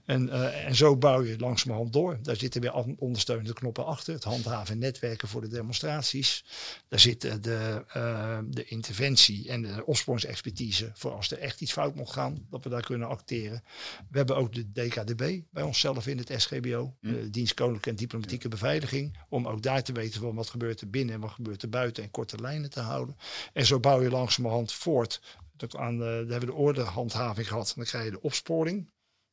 En, 0.04 0.26
uh, 0.26 0.66
en 0.66 0.74
zo 0.74 0.96
bouw 0.96 1.22
je 1.22 1.38
langzamerhand 1.38 1.92
door. 1.92 2.18
Daar 2.22 2.36
zitten 2.36 2.60
weer 2.60 2.72
ondersteunende 2.98 3.52
knoppen 3.52 3.86
achter. 3.86 4.14
Het 4.14 4.24
handhaven 4.24 4.74
en 4.74 4.80
netwerken 4.80 5.28
voor 5.28 5.40
de 5.40 5.48
demonstraties. 5.48 6.44
Daar 6.88 7.00
zitten 7.00 7.42
de, 7.42 7.84
uh, 7.96 8.38
de 8.48 8.64
interventie 8.64 9.48
en 9.48 9.62
de 9.62 9.86
opsporingsexpertise 9.86 10.90
voor 10.94 11.12
als 11.12 11.30
er 11.30 11.38
echt 11.38 11.60
iets 11.60 11.72
fout 11.72 11.94
moet 11.94 12.10
gaan, 12.10 12.46
dat 12.50 12.64
we 12.64 12.70
daar 12.70 12.82
kunnen 12.82 13.08
acteren. 13.08 13.62
We 14.10 14.18
hebben 14.18 14.36
ook 14.36 14.52
de 14.52 14.72
DKDB 14.72 15.40
bij 15.50 15.62
onszelf 15.62 16.06
in 16.06 16.18
het 16.18 16.32
SGBO, 16.36 16.94
mm. 17.00 17.12
de 17.12 17.30
Dienst 17.30 17.54
Koninklijke 17.54 17.90
en 17.90 17.96
Diplomatieke 17.96 18.48
Beveiliging, 18.48 19.18
om 19.28 19.48
ook 19.48 19.62
daar 19.62 19.82
te 19.82 19.92
weten 19.92 20.20
van 20.20 20.34
wat 20.34 20.50
gebeurt 20.50 20.80
er 20.80 20.90
binnen 20.90 21.14
en 21.14 21.20
wat 21.20 21.30
gebeurt 21.30 21.62
er 21.62 21.68
buiten 21.68 22.02
en 22.02 22.10
korte 22.10 22.38
lijnen 22.40 22.70
te 22.70 22.80
houden. 22.80 23.16
En 23.52 23.66
zo 23.66 23.80
bouw 23.80 24.02
je 24.02 24.10
langzamerhand 24.10 24.72
voort. 24.72 25.20
Dat 25.56 25.76
aan 25.76 25.98
de, 25.98 26.04
daar 26.04 26.16
hebben 26.16 26.40
we 26.40 26.46
de 26.46 26.52
ordehandhaving 26.52 27.48
gehad. 27.48 27.72
Dan 27.76 27.84
krijg 27.84 28.04
je 28.04 28.10
de 28.10 28.20
opsporing. 28.20 28.76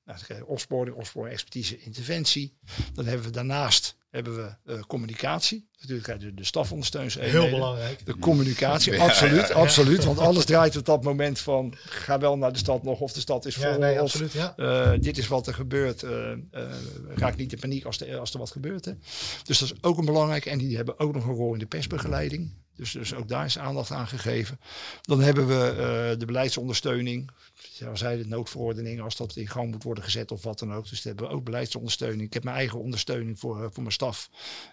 Nou, 0.03 0.17
dan 0.17 0.25
krijg 0.27 0.39
je 0.39 0.47
opsporing, 0.47 0.95
opsporing, 0.95 1.33
expertise, 1.33 1.79
interventie. 1.79 2.57
Dan 2.93 3.05
hebben 3.05 3.25
we 3.25 3.31
daarnaast 3.31 3.97
hebben 4.09 4.35
we 4.35 4.73
uh, 4.73 4.79
communicatie. 4.81 5.67
Natuurlijk 5.77 6.03
krijg 6.03 6.21
je 6.21 6.33
de 6.33 6.43
stafondersteuners. 6.43 7.15
Heel 7.15 7.49
belangrijk. 7.49 8.05
De 8.05 8.17
communicatie, 8.17 8.93
ja, 8.93 9.03
absoluut, 9.03 9.47
ja, 9.47 9.47
ja. 9.47 9.53
absoluut. 9.53 10.03
Want 10.03 10.19
alles 10.19 10.45
draait 10.45 10.77
op 10.77 10.85
dat 10.85 11.03
moment 11.03 11.39
van 11.39 11.73
ga 11.77 12.19
wel 12.19 12.37
naar 12.37 12.51
de 12.51 12.57
stad 12.57 12.83
nog 12.83 12.99
of 12.99 13.13
de 13.13 13.19
stad 13.19 13.45
is 13.45 13.55
vol. 13.55 13.77
nee, 13.77 13.95
of, 13.95 14.01
absoluut, 14.01 14.31
ja. 14.31 14.53
Uh, 14.57 14.91
dit 14.99 15.17
is 15.17 15.27
wat 15.27 15.47
er 15.47 15.53
gebeurt. 15.53 16.03
Uh, 16.03 16.31
raak 17.07 17.35
niet 17.35 17.53
in 17.53 17.59
paniek 17.59 17.85
als, 17.85 17.97
de, 17.97 18.17
als 18.17 18.33
er 18.33 18.39
wat 18.39 18.51
gebeurt. 18.51 18.85
Hè. 18.85 18.93
Dus 19.43 19.59
dat 19.59 19.71
is 19.71 19.83
ook 19.83 19.97
een 19.97 20.05
belangrijke. 20.05 20.49
En 20.49 20.57
die 20.57 20.75
hebben 20.75 20.99
ook 20.99 21.13
nog 21.13 21.25
een 21.25 21.35
rol 21.35 21.53
in 21.53 21.59
de 21.59 21.65
persbegeleiding. 21.65 22.51
Dus, 22.77 22.91
dus 22.91 23.13
ook 23.13 23.27
daar 23.27 23.45
is 23.45 23.57
aandacht 23.57 23.91
aan 23.91 24.07
gegeven. 24.07 24.59
Dan 25.01 25.21
hebben 25.21 25.47
we 25.47 25.71
uh, 25.71 26.19
de 26.19 26.25
beleidsondersteuning. 26.25 27.29
Zoals 27.53 27.99
zei 27.99 28.21
de 28.21 28.27
noodverordening, 28.27 29.01
als 29.01 29.15
dat 29.15 29.35
in 29.35 29.47
gang 29.47 29.71
moet 29.71 29.83
worden 29.83 30.03
gezet 30.03 30.31
of 30.31 30.43
wat 30.43 30.59
dan 30.59 30.73
ook. 30.73 30.89
Dus 30.89 31.03
hebben 31.03 31.27
we 31.27 31.33
ook 31.33 31.43
beleidsondersteuning. 31.43 32.21
Ik 32.21 32.33
heb 32.33 32.43
mijn 32.43 32.55
eigen 32.55 32.79
ondersteuning 32.79 33.39
voor, 33.39 33.69
voor 33.71 33.83
mijn 33.83 33.93
staf. 33.93 34.29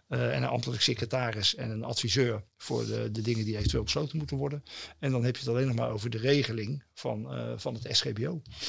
Uh, 0.08 0.34
en 0.36 0.42
een 0.42 0.48
ambtelijk 0.48 0.82
secretaris 0.82 1.54
en 1.54 1.70
een 1.70 1.84
adviseur 1.84 2.42
voor 2.56 2.86
de, 2.86 3.10
de 3.10 3.20
dingen 3.20 3.44
die 3.44 3.56
eventueel 3.56 3.82
besloten 3.82 4.18
moeten 4.18 4.36
worden. 4.36 4.64
En 4.98 5.10
dan 5.10 5.24
heb 5.24 5.34
je 5.34 5.40
het 5.40 5.50
alleen 5.50 5.66
nog 5.66 5.76
maar 5.76 5.90
over 5.90 6.10
de 6.10 6.18
regeling 6.18 6.82
van, 6.94 7.34
uh, 7.34 7.52
van 7.56 7.74
het 7.74 7.96
SGBO. 7.96 8.42
Ja. 8.58 8.66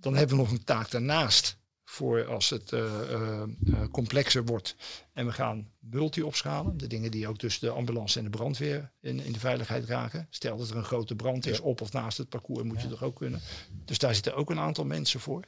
Dan 0.00 0.16
hebben 0.16 0.36
we 0.36 0.42
nog 0.42 0.52
een 0.52 0.64
taak 0.64 0.90
daarnaast 0.90 1.58
voor 1.88 2.26
als 2.26 2.50
het 2.50 2.72
eh, 2.72 3.12
eh, 3.12 3.42
eh, 3.42 3.48
complexer 3.90 4.44
wordt. 4.44 4.76
En 5.12 5.26
we 5.26 5.32
gaan 5.32 5.70
multi 5.78 6.22
opschalen. 6.22 6.76
De 6.76 6.86
dingen 6.86 7.10
die 7.10 7.28
ook 7.28 7.38
tussen 7.38 7.68
de 7.68 7.74
ambulance 7.74 8.18
en 8.18 8.24
de 8.24 8.30
brandweer 8.30 8.92
in, 9.00 9.20
in 9.20 9.32
de 9.32 9.38
veiligheid 9.38 9.84
raken. 9.84 10.26
Stel 10.30 10.56
dat 10.56 10.70
er 10.70 10.76
een 10.76 10.84
grote 10.84 11.14
brand 11.14 11.46
is 11.46 11.60
op 11.60 11.80
of 11.80 11.92
naast 11.92 12.18
het 12.18 12.28
parcours, 12.28 12.62
moet 12.62 12.82
je 12.82 12.88
toch 12.88 13.02
ook 13.02 13.16
kunnen. 13.16 13.40
Dus 13.84 13.98
daar 13.98 14.14
zitten 14.14 14.34
ook 14.34 14.50
een 14.50 14.58
aantal 14.58 14.84
mensen 14.84 15.20
voor. 15.20 15.44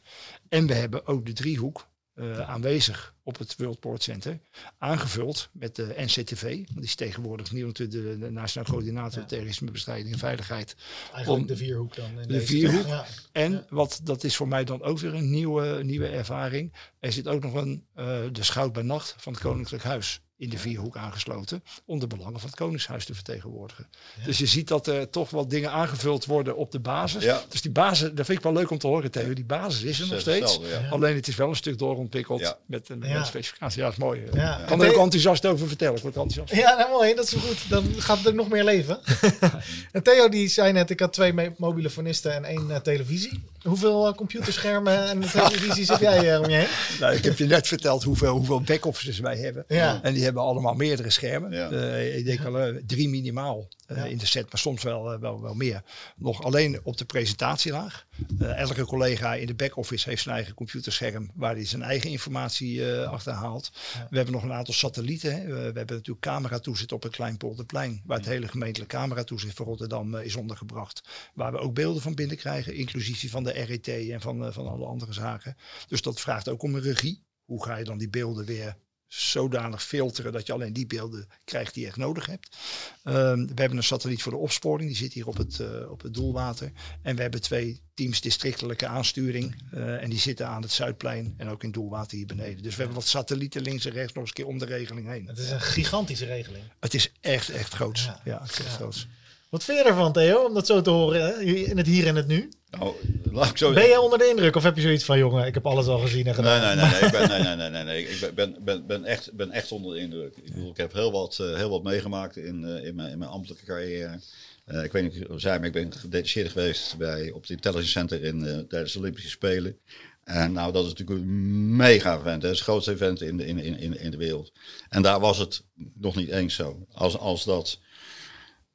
En 0.49 0.67
we 0.67 0.75
hebben 0.75 1.07
ook 1.07 1.27
de 1.27 1.33
driehoek 1.33 1.89
eh, 2.19 2.41
aanwezig 2.51 3.15
op 3.23 3.39
het 3.39 3.55
World 3.59 3.81
Port 3.81 4.03
Center. 4.03 4.39
Aangevuld 4.79 5.49
met 5.53 5.77
de 5.77 5.95
NCTV. 5.97 6.43
Want 6.57 6.75
die 6.75 6.83
is 6.85 6.95
tegenwoordig 6.95 7.53
nieuw 7.53 7.67
natuurlijk 7.67 8.05
de, 8.05 8.19
de 8.19 8.31
Nationaal 8.31 8.71
Coördinator 8.71 9.25
Terrorismebestrijding 9.25 10.13
en 10.13 10.19
Veiligheid. 10.19 10.77
Eigenlijk 11.13 11.41
Om- 11.43 11.47
de 11.47 11.57
vierhoek 11.57 11.95
dan. 11.97 12.11
in 12.11 12.17
de 12.17 12.27
deze. 12.27 12.47
vierhoek. 12.47 12.87
Ja. 12.87 13.05
En 13.33 13.53
Ja. 13.53 13.65
wat, 13.71 14.01
dat 14.05 14.25
is 14.25 14.37
voor 14.37 14.49
mij 14.49 14.65
dan 14.65 14.83
ook 14.83 14.99
weer 14.99 15.15
een 15.15 15.31
nieuwe, 15.31 15.83
nieuwe 15.85 16.09
ervaring. 16.09 16.73
Er 16.99 17.13
zit 17.13 17.29
ook 17.29 17.43
nog 17.43 17.55
een, 17.55 17.85
eh, 17.95 18.05
de 18.33 18.43
schout 18.43 18.73
bij 18.73 18.83
nacht 18.83 19.15
van 19.19 19.33
het 19.33 19.43
Koninklijk 19.43 19.83
Huis 19.83 20.21
in 20.39 20.49
de 20.49 20.59
vierhoek 20.59 20.97
aangesloten. 20.97 21.63
Om 21.85 21.99
de 21.99 22.07
belangen 22.07 22.41
van 22.41 22.49
het 22.49 22.59
Koningshuis 22.59 23.05
te 23.05 23.15
vertegenwoordigen. 23.15 23.87
Dus 24.25 24.39
je 24.39 24.47
ziet 24.47 24.69
dat 24.69 24.87
er 24.87 25.11
toch 25.11 25.31
wat 25.31 25.51
dingen 25.51 25.71
aangevuld 25.73 26.25
worden 26.25 26.57
op 26.57 26.73
de 26.73 26.79
basis. 26.81 27.25
Ja. 27.25 27.43
Dus 27.49 27.63
die 27.63 27.71
basis, 27.71 28.11
dat 28.15 28.27
vind 28.27 28.39
ik 28.39 28.45
wel 28.45 28.53
leuk 28.53 28.71
om 28.71 28.79
te 28.79 28.87
horen 28.87 29.11
Theo. 29.11 29.33
Die 29.33 29.45
basis 29.45 29.83
is 29.83 30.01
er 30.01 30.09
nog 30.09 30.21
steeds. 30.21 30.59
Ja. 30.63 30.89
Alleen 30.91 31.15
het 31.15 31.29
is 31.29 31.37
wel 31.37 31.49
een 31.49 31.57
stuk 31.57 31.79
doorontwikkeld 31.79 32.41
Ja. 32.41 32.57
met, 32.67 32.89
een- 32.89 33.03
Ja. 33.03 33.25
specificatie. 33.25 33.79
Ja, 33.79 33.85
dat 33.85 33.93
is 33.93 33.99
mooi. 34.03 34.21
Ik 34.21 34.31
kan 34.67 34.83
er 34.83 34.89
ook 34.95 35.03
enthousiast 35.03 35.47
over 35.47 35.69
vertellen. 35.69 35.97
Ik 35.97 36.03
word 36.03 36.17
enthousiast. 36.17 36.55
Ja, 36.63 36.77
nou 36.77 36.91
mooi, 36.91 37.15
dat 37.15 37.25
is 37.25 37.33
goed. 37.33 37.69
Dan 37.69 37.85
gaat 37.99 38.19
het 38.19 38.29
ook 38.29 38.35
nog 38.35 38.49
meer 38.49 38.65
leven. 38.65 38.99
en 39.93 40.03
Theo 40.03 40.29
die 40.29 40.49
zei 40.49 40.73
net, 40.73 40.91
ik 40.91 41.01
had 41.01 41.13
twee 41.13 41.35
mobiele 41.57 41.91
fonisten 41.91 42.35
en 42.35 42.45
één 42.45 42.71
eh, 42.71 42.77
televisie. 42.81 43.43
Hoeveel 43.63 44.07
eh, 44.07 44.15
computerschermen 44.15 45.09
en 45.09 45.21
televisies 45.31 45.89
heb 45.89 46.01
jij 46.01 46.35
eh, 46.35 46.41
om 46.41 46.49
je 46.49 46.57
heen? 46.57 46.67
Nou, 47.01 47.15
ik 47.15 47.25
heb 47.25 47.39
je 47.39 47.47
net 47.47 47.67
verteld 47.67 48.03
hoeveel, 48.03 48.37
hoeveel 48.37 48.61
back-offices 48.61 49.19
wij 49.19 49.37
hebben. 49.37 49.65
Ja. 49.69 50.03
En 50.03 50.15
die 50.15 50.25
hebben 50.25 50.43
allemaal 50.43 50.75
meerdere 50.75 51.11
schermen. 51.11 51.51
Ja. 51.53 51.71
Eh, 51.71 52.17
ik 52.17 52.25
denk 52.25 52.41
wel 52.41 52.59
eh, 52.59 52.75
drie 52.87 53.09
minimaal 53.09 53.69
eh, 53.87 53.97
Ja. 53.97 54.05
in 54.05 54.19
de 54.19 54.27
set, 54.27 54.43
maar 54.51 54.61
soms 54.61 54.83
wel, 54.83 55.19
wel, 55.21 55.41
wel 55.43 55.55
meer. 55.55 55.83
Nog 56.17 56.43
alleen 56.43 56.81
op 56.83 56.97
de 56.97 57.05
presentatielaag. 57.05 58.07
Eh, 58.39 58.59
elke 58.59 58.85
collega 58.85 59.35
in 59.35 59.47
de 59.47 59.55
back-office 59.55 60.09
heeft 60.09 60.23
zijn 60.23 60.35
eigen 60.35 60.55
computerscherm 60.55 61.31
waar 61.35 61.55
hij 61.55 61.67
zijn 61.67 61.83
eigen 61.83 62.11
informatie 62.11 62.93
eh 62.93 63.11
achterhaalt. 63.13 63.71
We 64.11 64.17
hebben 64.17 64.35
nog 64.35 64.43
een 64.43 64.53
aantal 64.53 64.75
satellieten. 64.75 65.33
Hè. 65.35 65.45
We, 65.45 65.53
we 65.53 65.61
hebben 65.61 65.97
natuurlijk 65.97 66.21
cameratoezicht 66.21 66.93
op 66.93 67.03
het 67.03 67.13
Kleinpolderplein, 67.13 68.03
waar 68.07 68.19
het 68.19 68.27
hele 68.27 68.49
gemeentelijk 68.49 68.91
cameratoezicht 68.91 69.57
voor 69.57 69.67
Rotterdam 69.67 70.17
is 70.17 70.37
ondergebracht. 70.37 71.03
Waar 71.35 71.53
we 71.53 71.59
ook 71.59 71.75
beelden 71.75 72.03
van 72.03 72.15
binnenkrijgen, 72.15 72.75
inclusief 72.75 73.21
die 73.21 73.31
van 73.31 73.45
de 73.45 73.48
RET 73.53 73.89
en 73.89 74.21
van, 74.21 74.45
eh, 74.45 74.53
van 74.53 74.69
alle 74.69 74.87
andere 74.87 75.13
zaken. 75.13 75.57
Dus 75.89 76.03
dat 76.03 76.21
vraagt 76.21 76.49
ook 76.49 76.63
om 76.63 76.75
een 76.75 76.81
regie. 76.83 77.27
Hoe 77.45 77.65
ga 77.65 77.77
je 77.77 77.85
dan 77.85 77.99
die 77.99 78.09
beelden 78.11 78.45
weer 78.45 78.77
zodanig 79.07 79.83
filteren 79.83 80.33
dat 80.33 80.47
je 80.47 80.53
alleen 80.53 80.73
die 80.73 80.87
beelden 80.87 81.27
krijgt 81.45 81.75
die 81.75 81.83
je 81.83 81.89
echt 81.89 81.97
nodig 81.97 82.27
hebt. 82.27 82.57
Ehm, 83.05 83.47
we 83.47 83.53
hebben 83.55 83.77
een 83.77 83.83
satelliet 83.85 84.23
voor 84.23 84.33
de 84.33 84.39
opsporing, 84.39 84.89
die 84.89 84.99
zit 84.99 85.13
hier 85.13 85.27
op 85.27 85.37
het, 85.37 85.61
eh, 85.61 85.91
op 85.91 86.03
het 86.03 86.15
doelwater. 86.15 86.73
En 87.03 87.17
we 87.17 87.23
hebben 87.23 87.41
twee 87.41 87.81
teams 87.95 88.21
districtelijke 88.21 88.87
aansturing. 88.87 89.63
eh, 89.71 90.03
en 90.03 90.11
die 90.11 90.19
zitten 90.19 90.49
aan 90.49 90.63
het 90.63 90.73
Zuidplein 90.73 91.35
en 91.37 91.49
ook 91.49 91.63
in 91.63 91.73
doelwater 91.73 92.17
hier 92.17 92.27
beneden. 92.27 92.63
Dus 92.63 92.73
we 92.73 92.79
hebben 92.83 92.97
wat 93.01 93.07
satellieten 93.09 93.63
links 93.63 93.85
en 93.85 93.93
rechts 93.93 94.13
nog 94.13 94.21
eens 94.23 94.29
een 94.29 94.45
keer 94.45 94.53
om 94.53 94.59
de 94.59 94.65
regeling 94.65 95.09
heen. 95.09 95.27
Het 95.27 95.39
is 95.39 95.51
een 95.51 95.61
gigantische 95.61 96.27
regeling. 96.27 96.65
Het 96.81 96.95
is 96.95 97.13
echt, 97.21 97.49
echt 97.49 97.75
groots. 97.75 98.05
Ja. 98.05 98.21
Ja, 98.25 98.41
het 98.43 98.51
is 98.51 98.59
echt 98.59 98.69
Ja. 98.71 98.75
groots. 98.75 99.07
Wat 99.49 99.65
vind 99.65 99.79
je 99.79 99.85
ervan, 99.85 100.13
Theo, 100.13 100.45
om 100.45 100.55
dat 100.55 100.67
zo 100.67 100.81
te 100.81 100.91
horen 100.91 101.23
hè? 101.23 101.43
in 101.43 101.77
het 101.77 101.87
hier 101.87 102.07
en 102.07 102.17
het 102.17 102.27
nu? 102.27 102.49
Nou, 102.71 102.95
laat 103.33 103.51
ik 103.51 103.57
zo 103.57 103.73
Ben 103.73 103.89
je 103.89 104.01
onder 104.01 104.19
de 104.19 104.29
indruk 104.29 104.57
of 104.57 104.63
heb 104.63 104.77
je 104.77 104.83
zoiets 104.83 105.05
van, 105.05 105.19
jongen, 105.19 105.47
ik 105.47 105.55
heb 105.55 105.67
alles 105.67 105.87
al 105.87 105.99
gezien 105.99 106.27
en 106.27 106.35
gedaan? 106.35 106.61
Nee, 106.61 106.77
nee, 106.77 106.85
nee, 106.85 107.01
nee, 107.01 107.01
ik 107.01 107.13
ben, 107.13 107.29
nee, 107.43 107.43
nee, 107.43 107.57
nee, 107.57 107.71
nee, 107.71 107.85
nee. 107.85 108.09
Ik 108.09 108.21
ben, 108.21 108.35
ben, 108.35 108.65
ben, 108.65 108.87
ben, 108.87 109.05
echt, 109.05 109.33
ben 109.33 109.51
echt 109.51 109.73
onder 109.73 109.95
de 109.95 110.01
indruk. 110.01 110.37
Ik, 110.37 110.45
bedoel, 110.45 110.71
ik 110.71 110.77
heb 110.77 110.93
heel 110.93 111.13
wat, 111.13 111.39
eh, 111.41 111.55
heel 111.55 111.71
wat 111.71 111.83
meegemaakt 111.83 112.37
in, 112.37 112.65
eh, 112.65 112.85
in, 112.85 112.95
mijn, 112.95 113.11
in 113.11 113.19
mijn 113.19 113.31
ambtelijke 113.31 113.65
carrière. 113.65 114.21
Eh, 114.65 114.85
ik 114.85 114.93
weet 114.93 115.13
niet 115.13 115.27
of 115.27 115.41
zei, 115.41 115.59
maar 115.59 115.67
ik 115.67 115.73
ben 115.73 115.93
gedetacheerd 115.93 116.53
geweest 116.53 116.97
bij, 116.97 117.31
op 117.31 117.41
het 117.41 117.51
Intelligence 117.51 117.91
Center 117.91 118.23
in, 118.23 118.67
tijdens 118.69 118.93
de 118.93 118.99
Olympische 118.99 119.31
Spelen. 119.31 119.77
En 120.25 120.53
nou, 120.53 120.73
dat 120.73 120.85
is 120.85 120.91
natuurlijk 120.91 121.21
een 121.21 121.77
mega 121.77 122.19
event. 122.19 122.43
Hè. 122.43 122.49
Het 122.49 122.57
is 122.59 122.65
het 122.65 122.69
grootste 122.69 122.93
event 122.93 123.21
in 123.21 123.37
de, 123.37 123.47
in, 123.47 123.59
in, 123.59 123.79
in, 123.79 124.01
in 124.01 124.11
de 124.11 124.17
wereld. 124.17 124.53
En 124.89 125.03
daar 125.03 125.21
was 125.21 125.39
het 125.39 125.63
nog 125.95 126.17
niet 126.17 126.29
eens 126.29 126.55
zo. 126.55 126.87
Als, 126.93 127.19
als 127.19 127.45
dat 127.45 127.79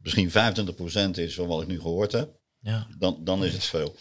misschien 0.03 0.29
25% 0.29 0.33
is 1.19 1.35
van 1.35 1.47
wat 1.47 1.61
ik 1.61 1.67
nu 1.67 1.79
gehoord 1.79 2.11
heb, 2.11 2.39
Ja. 2.59 2.87
dan, 2.97 3.17
dan 3.23 3.45
is 3.45 3.53
het 3.53 3.63
veel. 3.63 3.95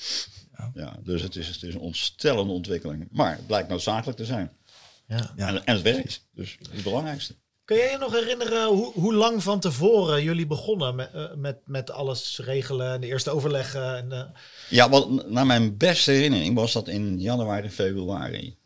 Ja, 0.74 0.96
dus 1.04 1.22
het 1.22 1.36
is, 1.36 1.46
het 1.48 1.62
is 1.62 1.74
een 1.74 1.80
ontstellende 1.80 2.52
ontwikkeling. 2.52 3.08
Maar 3.10 3.36
het 3.36 3.46
blijkt 3.46 3.68
noodzakelijk 3.68 4.18
te 4.18 4.24
zijn. 4.24 4.52
Ja. 5.06 5.32
En, 5.36 5.64
en 5.64 5.74
het 5.74 5.82
werkt. 5.82 6.28
Dus 6.32 6.56
is 6.60 6.66
het 6.70 6.82
belangrijkste. 6.82 7.34
Kun 7.64 7.76
jij 7.76 7.90
je 7.90 7.98
nog 7.98 8.12
herinneren 8.12 8.66
hoe, 8.68 8.92
hoe 8.92 9.14
lang 9.14 9.42
van 9.42 9.60
tevoren 9.60 10.22
jullie 10.22 10.46
begonnen 10.46 10.94
met, 10.94 11.12
eh, 11.12 11.34
met, 11.34 11.58
met 11.64 11.90
alles 11.90 12.38
regelen 12.44 12.92
en 12.92 13.00
de 13.00 13.06
eerste 13.06 13.30
overleggen? 13.30 13.96
En, 14.10 14.32
Ja, 14.68 14.88
want 14.88 15.30
naar 15.30 15.46
mijn 15.46 15.76
beste 15.76 16.10
herinnering 16.10 16.54
was 16.54 16.72
dat 16.72 16.88
in 16.88 17.20
januari, 17.20 17.70
februari. 17.70 18.56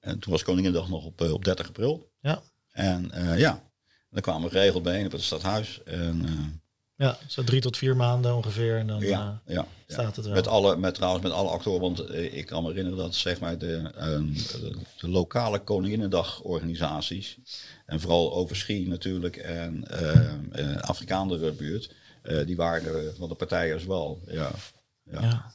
En 0.00 0.18
toen 0.18 0.32
was 0.32 0.42
Koninginnedag 0.42 0.88
nog 0.88 1.04
op, 1.04 1.20
eh, 1.20 1.32
op 1.32 1.44
30 1.44 1.68
april. 1.68 2.10
ja. 2.20 2.42
En 2.70 3.10
eh, 3.10 3.38
ja, 3.38 3.62
dan 4.10 4.20
kwamen 4.22 4.42
we 4.48 4.54
geregeld 4.56 4.82
bijeen 4.82 5.06
op 5.06 5.12
het 5.12 5.22
stadhuis. 5.22 5.82
En 5.84 6.60
ja, 6.96 7.18
zo 7.26 7.44
drie 7.44 7.60
tot 7.60 7.76
vier 7.76 7.96
maanden 7.96 8.34
ongeveer. 8.34 8.76
En 8.78 8.86
dan 8.86 9.00
ja, 9.00 9.40
eh, 9.44 9.54
ja, 9.54 9.66
staat 9.86 10.16
het 10.16 10.24
wel. 10.24 10.34
Met 10.34 10.46
alle, 10.46 10.76
met 10.76 10.94
trouwens 10.94 11.22
met 11.22 11.32
alle 11.32 11.48
actoren, 11.48 11.80
want 11.80 12.00
eh, 12.00 12.36
ik 12.36 12.46
kan 12.46 12.62
me 12.62 12.68
herinneren 12.68 12.98
dat 12.98 13.14
zeg 13.14 13.40
maar 13.40 13.58
de, 13.58 13.90
ehm, 13.96 14.32
de, 14.32 14.76
de 14.96 15.08
lokale 15.08 15.58
Koninginnedag-organisaties, 15.58 17.38
en 17.86 18.00
vooral 18.00 18.34
Overschie 18.34 18.88
natuurlijk 18.88 19.36
en 19.36 19.84
ehm 19.88 20.52
eh 20.52 20.76
Afrikaanse 20.80 21.52
buurt, 21.52 21.94
eh, 22.22 22.46
die 22.46 22.56
waren 22.56 23.14
van 23.16 23.28
de 23.28 23.34
partijen 23.34 23.88
wel. 23.88 24.20
Ja. 24.26 24.50
Ja. 25.10 25.20
Ja. 25.20 25.54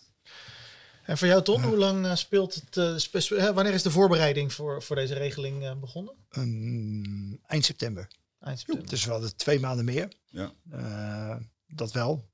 En 1.05 1.17
voor 1.17 1.27
jou, 1.27 1.43
Ton, 1.43 1.63
hoe 1.63 1.77
lang 1.77 2.17
speelt 2.17 2.53
het? 2.55 2.77
eh, 2.77 2.93
spe- 2.97 3.53
wanneer 3.53 3.73
is 3.73 3.83
de 3.83 3.91
voorbereiding 3.91 4.53
voor, 4.53 4.83
voor 4.83 4.95
deze 4.95 5.13
regeling 5.13 5.63
eh, 5.63 5.71
begonnen? 5.79 6.13
Ehm, 6.29 7.33
eind 7.47 7.65
september. 7.65 8.07
Eind 8.41 8.59
september. 8.59 8.89
Dus 8.89 9.05
we 9.05 9.11
hadden 9.11 9.35
twee 9.35 9.59
maanden 9.59 9.85
meer. 9.85 10.07
Ja. 10.29 10.51
Eh, 10.71 11.35
dat 11.67 11.91
wel. 11.91 12.29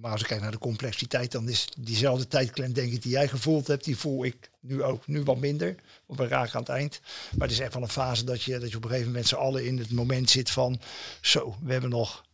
Maar 0.00 0.12
als 0.12 0.20
ik 0.20 0.26
kijk 0.26 0.40
naar 0.40 0.50
de 0.50 0.58
complexiteit, 0.58 1.32
dan 1.32 1.48
is 1.48 1.68
diezelfde 1.78 2.28
tijdklem, 2.28 2.72
denk 2.72 2.92
ik, 2.92 3.02
die 3.02 3.12
jij 3.12 3.28
gevoeld 3.28 3.66
hebt, 3.66 3.84
die 3.84 3.96
voel 3.96 4.24
ik 4.24 4.50
nu 4.60 4.82
ook. 4.82 5.06
Nu 5.06 5.22
wat 5.22 5.38
minder, 5.38 5.74
want 6.06 6.20
we 6.20 6.26
raken 6.26 6.54
aan 6.54 6.60
het 6.60 6.68
eind. 6.68 7.00
Maar 7.32 7.48
het 7.48 7.56
is 7.56 7.62
echt 7.62 7.74
wel 7.74 7.82
een 7.82 7.88
fase 7.88 8.24
dat 8.24 8.42
je, 8.42 8.58
dat 8.58 8.70
je 8.70 8.76
op 8.76 8.82
een 8.82 8.88
gegeven 8.88 9.10
moment 9.10 9.28
z'n 9.28 9.34
allen 9.34 9.66
in 9.66 9.78
het 9.78 9.90
moment 9.90 10.30
zit 10.30 10.50
van, 10.50 10.80
zo, 11.20 11.56
we 11.62 11.72
hebben 11.72 11.90
nog 11.90 12.24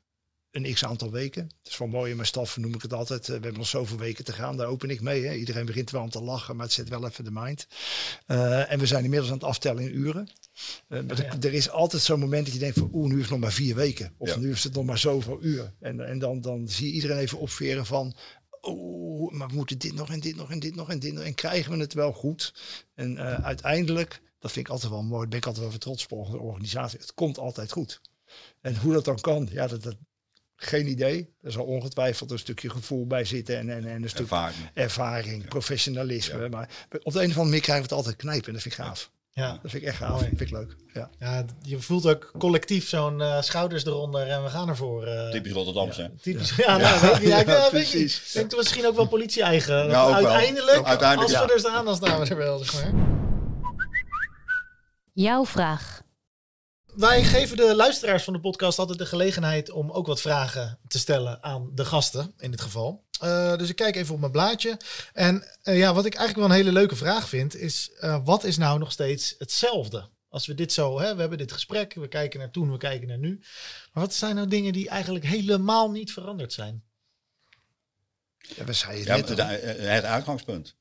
een 0.54 0.74
x 0.74 0.84
aantal 0.84 1.10
weken. 1.10 1.42
Het 1.62 1.72
is 1.72 1.78
wel 1.78 1.88
mooi 1.88 2.10
in 2.10 2.16
mijn 2.16 2.28
staf, 2.28 2.56
noem 2.56 2.74
ik 2.74 2.82
het 2.82 2.92
altijd. 2.92 3.20
eh, 3.20 3.26
We 3.26 3.32
hebben 3.32 3.54
nog 3.54 3.66
zoveel 3.66 3.96
weken 3.98 4.24
te 4.24 4.32
gaan, 4.32 4.56
daar 4.56 4.66
open 4.66 4.90
ik 4.90 5.00
mee. 5.00 5.24
Hè. 5.26 5.34
Iedereen 5.34 5.66
begint 5.66 5.90
wel 5.90 6.02
aan 6.02 6.08
te 6.08 6.22
lachen, 6.22 6.56
maar 6.56 6.64
het 6.64 6.74
zet 6.74 6.88
wel 6.88 7.06
even 7.06 7.24
de 7.24 7.30
mind. 7.32 7.66
Eh, 8.26 8.72
en 8.72 8.78
we 8.78 8.86
zijn 8.86 9.04
inmiddels 9.04 9.30
aan 9.30 9.36
het 9.38 9.46
aftellen 9.46 9.82
in 9.82 9.96
uren. 9.98 10.28
Eh, 10.88 11.00
maar 11.02 11.18
er- 11.18 11.44
er 11.44 11.52
is 11.54 11.70
altijd 11.70 12.02
zo'n 12.02 12.20
moment 12.20 12.44
dat 12.44 12.54
je 12.54 12.60
denkt 12.60 12.78
van 12.78 12.90
oeh, 12.92 13.08
nu 13.08 13.14
is 13.16 13.20
het 13.22 13.30
nog 13.30 13.40
maar 13.40 13.52
vier 13.52 13.74
weken. 13.74 14.14
Of 14.18 14.28
Ja. 14.28 14.36
nu 14.38 14.50
is 14.50 14.64
het 14.64 14.74
nog 14.74 14.84
maar 14.84 14.98
zoveel 14.98 15.38
uur. 15.42 15.72
En, 15.80 16.00
en 16.06 16.18
dan, 16.18 16.40
dan 16.40 16.68
zie 16.68 16.86
je 16.86 16.92
iedereen 16.92 17.18
even 17.18 17.38
opveren 17.38 17.86
van 17.86 18.14
oeh, 18.62 19.32
maar 19.32 19.48
we 19.48 19.54
moeten 19.54 19.78
dit 19.78 19.94
nog 19.94 20.10
en 20.10 20.20
dit 20.20 20.36
nog 20.36 20.50
en 20.50 20.58
dit 20.58 20.74
nog 20.74 20.90
en 20.90 20.98
dit 20.98 21.12
nog. 21.12 21.24
En 21.24 21.34
krijgen 21.34 21.72
we 21.72 21.78
het 21.78 21.92
wel 21.92 22.12
goed? 22.12 22.54
En 22.94 23.16
eh, 23.18 23.44
uiteindelijk, 23.44 24.20
dat 24.38 24.52
vind 24.52 24.66
ik 24.66 24.72
altijd 24.72 24.90
wel 24.92 25.02
mooi, 25.02 25.28
ben 25.28 25.38
ik 25.38 25.46
altijd 25.46 25.68
wel 25.68 25.78
trots 25.78 26.06
op 26.08 26.30
de 26.30 26.38
organisatie. 26.38 26.98
Het 26.98 27.14
komt 27.14 27.38
altijd 27.38 27.72
goed. 27.72 28.00
En 28.60 28.76
hoe 28.76 28.92
dat 28.92 29.04
dan 29.04 29.20
kan, 29.20 29.48
ja, 29.50 29.66
dat, 29.66 29.82
dat 29.82 29.96
geen 30.56 30.88
idee. 30.88 31.34
Er 31.42 31.52
zal 31.52 31.64
ongetwijfeld 31.64 32.30
een 32.30 32.38
stukje 32.38 32.70
gevoel 32.70 33.06
bij 33.06 33.24
zitten 33.24 33.58
en, 33.58 33.70
en, 33.70 33.86
en 33.86 34.02
een 34.02 34.08
stuk 34.08 34.20
Ervaring. 34.20 34.70
ervaring, 34.74 35.48
professionalisme. 35.48 36.48
Maar 36.48 36.68
op 37.02 37.12
de 37.12 37.18
een 37.18 37.24
of 37.30 37.36
andere 37.36 37.44
manier 37.44 37.60
krijgen 37.60 37.84
we 37.88 37.88
het 37.88 37.92
altijd 38.04 38.16
knijpen 38.16 38.46
en 38.46 38.52
dat 38.52 38.62
vind 38.62 38.74
ik 38.78 38.80
gaaf. 38.84 39.10
Ja. 39.32 39.50
Dat 39.62 39.70
vind 39.70 39.82
ik 39.82 39.88
echt 39.88 39.96
gaaf. 39.98 40.10
Mooi. 40.10 40.24
vind 40.28 40.40
ik 40.40 40.50
leuk. 40.50 40.76
Ja. 40.92 41.10
ja, 41.18 41.44
je 41.62 41.80
voelt 41.80 42.06
ook 42.06 42.32
collectief 42.38 42.88
zo'n 42.88 43.20
eh, 43.22 43.42
schouders 43.42 43.84
eronder 43.84 44.26
en 44.28 44.42
we 44.42 44.48
gaan 44.50 44.68
ervoor. 44.68 45.04
eh, 45.06 45.30
Typisch 45.30 45.52
Rotterdamse. 45.52 46.02
hè? 46.02 46.08
Typisch. 46.22 46.56
Ja, 46.56 46.76
nou, 46.76 47.00
weet 47.00 47.10
ik 47.14 47.18
niet. 47.20 47.28
Ja, 47.28 47.38
ik, 47.40 47.46
ja, 47.46 47.60
niet. 47.62 47.70
precies. 47.70 48.26
Ik 48.26 48.32
denk 48.32 48.50
dat 48.50 48.58
misschien 48.58 48.86
ook 48.86 48.96
wel 48.96 49.06
politie-eigen. 49.08 49.74
Ja, 49.76 49.86
wel. 49.86 50.14
uiteindelijk, 50.14 50.84
Uiteindelijk, 50.84 51.32
als 51.32 51.40
we 51.42 51.46
ja. 51.48 51.52
er 51.54 51.58
staan, 51.60 51.84
dan 51.84 51.96
staan 51.96 52.20
we 52.20 52.26
er 52.28 52.36
wel. 52.36 52.58
Zeg 52.58 52.82
maar. 52.92 53.02
Jouw 55.12 55.44
vraag. 55.46 56.02
Wij 56.96 57.24
geven 57.24 57.56
de 57.56 57.74
luisteraars 57.74 58.24
van 58.24 58.32
de 58.32 58.40
podcast 58.40 58.78
altijd 58.78 58.98
de 58.98 59.06
gelegenheid 59.06 59.70
om 59.70 59.90
ook 59.90 60.06
wat 60.06 60.20
vragen 60.20 60.78
te 60.88 60.98
stellen 60.98 61.42
aan 61.42 61.70
de 61.74 61.84
gasten, 61.84 62.34
in 62.38 62.50
dit 62.50 62.60
geval. 62.60 63.04
Eh, 63.20 63.56
dus 63.56 63.68
ik 63.68 63.76
kijk 63.76 63.96
even 63.96 64.14
op 64.14 64.20
mijn 64.20 64.32
blaadje. 64.32 64.76
En 65.12 65.44
eh, 65.62 65.78
ja, 65.78 65.94
wat 65.94 66.04
ik 66.04 66.14
eigenlijk 66.14 66.48
wel 66.48 66.56
een 66.56 66.64
hele 66.64 66.78
leuke 66.78 66.96
vraag 66.96 67.28
vind, 67.28 67.56
is 67.56 67.90
eh, 67.98 68.24
wat 68.24 68.44
is 68.44 68.56
nou 68.56 68.78
nog 68.78 68.92
steeds 68.92 69.34
hetzelfde? 69.38 70.08
Als 70.28 70.46
we 70.46 70.54
dit 70.54 70.72
zo, 70.72 71.00
hè, 71.00 71.14
we 71.14 71.20
hebben 71.20 71.38
dit 71.38 71.52
gesprek, 71.52 71.94
we 71.94 72.08
kijken 72.08 72.38
naar 72.38 72.50
toen, 72.50 72.72
we 72.72 72.78
kijken 72.78 73.08
naar 73.08 73.18
nu. 73.18 73.38
Maar 73.92 74.02
wat 74.04 74.14
zijn 74.14 74.34
nou 74.34 74.48
dingen 74.48 74.72
die 74.72 74.88
eigenlijk 74.88 75.24
helemaal 75.24 75.90
niet 75.90 76.12
veranderd 76.12 76.52
zijn? 76.52 76.84
Ja, 78.38 78.64
we 78.64 78.72
zeiden 78.72 79.06
Ja, 79.06 79.16
net 79.16 79.28
het, 79.28 79.38
het 79.78 80.04
uitgangspunt. 80.04 80.76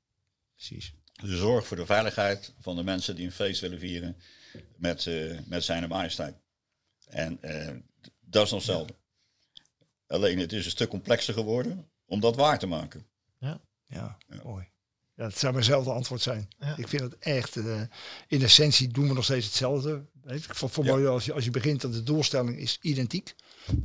Precies. 0.56 0.93
de 1.13 1.38
zorg 1.38 1.67
voor 1.67 1.78
de 1.78 1.86
veiligheid 1.86 2.54
van 2.60 2.76
de 2.76 2.84
mensen 2.84 3.15
die 3.15 3.26
een 3.26 3.32
feest 3.32 3.62
willen 3.62 3.80
vieren 3.80 4.17
met, 4.76 5.08
eh, 5.08 5.39
met 5.46 5.63
zijn 5.63 5.89
majesteit. 5.89 6.36
En 7.08 7.38
eh, 7.42 7.76
dat 8.20 8.46
is 8.46 8.52
nog 8.52 8.60
hetzelfde. 8.60 8.94
Alleen 10.08 10.39
het 10.39 10.54
is 10.54 10.66
een 10.66 10.72
stuk 10.72 10.89
complexer 10.89 11.34
geworden 11.34 11.89
om 12.06 12.20
dat 12.20 12.36
waar 12.36 12.60
te 12.60 12.68
maken. 12.68 13.06
Ja, 13.86 14.17
mooi. 14.44 14.71
Ja, 15.15 15.23
het 15.23 15.38
zou 15.38 15.54
mijnzelfde 15.54 15.92
antwoord 15.92 16.21
zijn. 16.21 16.48
Ja. 16.60 16.77
Ik 16.77 16.88
vind 16.88 17.02
het 17.02 17.17
echt, 17.17 17.56
eh, 17.58 17.82
in 18.27 18.42
essentie 18.42 18.88
doen 18.88 19.08
we 19.08 19.13
nog 19.13 19.23
steeds 19.23 19.46
hetzelfde. 19.46 20.06
Weet 20.21 20.44
je, 20.44 20.54
voor, 20.54 20.69
voor 20.69 20.86
Ja. 20.86 20.96
mij 20.96 21.08
als, 21.08 21.25
je, 21.25 21.34
als 21.34 21.44
je 21.44 21.52
begint, 21.52 21.82
dat 21.82 21.94
de 21.94 22.04
doelstelling 22.04 22.58
is 22.58 22.77
identiek. 22.82 23.36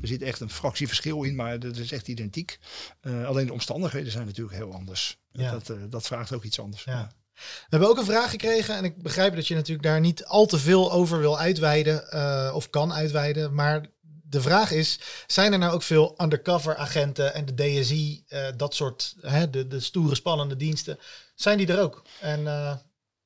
Er 0.01 0.09
zit 0.09 0.23
echt 0.23 0.41
een 0.41 0.51
fractieverschil 0.51 1.23
in, 1.23 1.35
maar 1.35 1.59
dat 1.59 1.77
is 1.77 1.93
echt 1.93 2.09
identiek. 2.09 2.59
Eh, 3.01 3.27
alleen 3.27 3.47
de 3.47 3.53
omstandigheden 3.53 4.13
zijn 4.13 4.27
natuurlijk 4.27 4.57
heel 4.57 4.73
anders. 4.73 5.19
Ja. 5.33 5.51
Dat, 5.51 5.71
eh, 5.71 5.77
dat 5.89 6.07
vraagt 6.07 6.33
ook 6.33 6.45
iets 6.45 6.61
anders. 6.61 6.85
Ja. 6.85 7.13
We 7.39 7.67
hebben 7.69 7.89
ook 7.89 7.99
een 7.99 8.05
vraag 8.05 8.31
gekregen 8.31 8.77
en 8.77 8.85
ik 8.85 9.03
begrijp 9.03 9.35
dat 9.35 9.47
je 9.47 9.55
natuurlijk 9.55 9.89
daar 9.89 10.01
niet 10.01 10.25
al 10.25 10.47
te 10.47 10.59
veel 10.59 10.93
over 10.93 11.19
wil 11.19 11.39
uitweiden 11.39 12.11
eh, 12.11 12.53
of 12.55 12.71
kan 12.71 12.93
uitweiden. 12.93 13.55
Maar 13.55 13.87
de 14.23 14.41
vraag 14.41 14.71
is, 14.71 15.01
zijn 15.27 15.53
er 15.53 15.59
nou 15.59 15.73
ook 15.73 15.83
veel 15.83 16.15
undercover 16.23 16.77
agenten 16.77 17.35
en 17.35 17.45
de 17.45 17.55
DSI, 17.55 18.25
eh, 18.29 18.47
dat 18.57 18.75
soort, 18.75 19.15
hè, 19.21 19.51
de, 19.51 19.67
de 19.67 19.81
stoere 19.81 20.15
spannende 20.15 20.57
diensten, 20.57 20.99
zijn 21.35 21.59
die 21.59 21.67
er 21.67 21.81
ook? 21.81 22.03
En 22.21 22.47
eh, 22.47 22.77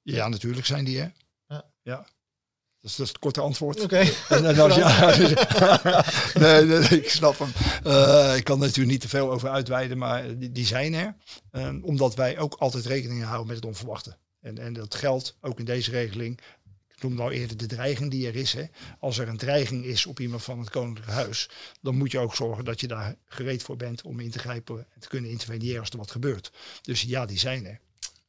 Ja, 0.02 0.28
natuurlijk 0.28 0.66
zijn 0.66 0.84
die, 0.84 0.98
hè? 0.98 1.08
Ja. 1.46 1.64
Ja. 1.82 2.06
Dat 2.82 2.90
is, 2.90 2.96
dat 2.96 3.06
is 3.06 3.12
het 3.12 3.18
korte 3.22 3.40
antwoord. 3.40 3.80
oké. 3.80 3.96
En, 4.28 4.46
en 4.46 4.58
als 4.58 4.74
je- 4.74 6.32
nee, 6.38 6.64
nee, 6.64 6.78
nee, 6.78 7.00
ik 7.02 7.10
snap 7.10 7.38
hem. 7.38 7.52
Eh, 7.84 8.36
ik 8.36 8.44
kan 8.44 8.54
er 8.60 8.66
natuurlijk 8.66 8.90
niet 8.92 9.00
te 9.00 9.08
veel 9.08 9.30
over 9.32 9.48
uitweiden, 9.48 9.98
maar 9.98 10.38
die, 10.38 10.52
die 10.52 10.66
zijn 10.66 10.94
er. 10.94 11.14
Ehm, 11.50 11.78
omdat 11.82 12.14
wij 12.14 12.38
ook 12.38 12.54
altijd 12.58 12.86
rekening 12.86 13.24
houden 13.24 13.46
met 13.46 13.56
het 13.56 13.64
onverwachte. 13.64 14.16
En, 14.40 14.58
en 14.58 14.72
dat 14.72 14.94
geldt 14.94 15.36
ook 15.40 15.58
in 15.58 15.64
deze 15.64 15.90
regeling. 15.90 16.40
Ik 16.88 17.02
noemde 17.02 17.22
al 17.22 17.30
eerder 17.30 17.56
de 17.56 17.66
dreiging 17.66 18.10
die 18.10 18.26
er 18.26 18.36
is. 18.36 18.52
Hè. 18.52 18.64
Als 19.00 19.18
er 19.18 19.28
een 19.28 19.36
dreiging 19.36 19.84
is 19.84 20.06
op 20.06 20.20
iemand 20.20 20.42
van 20.42 20.58
het 20.58 20.70
Koninklijk 20.70 21.10
Huis, 21.10 21.48
dan 21.80 21.96
moet 21.96 22.10
je 22.10 22.18
ook 22.18 22.34
zorgen 22.34 22.64
dat 22.64 22.80
je 22.80 22.86
daar 22.88 23.14
gereed 23.26 23.62
voor 23.62 23.76
bent 23.76 24.02
om 24.02 24.20
in 24.20 24.30
te 24.30 24.38
grijpen 24.38 24.86
en 24.94 25.00
te 25.00 25.08
kunnen 25.08 25.30
interveneren 25.30 25.80
als 25.80 25.90
er 25.90 25.96
wat 25.98 26.10
gebeurt. 26.10 26.52
Dus 26.82 27.02
ja, 27.02 27.26
die 27.26 27.38
zijn 27.38 27.66
er. 27.66 27.80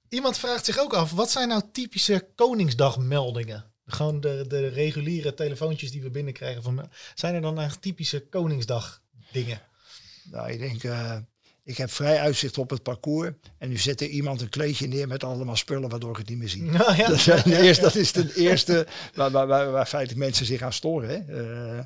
Iemand 0.10 0.38
vraagt 0.38 0.66
zich 0.66 0.80
ook 0.80 0.94
af, 0.94 1.12
wat 1.12 1.32
zijn 1.32 1.48
nou 1.48 1.62
typische 1.72 2.28
Koningsdagmeldingen? 2.36 3.72
Gewoon 3.86 4.22
de, 4.22 4.46
de 4.48 4.68
reguliere 4.68 5.34
telefoontjes 5.34 5.92
die 5.92 6.02
we 6.02 6.10
binnenkrijgen. 6.10 6.64
Van, 6.64 6.90
zijn 7.14 7.36
er 7.36 7.42
dan 7.42 7.60
echt 7.60 7.82
typische 7.82 8.20
Koningsdag 8.20 9.02
dingen? 9.32 9.62
Nou, 10.32 10.52
ik 10.52 10.60
denk, 10.60 10.84
eh, 10.84 11.18
ik 11.66 11.78
heb 11.78 11.92
vrij 11.92 12.20
uitzicht 12.20 12.58
op 12.58 12.70
het 12.70 12.84
parcours. 12.84 13.32
En 13.58 13.70
nu 13.70 13.78
zet 13.78 14.02
er 14.02 14.08
iemand 14.08 14.42
een 14.42 14.50
kleedje 14.50 14.88
neer 14.88 15.08
met 15.08 15.24
allemaal 15.24 15.56
spullen 15.56 15.90
waardoor 15.90 16.12
ik 16.12 16.18
het 16.18 16.30
niet 16.30 16.38
meer 16.38 16.50
zie. 16.50 16.64
Nou 16.72 16.96
ja, 16.96 17.08
Dat, 17.08 17.20
zijn 17.20 17.44
de 17.44 17.62
eerste, 17.62 17.84
dat 17.84 17.96
is 17.96 18.12
de 18.12 18.34
eerste 18.36 18.88
waar, 19.14 19.32
waar, 19.32 19.48
waar, 19.48 19.72
waar 19.72 19.86
feitelijk 19.86 20.26
mensen 20.26 20.46
zich 20.46 20.62
aan 20.62 20.74
storen. 20.74 21.10
Hè. 21.10 21.16
Eh, 21.16 21.80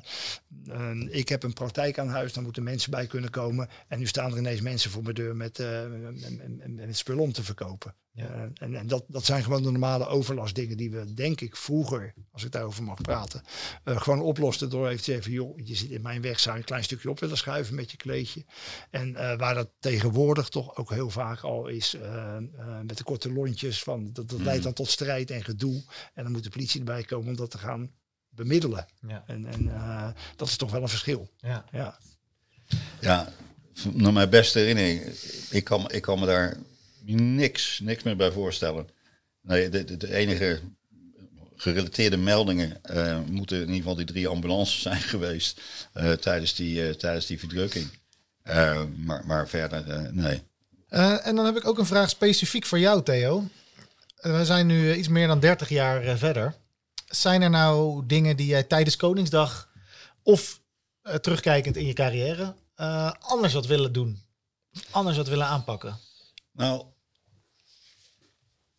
eh, 0.68 0.96
ik 1.08 1.28
heb 1.28 1.42
een 1.42 1.52
praktijk 1.52 1.98
aan 1.98 2.08
huis, 2.08 2.32
daar 2.32 2.42
moeten 2.42 2.62
mensen 2.62 2.90
bij 2.90 3.06
kunnen 3.06 3.30
komen. 3.30 3.68
En 3.88 3.98
nu 3.98 4.06
staan 4.06 4.32
er 4.32 4.38
ineens 4.38 4.60
mensen 4.60 4.90
voor 4.90 5.02
mijn 5.02 5.14
deur 5.14 5.36
met, 5.36 5.58
eh, 5.58 5.82
met, 6.10 6.36
met, 6.58 6.86
met 6.86 6.96
spullen 6.96 7.22
om 7.22 7.32
te 7.32 7.42
verkopen. 7.42 7.94
Ja. 8.18 8.26
Eh, 8.26 8.42
en 8.54 8.74
en 8.74 8.86
dat, 8.86 9.04
dat 9.08 9.24
zijn 9.24 9.42
gewoon 9.42 9.62
de 9.62 9.70
normale 9.70 10.06
overlastdingen 10.06 10.76
die 10.76 10.90
we, 10.90 11.14
denk 11.14 11.40
ik, 11.40 11.56
vroeger, 11.56 12.14
als 12.32 12.44
ik 12.44 12.52
daarover 12.52 12.82
mag 12.82 13.00
praten, 13.00 13.42
eh, 13.84 14.00
gewoon 14.00 14.20
oplosten 14.20 14.70
door 14.70 14.86
even 14.86 15.04
te 15.04 15.12
zeggen, 15.12 15.32
joh, 15.32 15.58
je 15.64 15.74
zit 15.74 15.90
in 15.90 16.02
mijn 16.02 16.22
weg, 16.22 16.40
zou 16.40 16.54
je 16.54 16.60
een 16.60 16.66
klein 16.66 16.84
stukje 16.84 17.10
op 17.10 17.20
willen 17.20 17.36
schuiven 17.36 17.74
met 17.74 17.90
je 17.90 17.96
kleedje. 17.96 18.44
En 18.90 19.16
eh, 19.16 19.38
waar 19.38 19.54
dat 19.54 19.68
tegenwoordig 19.78 20.48
toch 20.48 20.76
ook 20.76 20.90
heel 20.90 21.10
vaak 21.10 21.40
al 21.40 21.66
is, 21.66 21.94
eh, 21.94 22.36
eh, 22.36 22.42
met 22.86 22.96
de 22.96 23.04
korte 23.04 23.32
lontjes, 23.32 23.82
van, 23.82 24.12
dat, 24.12 24.28
dat 24.30 24.40
leidt 24.40 24.62
dan 24.62 24.72
tot 24.72 24.88
strijd 24.88 25.30
en 25.30 25.44
gedoe. 25.44 25.84
En 26.14 26.22
dan 26.22 26.32
moet 26.32 26.44
de 26.44 26.50
politie 26.50 26.78
erbij 26.78 27.02
komen 27.02 27.28
om 27.28 27.36
dat 27.36 27.50
te 27.50 27.58
gaan 27.58 27.90
bemiddelen. 28.28 28.86
Ja. 29.06 29.24
En, 29.26 29.46
en 29.46 29.68
eh, 29.74 30.08
dat 30.36 30.48
is 30.48 30.56
toch 30.56 30.70
wel 30.70 30.82
een 30.82 30.88
verschil. 30.88 31.28
ja. 31.38 31.64
Ja. 31.72 31.98
Ja, 33.00 33.32
naar 33.92 34.12
mijn 34.12 34.30
beste 34.30 34.58
herinnering, 34.58 35.02
ik 35.50 35.64
kan, 35.64 35.90
ik 35.90 36.02
kan 36.02 36.18
me 36.18 36.26
daar 36.26 36.56
niks, 37.04 37.80
niks 37.80 38.02
meer 38.02 38.16
bij 38.16 38.32
voorstellen. 38.32 38.88
Nee, 39.40 39.68
de, 39.68 40.14
enige 40.14 40.60
gerelateerde 41.56 42.16
meldingen 42.16 42.84
eh, 42.84 43.20
moeten 43.20 43.56
in 43.56 43.62
ieder 43.62 43.76
geval 43.76 43.94
die 43.94 44.04
drie 44.04 44.28
ambulances 44.28 44.82
zijn 44.88 45.00
geweest 45.00 45.60
eh, 45.92 46.12
tijdens, 46.12 46.54
die, 46.54 46.88
eh, 46.88 46.94
tijdens 46.94 47.26
die 47.26 47.38
verdrukking. 47.38 47.90
Maar, 48.96 49.26
maar 49.26 49.48
verder, 49.48 50.12
nee. 50.14 50.42
En 51.22 51.36
dan 51.36 51.44
heb 51.44 51.56
ik 51.56 51.66
ook 51.66 51.78
een 51.78 51.86
vraag 51.86 52.08
specifiek 52.08 52.66
voor 52.66 52.78
jou, 52.78 53.02
Theo. 53.02 53.48
We 54.16 54.44
zijn 54.44 54.66
nu 54.66 54.94
iets 54.94 55.08
meer 55.08 55.26
dan 55.26 55.40
30 55.40 55.68
jaar 55.68 56.18
verder. 56.18 56.54
Zijn 57.06 57.42
er 57.42 57.50
nou 57.50 58.06
dingen 58.06 58.36
die 58.36 58.46
jij 58.46 58.62
tijdens 58.62 58.96
Koningsdag 58.96 59.68
of 60.22 60.60
terugkijkend 61.20 61.76
in 61.76 61.86
je 61.86 61.92
carrière 61.92 62.54
anders 63.20 63.52
had 63.52 63.66
willen 63.66 63.92
doen? 63.92 64.22
Anders 64.90 65.16
had 65.16 65.28
willen 65.28 65.46
aanpakken? 65.46 65.98
Nou, 66.58 66.84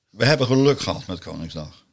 we 0.10 0.26
hebben 0.26 0.48
geluk 0.48 0.80
gehad 0.80 1.08
met 1.08 1.20
Koningsdag. 1.20 1.86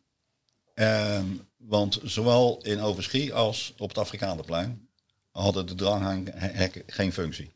Ehm, 0.74 1.26
want 1.56 2.00
zowel 2.02 2.60
in 2.62 2.80
Overschie 2.80 3.34
als 3.34 3.74
op 3.78 3.88
het 3.88 3.98
Afrikaanderplein 3.98 4.88
hadden 5.30 5.66
de 5.66 5.74
dranghekken 5.74 6.82
geen 6.86 7.12
functie. 7.12 7.52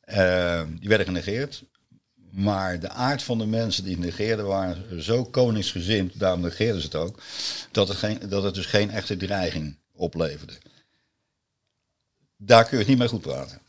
Ehm, 0.00 0.76
die 0.76 0.88
werden 0.88 1.06
genegeerd. 1.06 1.64
Maar 2.30 2.80
de 2.80 2.88
aard 2.88 3.22
van 3.22 3.38
de 3.38 3.46
mensen 3.46 3.84
die 3.84 3.94
het 3.94 4.04
negeerden 4.04 4.46
waren 4.46 5.02
zo 5.02 5.24
koningsgezind, 5.24 6.18
daarom 6.18 6.40
negeerden 6.40 6.80
ze 6.80 6.86
het 6.86 6.96
ook, 6.96 7.22
dat 7.70 7.88
het, 7.88 7.96
geen, 7.96 8.28
dat 8.28 8.42
het 8.42 8.54
dus 8.54 8.66
geen 8.66 8.90
echte 8.90 9.16
dreiging 9.16 9.76
opleverde. 9.92 10.58
Daar 12.36 12.62
kun 12.62 12.72
je 12.72 12.78
het 12.78 12.88
niet 12.88 12.98
mee 12.98 13.08
goed 13.08 13.20
praten. 13.20 13.60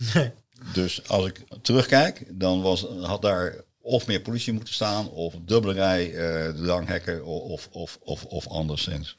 Dus 0.74 1.08
als 1.10 1.26
ik 1.26 1.44
terugkijk, 1.62 2.40
dan 2.40 2.62
was, 2.62 2.82
had 3.02 3.22
daar 3.22 3.56
of 3.82 4.08
meer 4.08 4.22
politie 4.22 4.54
moeten 4.54 4.74
staan, 4.74 5.10
of 5.10 5.34
dubbele 5.42 5.74
rij 5.74 6.14
eh 6.16 6.50
dranghekken, 6.64 7.26
of, 7.26 7.68
of, 7.72 7.98
of, 8.02 8.24
of 8.26 8.48
anderszins. 8.48 9.16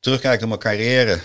Terugkijken 0.00 0.38
naar 0.48 0.48
mijn 0.48 0.60
carrière. 0.60 1.20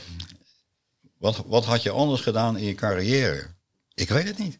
Wat, 1.18 1.44
wat 1.46 1.66
had 1.66 1.84
je 1.84 1.90
anders 1.90 2.22
gedaan 2.22 2.58
in 2.58 2.64
je 2.66 2.76
carrière? 2.76 3.48
Ik 3.94 4.10
weet 4.10 4.28
het 4.28 4.38
niet. 4.38 4.60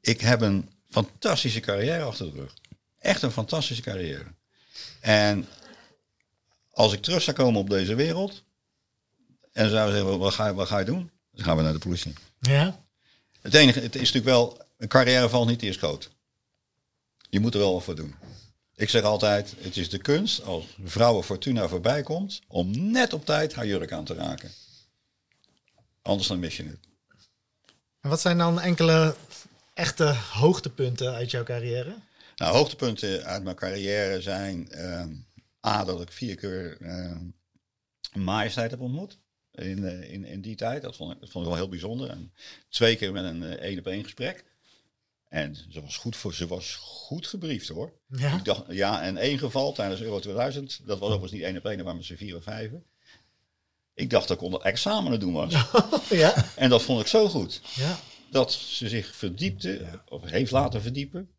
Ik 0.00 0.20
heb 0.20 0.40
een 0.40 0.70
fantastische 0.88 1.60
carrière 1.60 2.02
achter 2.02 2.32
de 2.32 2.38
rug. 2.40 2.54
Echt 2.98 3.22
een 3.22 3.30
fantastische 3.32 3.82
carrière. 3.82 4.26
En 5.00 5.46
als 6.70 6.92
ik 6.92 7.02
terug 7.02 7.22
zou 7.22 7.36
komen 7.36 7.60
op 7.60 7.70
deze 7.70 7.94
wereld 7.94 8.42
en 9.52 9.70
zou 9.70 9.90
zeggen, 9.92 10.18
wat 10.18 10.34
ga, 10.34 10.46
je- 10.46 10.54
wat 10.54 10.68
ga 10.68 10.78
je 10.78 10.84
doen? 10.84 11.10
Dan 11.32 11.44
gaan 11.44 11.56
we 11.56 11.62
naar 11.62 11.72
de 11.72 11.78
politie. 11.78 12.12
Ja. 12.40 12.84
Het 13.40 13.54
enige, 13.54 13.80
het 13.80 13.94
is 13.94 14.12
natuurlijk 14.12 14.24
wel, 14.24 14.58
een 14.78 14.88
carrière 14.88 15.28
valt 15.28 15.48
niet 15.48 15.62
eerst 15.62 15.78
groot. 15.78 16.10
Je 17.30 17.40
moet 17.40 17.54
er 17.54 17.60
wel 17.60 17.72
wat 17.72 17.84
voor 17.84 17.94
doen. 17.94 18.14
Ik 18.74 18.88
zeg 18.88 19.02
altijd, 19.02 19.54
het 19.58 19.76
is 19.76 19.90
de 19.90 19.98
kunst 19.98 20.42
als 20.42 20.64
vrouwen 20.84 21.24
Fortuna 21.24 21.68
voorbij 21.68 22.02
komt, 22.02 22.40
om 22.48 22.90
net 22.90 23.12
op 23.12 23.24
tijd 23.24 23.54
haar 23.54 23.66
jurk 23.66 23.92
aan 23.92 24.04
te 24.04 24.14
raken. 24.14 24.50
Anders 26.02 26.28
dan 26.28 26.38
mis 26.38 26.56
je 26.56 26.64
het. 26.64 26.88
En 28.00 28.10
wat 28.10 28.20
zijn 28.20 28.38
dan 28.38 28.60
enkele 28.60 29.14
echte 29.74 30.14
hoogtepunten 30.32 31.14
uit 31.14 31.30
jouw 31.30 31.42
carrière? 31.42 31.94
Nou, 32.36 32.56
hoogtepunten 32.56 33.24
uit 33.24 33.42
mijn 33.42 33.56
carrière 33.56 34.20
zijn 34.20 34.70
ehm, 34.70 35.12
A, 35.66 35.84
dat 35.84 36.00
ik 36.00 36.12
vier 36.12 36.36
keer 36.36 36.76
een 36.80 37.34
majesteit 38.14 38.70
heb 38.70 38.80
ontmoet. 38.80 39.18
In, 39.60 39.84
eh, 39.84 40.12
in, 40.12 40.24
in 40.24 40.40
die 40.40 40.56
tijd. 40.56 40.82
Dat 40.82 40.96
vond, 40.96 41.12
ik, 41.12 41.20
dat 41.20 41.30
vond 41.30 41.44
ik 41.44 41.50
wel 41.50 41.60
heel 41.60 41.70
bijzonder. 41.70 42.10
En 42.10 42.32
twee 42.68 42.96
keer 42.96 43.12
met 43.12 43.24
een 43.24 43.42
één 43.42 43.78
op 43.78 43.86
één 43.86 44.02
gesprek. 44.02 44.44
En 45.28 45.56
ze 45.68 45.80
was 45.82 45.96
goed, 45.96 46.16
voor, 46.16 46.34
ze 46.34 46.46
was 46.46 46.74
goed 46.74 47.26
gebriefd 47.26 47.68
hoor. 47.68 47.92
Ja. 48.08 48.36
Ik 48.36 48.44
dacht, 48.44 48.62
ja, 48.68 49.02
en 49.02 49.16
één 49.16 49.38
geval 49.38 49.72
tijdens 49.72 50.00
Euro 50.00 50.18
2000. 50.18 50.80
Dat 50.84 50.98
was 50.98 51.08
overigens 51.08 51.32
niet 51.32 51.42
één 51.42 51.56
op 51.56 51.64
één, 51.64 51.84
maar 51.84 51.94
met 51.96 52.04
z'n 52.04 52.14
vier 52.14 52.36
of 52.36 52.42
vijf. 52.42 52.70
Ik 53.94 54.10
dacht 54.10 54.28
dat 54.28 54.36
ik 54.36 54.42
onder 54.42 54.60
examen 54.60 55.20
doen 55.20 55.32
was. 55.32 55.52
ja. 56.10 56.44
En 56.56 56.70
dat 56.70 56.82
vond 56.82 57.00
ik 57.00 57.06
zo 57.06 57.28
goed 57.28 57.60
Ja. 57.74 57.98
dat 58.30 58.52
ze 58.52 58.88
zich 58.88 59.14
verdiepte, 59.14 60.00
of 60.08 60.30
heeft 60.30 60.50
laten 60.50 60.82
verdiepen, 60.82 61.30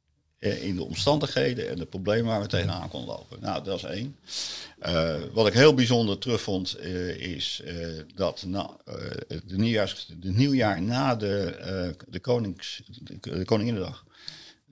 in 0.41 0.75
de 0.75 0.83
omstandigheden 0.83 1.69
en 1.69 1.75
de 1.75 1.85
problemen 1.85 2.25
waar 2.25 2.41
we 2.41 2.47
tegenaan 2.47 2.89
konden 2.89 3.15
lopen. 3.15 3.39
Nou, 3.41 3.63
dat 3.63 3.77
is 3.77 3.83
één. 3.83 4.15
Eh, 4.79 5.15
wat 5.31 5.47
ik 5.47 5.53
heel 5.53 5.73
bijzonder 5.73 6.17
terugvond, 6.17 6.73
eh, 6.73 7.15
is 7.15 7.61
eh, 7.65 7.87
dat 8.15 8.43
na, 8.45 8.77
eh, 8.85 8.95
de, 9.45 9.57
nieuwjaars, 9.57 10.07
de 10.19 10.31
nieuwjaar 10.31 10.81
na 10.81 11.15
de, 11.15 11.55
eh, 11.55 11.89
de, 12.07 12.19
konings, 12.19 12.81
de, 13.01 13.17
de 13.19 13.45
Koninginnedag 13.45 14.05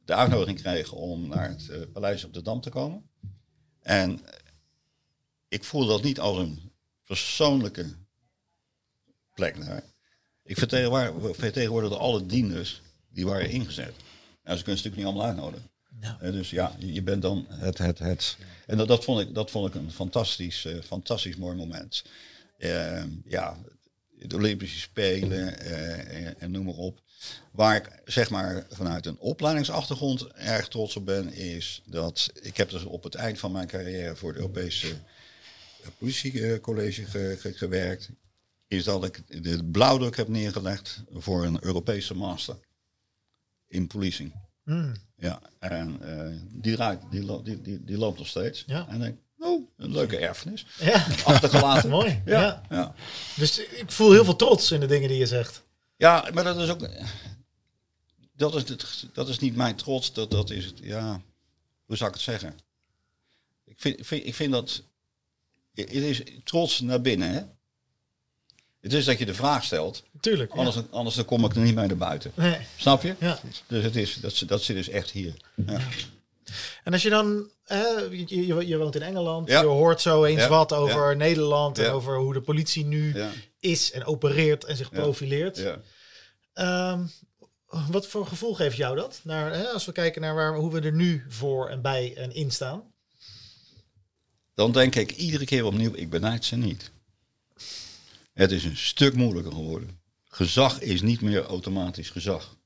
de 0.10 0.16
uitnodiging 0.16 0.62
kreeg 0.62 0.92
om 0.92 1.28
naar 1.28 1.50
het 1.50 1.70
eh, 1.70 1.80
paleis 1.94 2.24
op 2.24 2.34
de 2.34 2.42
Dam 2.42 2.62
te 2.62 2.70
komen. 2.70 3.10
En 3.82 4.20
ik 5.48 5.64
voelde 5.64 5.88
dat 5.88 6.04
niet 6.04 6.20
als 6.20 6.38
een 6.38 6.72
persoonlijke 7.04 7.86
plek 9.34 9.66
daar. 9.66 9.84
Ik 10.44 10.58
vertegenwoordigde, 10.58 11.98
alle 11.98 12.26
dienders 12.26 12.82
die 13.10 13.26
waren 13.26 13.50
ingezet. 13.50 13.94
Nou, 14.50 14.58
ze 14.62 14.64
kunnen 14.66 14.82
ze 14.84 14.88
natuurlijk 14.90 14.96
niet 14.96 15.06
allemaal 15.06 15.26
uitnodigen. 15.26 15.70
Ja. 16.02 16.18
Eh, 16.22 16.32
dus 16.32 16.50
ja, 16.50 16.76
je 16.80 17.02
bent 17.04 17.22
dan 17.22 17.46
het, 17.50 17.78
het, 17.78 18.00
het. 18.00 18.38
En 18.66 18.78
dat, 18.78 18.88
dat, 18.88 19.04
vond 19.04 19.20
ik, 19.22 19.34
dat 19.34 19.52
vond 19.52 19.68
ik 19.68 19.76
een 19.82 19.92
fantastisch, 19.92 20.66
eh, 20.66 20.82
fantastisch 20.86 21.36
mooi 21.36 21.56
moment. 21.58 22.04
Eh, 22.58 23.04
ja, 23.26 23.58
de 24.18 24.36
Olympische 24.36 24.80
Spelen 24.80 25.60
eh, 25.60 26.26
en, 26.28 26.40
en 26.40 26.52
noem 26.52 26.66
maar 26.66 26.74
op. 26.74 27.02
Waar 27.52 27.76
ik 27.76 28.02
zeg 28.06 28.30
maar 28.30 28.66
vanuit 28.70 29.06
een 29.06 29.20
opleidingsachtergrond 29.20 30.28
erg 30.28 30.68
trots 30.68 30.96
op 30.96 31.06
ben, 31.06 31.34
is 31.34 31.82
dat 31.86 32.30
ik 32.42 32.58
heb 32.58 32.70
dus 32.70 32.84
op 32.84 33.04
het 33.04 33.16
eind 33.16 33.40
van 33.40 33.52
mijn 33.52 33.68
carrière 33.68 34.16
voor 34.16 34.30
het 34.30 34.40
Europese 34.40 34.88
eh, 34.88 35.88
politiecollege 35.98 37.06
ge- 37.06 37.38
ge- 37.40 37.54
gewerkt. 37.54 38.10
Is 38.68 38.84
dat 38.84 39.04
ik 39.06 39.44
de 39.44 39.64
blauwdruk 39.66 40.18
heb 40.18 40.28
neergelegd 40.28 41.04
voor 41.14 41.46
een 41.46 41.58
Europese 41.64 42.14
master 42.14 42.58
in 43.70 43.88
policing. 43.88 44.34
Mm. 44.64 44.94
Ja, 45.16 45.42
en 45.60 45.98
eh, 46.02 46.36
die, 46.62 46.76
draait, 46.76 47.00
die, 47.12 47.24
lo- 47.24 47.42
die, 47.42 47.62
die, 47.62 47.84
die 47.84 47.98
loopt 47.98 48.18
nog 48.18 48.28
steeds. 48.28 48.64
Ja. 48.68 48.88
En 48.90 49.00
denk, 49.00 49.18
oh, 49.40 49.68
een 49.78 49.92
leuke 49.92 50.18
erfenis. 50.18 50.66
Ja, 50.80 51.06
Achtergelaten. 51.24 51.90
mooi. 52.00 52.22
Ja, 52.26 52.42
Ja. 52.42 52.62
ja. 52.70 52.94
Dus 53.36 53.60
ik 53.60 53.92
voel 53.92 54.12
heel 54.12 54.24
veel 54.26 54.36
trots 54.36 54.72
in 54.72 54.80
de 54.80 54.86
dingen 54.86 55.10
die 55.10 55.18
je 55.18 55.26
zegt. 55.26 55.64
Ja, 55.98 56.30
maar 56.34 56.44
dat 56.44 56.58
is 56.58 56.70
ook. 56.70 56.90
Dat 58.36 58.56
is, 58.56 58.70
het, 58.70 59.06
dat 59.14 59.30
is 59.30 59.40
niet 59.40 59.56
mijn 59.56 59.76
trots. 59.76 60.14
Dat, 60.14 60.32
dat 60.32 60.50
is 60.50 60.66
het. 60.66 60.80
Ja, 60.82 61.22
hoe 61.86 61.96
zou 61.98 62.10
ik 62.10 62.16
het 62.16 62.26
zeggen? 62.26 62.58
Ik 63.66 63.76
vind, 63.80 64.08
vind, 64.08 64.26
ik 64.26 64.36
vind 64.36 64.52
dat. 64.52 64.84
Het 65.74 65.92
is 65.94 66.22
trots 66.44 66.80
naar 66.80 67.02
binnen, 67.02 67.30
hè? 67.34 67.42
Het 68.82 68.94
is 68.94 69.06
dat 69.06 69.18
je 69.20 69.26
de 69.26 69.34
vraag 69.34 69.64
stelt. 69.64 70.04
Tuurlijk. 70.20 70.52
ja. 70.54 70.58
Anders, 70.58 70.78
anders 70.92 71.16
dan 71.16 71.26
kom 71.26 71.46
ik 71.46 71.56
er 71.56 71.62
niet 71.62 71.76
mee 71.76 71.88
naar 71.88 71.98
buiten. 71.98 72.32
Nee. 72.36 72.58
Snap 72.78 73.02
je? 73.02 73.16
Ja. 73.20 73.40
Dus 73.68 73.84
het 73.84 73.96
is, 73.96 74.14
dat, 74.16 74.44
dat 74.48 74.62
zit 74.64 74.76
dus 74.76 74.90
echt 74.90 75.12
hier. 75.12 75.34
Ja. 75.56 75.80
En 76.84 76.94
als 76.94 77.02
je 77.02 77.10
dan, 77.10 77.50
je, 78.12 78.46
je, 78.48 78.68
je 78.68 78.78
woont 78.78 78.96
in 78.96 79.02
Engeland, 79.02 79.48
Ja. 79.50 79.60
je 79.62 79.66
hoort 79.66 80.02
zo 80.02 80.24
eens 80.24 80.42
Ja. 80.42 80.48
wat 80.48 80.74
over 80.74 81.16
Nederland 81.16 81.78
en 81.78 81.92
over 81.92 82.18
hoe 82.18 82.34
de 82.34 82.42
politie 82.42 82.86
nu 82.86 83.16
is 83.60 83.92
en 83.92 84.06
opereert 84.06 84.64
en 84.66 84.78
zich 84.78 84.90
profileert. 84.92 85.58
Ja. 85.58 85.80
Ehm, 86.54 87.06
wat 87.92 88.08
voor 88.08 88.26
gevoel 88.28 88.54
geeft 88.56 88.78
jou 88.78 88.96
dat? 88.96 89.20
Naar, 89.24 89.68
als 89.68 89.86
we 89.86 89.92
kijken 89.92 90.22
naar 90.22 90.36
waar, 90.36 90.56
hoe 90.56 90.72
we 90.72 90.80
er 90.82 90.94
nu 90.94 91.26
voor 91.30 91.70
en 91.70 91.82
bij 91.82 92.14
en 92.18 92.32
in 92.36 92.52
staan. 92.52 92.84
dan 94.56 94.72
denk 94.72 94.96
ik 94.96 95.12
iedere 95.12 95.46
keer 95.46 95.66
opnieuw, 95.66 95.92
ik 95.96 96.10
benijd 96.10 96.46
ze 96.46 96.56
niet. 96.56 96.92
Het 98.40 98.52
is 98.52 98.64
een 98.64 98.78
stuk 98.78 99.16
moeilijker 99.16 99.52
geworden. 99.52 100.00
Gezag 100.26 100.82
is 100.82 101.02
niet 101.02 101.22
meer 101.22 101.44
automatisch 101.46 102.10
gezag. 102.10 102.58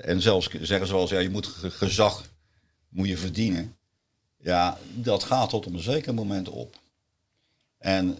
En 0.00 0.22
zelfs 0.22 0.48
zeggen 0.60 1.08
ze 1.08 1.14
ja, 1.14 1.20
je 1.20 1.30
moet 1.30 1.46
ge- 1.46 1.70
gezag 1.70 2.30
moet 2.88 3.08
je 3.08 3.16
verdienen. 3.16 3.76
Ja, 4.38 4.78
dat 4.94 5.22
gaat 5.24 5.50
tot 5.50 5.66
op 5.66 5.72
een 5.72 5.78
zeker 5.80 6.14
moment 6.14 6.48
op. 6.48 6.76
En 7.78 8.18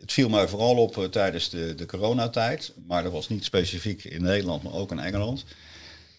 het 0.00 0.12
viel 0.12 0.28
mij 0.28 0.48
vooral 0.48 0.76
op 0.76 0.98
eh, 0.98 1.04
tijdens 1.04 1.48
de, 1.48 1.74
de 1.74 1.86
coronatijd, 1.86 2.72
maar 2.86 3.02
dat 3.02 3.12
was 3.12 3.28
niet 3.28 3.44
specifiek 3.44 4.04
in 4.04 4.22
Nederland, 4.22 4.62
maar 4.62 4.72
ook 4.72 4.90
in 4.90 4.98
Engeland. 4.98 5.44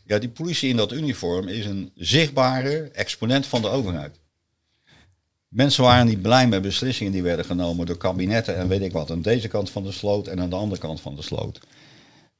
Ja, 0.06 0.20
die 0.20 0.30
politie 0.30 0.70
in 0.70 0.78
dat 0.78 0.92
uniform 0.92 1.48
is 1.48 1.66
een 1.66 1.92
zichtbare 1.96 2.90
exponent 2.94 3.46
van 3.48 3.62
de 3.62 3.70
overheid. 3.70 4.20
Mensen 5.52 5.84
waren 5.84 6.06
niet 6.06 6.22
blij 6.22 6.48
met 6.48 6.62
beslissingen 6.62 7.12
die 7.12 7.24
werden 7.24 7.46
genomen 7.46 7.86
door 7.86 7.98
kabinetten 7.98 8.56
en 8.56 8.68
weet 8.68 8.82
ik 8.82 8.92
wat. 8.92 9.12
Aan 9.12 9.22
deze 9.22 9.48
kant 9.48 9.70
van 9.70 9.84
de 9.84 9.92
sloot 9.92 10.28
en 10.28 10.40
aan 10.40 10.50
de 10.50 10.56
andere 10.56 10.82
kant 10.82 11.02
van 11.02 11.16
de 11.16 11.22
sloot. 11.22 11.60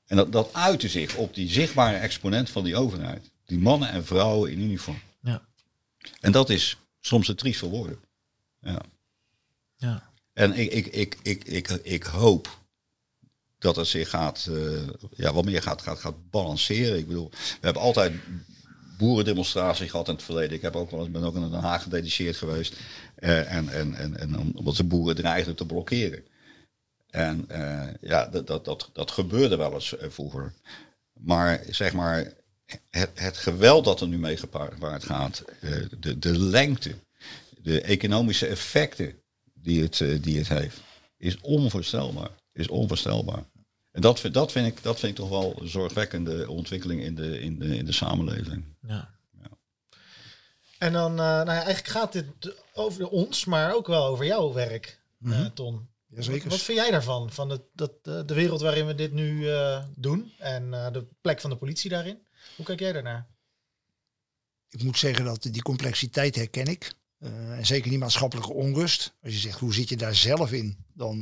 En 0.06 0.18
dat, 0.18 0.32
dat 0.32 0.54
uitte 0.54 0.90
zich 0.90 1.16
op 1.16 1.34
die 1.34 1.50
zichtbare 1.50 1.98
exponent 1.98 2.50
van 2.50 2.64
die 2.64 2.76
overheid. 2.76 3.32
Die 3.46 3.60
mannen 3.60 3.90
en 3.90 4.06
vrouwen 4.06 4.52
in 4.52 4.60
uniform. 4.60 5.00
Ja. 5.22 5.42
En 6.20 6.32
dat 6.32 6.50
is 6.50 6.78
soms 7.00 7.26
te 7.26 7.36
triest 7.36 7.60
voor 7.60 7.70
woorden. 7.70 8.00
Ja. 8.60 8.82
Ja. 9.78 10.12
En 10.34 10.54
ik, 10.54 10.72
ik, 10.72 10.88
ik, 10.88 11.18
ik, 11.24 11.44
ik, 11.44 11.70
ik 11.70 12.04
hoop 12.04 12.60
dat 13.60 13.76
het 13.76 13.88
zich 13.88 14.10
gaat, 14.10 14.48
eh, 14.50 14.88
ja, 15.12 15.34
wat 15.34 15.46
meer 15.46 15.62
gaat, 15.62 15.82
gaat, 15.82 16.00
gaat 16.00 16.30
balanceren. 16.30 16.98
Ik 16.98 17.08
bedoel, 17.08 17.30
we 17.30 17.58
hebben 17.62 17.82
altijd 17.82 18.14
boerendemonstratie 19.02 19.90
gehad 19.90 20.08
in 20.08 20.14
het 20.14 20.24
verleden. 20.24 20.56
Ik 20.56 20.62
heb 20.62 20.76
ook 20.76 20.92
wel 20.92 21.00
eens, 21.00 21.12
ben 21.12 21.24
ook 21.24 21.36
in 21.36 21.50
Den 21.50 21.60
Haag 21.60 21.84
gedetacheerd 21.84 22.36
geweest. 22.36 22.76
Eh, 23.22 23.54
en, 23.56 23.70
en, 23.70 23.96
en, 23.96 24.18
en 24.20 24.38
om- 24.40 24.52
omdat 24.56 24.76
de 24.76 24.84
boeren 24.84 25.16
dreigden 25.16 25.56
te 25.56 25.66
blokkeren. 25.66 26.24
En 27.10 27.46
eh, 27.50 27.88
ja, 28.02 28.26
dat, 28.28 28.48
dat, 28.48 28.66
dat, 28.66 28.90
dat 28.94 29.12
gebeurde 29.12 29.56
wel 29.56 29.74
eens 29.74 29.98
eh, 29.98 30.10
vroeger. 30.10 30.54
Maar 31.14 31.64
zeg 31.70 31.94
maar, 31.94 32.34
het, 32.90 33.10
het 33.14 33.38
geweld 33.38 33.86
dat 33.86 34.02
er 34.02 34.08
nu 34.08 34.18
mee 34.18 34.38
gepaard 34.38 35.04
gaat, 35.04 35.44
de, 36.00 36.20
de 36.20 36.40
lengte, 36.40 36.96
de 37.62 37.82
economische 37.82 38.48
effecten 38.48 39.14
die 39.54 39.82
het, 39.84 39.98
die 40.24 40.38
het 40.38 40.48
heeft, 40.48 40.82
is 41.18 41.40
onvoorstelbaar. 41.42 42.30
Is 42.54 42.68
onvoorstelbaar. 42.68 43.44
En 43.92 44.02
dat, 44.02 44.20
vind- 44.20 44.34
dat, 44.34 44.52
vind 44.52 44.68
ik, 44.68 44.84
dat 44.84 45.00
vind 45.00 45.12
ik 45.12 45.18
toch 45.18 45.30
wel 45.30 45.56
een 45.62 45.68
zorgwekkende 45.70 46.50
ontwikkeling 46.50 47.02
in 47.02 47.16
de, 47.16 47.40
in 47.40 47.60
de, 47.60 47.78
in 47.78 47.86
de 47.86 47.92
samenleving. 47.92 48.64
Ja. 48.88 49.10
En 50.78 50.94
dan, 50.94 51.16
nou 51.16 51.46
ja, 51.46 51.54
eigenlijk 51.54 51.88
gaat 51.88 52.14
dit 52.14 52.26
over 52.74 53.10
ons, 53.10 53.46
maar 53.46 53.74
ook 53.76 53.88
wel 53.88 54.06
over 54.06 54.26
jouw 54.26 54.54
werk, 54.54 55.02
eh, 55.24 55.46
Ton. 55.46 55.90
Jazeker. 56.08 56.50
Wat 56.50 56.60
vind 56.60 56.78
jij 56.78 56.92
daarvan? 56.92 57.32
Van 57.32 57.50
de, 57.50 57.62
dat, 57.74 57.94
eh, 58.04 58.22
de 58.26 58.34
wereld 58.34 58.62
waarin 58.62 58.88
we 58.88 58.96
dit 58.96 59.12
nu 59.12 59.50
eh, 59.50 59.84
doen 59.96 60.32
en 60.38 60.72
de 60.72 61.08
plek 61.22 61.42
van 61.42 61.50
de 61.50 61.56
politie 61.56 61.90
daarin? 61.90 62.20
Hoe 62.56 62.66
kijk 62.66 62.80
jij 62.80 62.92
daarnaar? 62.92 63.28
Ik 64.70 64.84
moet 64.84 64.98
zeggen 64.98 65.26
dat 65.26 65.42
die 65.42 65.62
complexiteit 65.62 66.36
herken 66.36 66.66
ik. 66.66 66.94
En 67.20 67.66
zeker 67.66 67.90
die 67.90 68.00
maatschappelijke 68.00 68.54
onrust. 68.54 69.14
Als 69.24 69.34
je 69.34 69.40
zegt, 69.40 69.60
hoe 69.60 69.74
zit 69.74 69.90
je 69.90 69.98
daar 69.98 70.16
zelf 70.16 70.52
in? 70.52 70.86
Dan, 70.94 71.20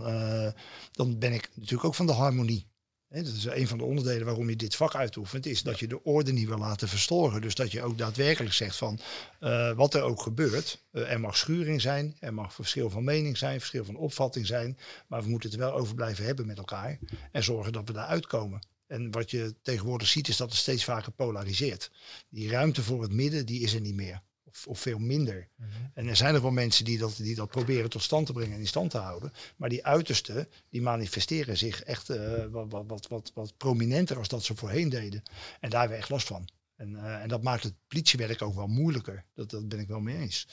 dan 0.91 1.19
ben 1.19 1.33
ik 1.33 1.49
natuurlijk 1.55 1.83
ook 1.83 1.95
van 1.95 2.05
de 2.05 2.11
harmonie. 2.11 2.67
Dat 3.09 3.25
is 3.25 3.45
een 3.45 3.67
van 3.67 3.77
de 3.77 3.83
onderdelen 3.83 4.25
waarom 4.25 4.49
je 4.49 4.55
dit 4.55 4.75
vak 4.75 4.95
uitoefent. 4.95 5.45
Is 5.45 5.63
dat 5.63 5.79
je 5.79 5.87
de 5.87 6.03
orde 6.03 6.31
niet 6.31 6.47
wil 6.47 6.57
laten 6.57 6.87
verstoren. 6.87 7.41
Dus 7.41 7.55
dat 7.55 7.71
je 7.71 7.81
ook 7.81 7.97
daadwerkelijk 7.97 8.53
zegt 8.53 8.75
van 8.75 8.99
eh, 9.39 9.71
wat 9.71 9.93
er 9.93 10.01
ook 10.01 10.21
gebeurt. 10.21 10.83
eh, 10.91 11.11
er 11.11 11.19
mag 11.19 11.37
schuring 11.37 11.81
zijn. 11.81 12.15
Er 12.19 12.33
mag 12.33 12.53
verschil 12.53 12.89
van 12.89 13.03
mening 13.03 13.37
zijn. 13.37 13.59
Verschil 13.59 13.85
van 13.85 13.95
opvatting 13.95 14.47
zijn. 14.47 14.77
Maar 15.07 15.23
we 15.23 15.29
moeten 15.29 15.49
het 15.49 15.59
wel 15.59 15.73
over 15.73 15.95
blijven 15.95 16.25
hebben 16.25 16.45
met 16.45 16.57
elkaar. 16.57 16.99
En 17.31 17.43
zorgen 17.43 17.71
dat 17.73 17.87
we 17.87 17.93
daar 17.93 18.05
uitkomen. 18.05 18.67
En 18.87 19.11
wat 19.11 19.31
je 19.31 19.55
tegenwoordig 19.61 20.07
ziet 20.07 20.27
is 20.27 20.37
dat 20.37 20.49
het 20.49 20.57
steeds 20.57 20.83
vaker 20.83 21.11
polariseert. 21.11 21.91
Die 22.29 22.49
ruimte 22.49 22.83
voor 22.83 23.01
het 23.01 23.11
midden, 23.11 23.45
die 23.45 23.61
is 23.61 23.73
er 23.73 23.81
niet 23.81 23.95
meer. 23.95 24.21
Of, 24.67 24.79
veel 24.79 24.99
minder. 24.99 25.47
En 25.93 26.07
er 26.07 26.15
zijn 26.15 26.35
er 26.35 26.41
wel 26.41 26.51
mensen 26.51 26.85
die 26.85 26.97
dat, 26.97 27.17
die 27.17 27.35
dat 27.35 27.49
proberen 27.49 27.89
tot 27.89 28.03
stand 28.03 28.25
te 28.25 28.33
brengen 28.33 28.53
en 28.53 28.59
in 28.59 28.67
stand 28.67 28.91
te 28.91 28.97
houden. 28.97 29.33
Maar 29.55 29.69
die 29.69 29.85
uitersten, 29.85 30.47
die 30.69 30.81
manifesteren 30.81 31.57
zich 31.57 31.83
echt 31.83 32.09
eh, 32.09 32.45
wat, 32.51 32.71
wat, 32.71 32.85
wat, 32.87 33.07
wat, 33.07 33.31
wat 33.33 33.57
prominenter 33.57 34.17
als 34.17 34.27
dat 34.27 34.43
ze 34.43 34.55
voorheen 34.55 34.89
deden. 34.89 35.23
En 35.59 35.69
daar 35.69 35.79
hebben 35.79 35.97
we 35.97 36.03
echt 36.03 36.11
last 36.11 36.27
van. 36.27 36.49
En, 36.75 36.95
eh, 36.95 37.21
en 37.21 37.27
dat 37.27 37.43
maakt 37.43 37.63
het 37.63 37.73
politiewerk 37.87 38.41
ook 38.41 38.55
wel 38.55 38.67
moeilijker. 38.67 39.25
Dat, 39.33 39.49
dat 39.49 39.69
ben 39.69 39.79
ik 39.79 39.87
wel 39.87 39.99
mee 39.99 40.17
eens. 40.17 40.47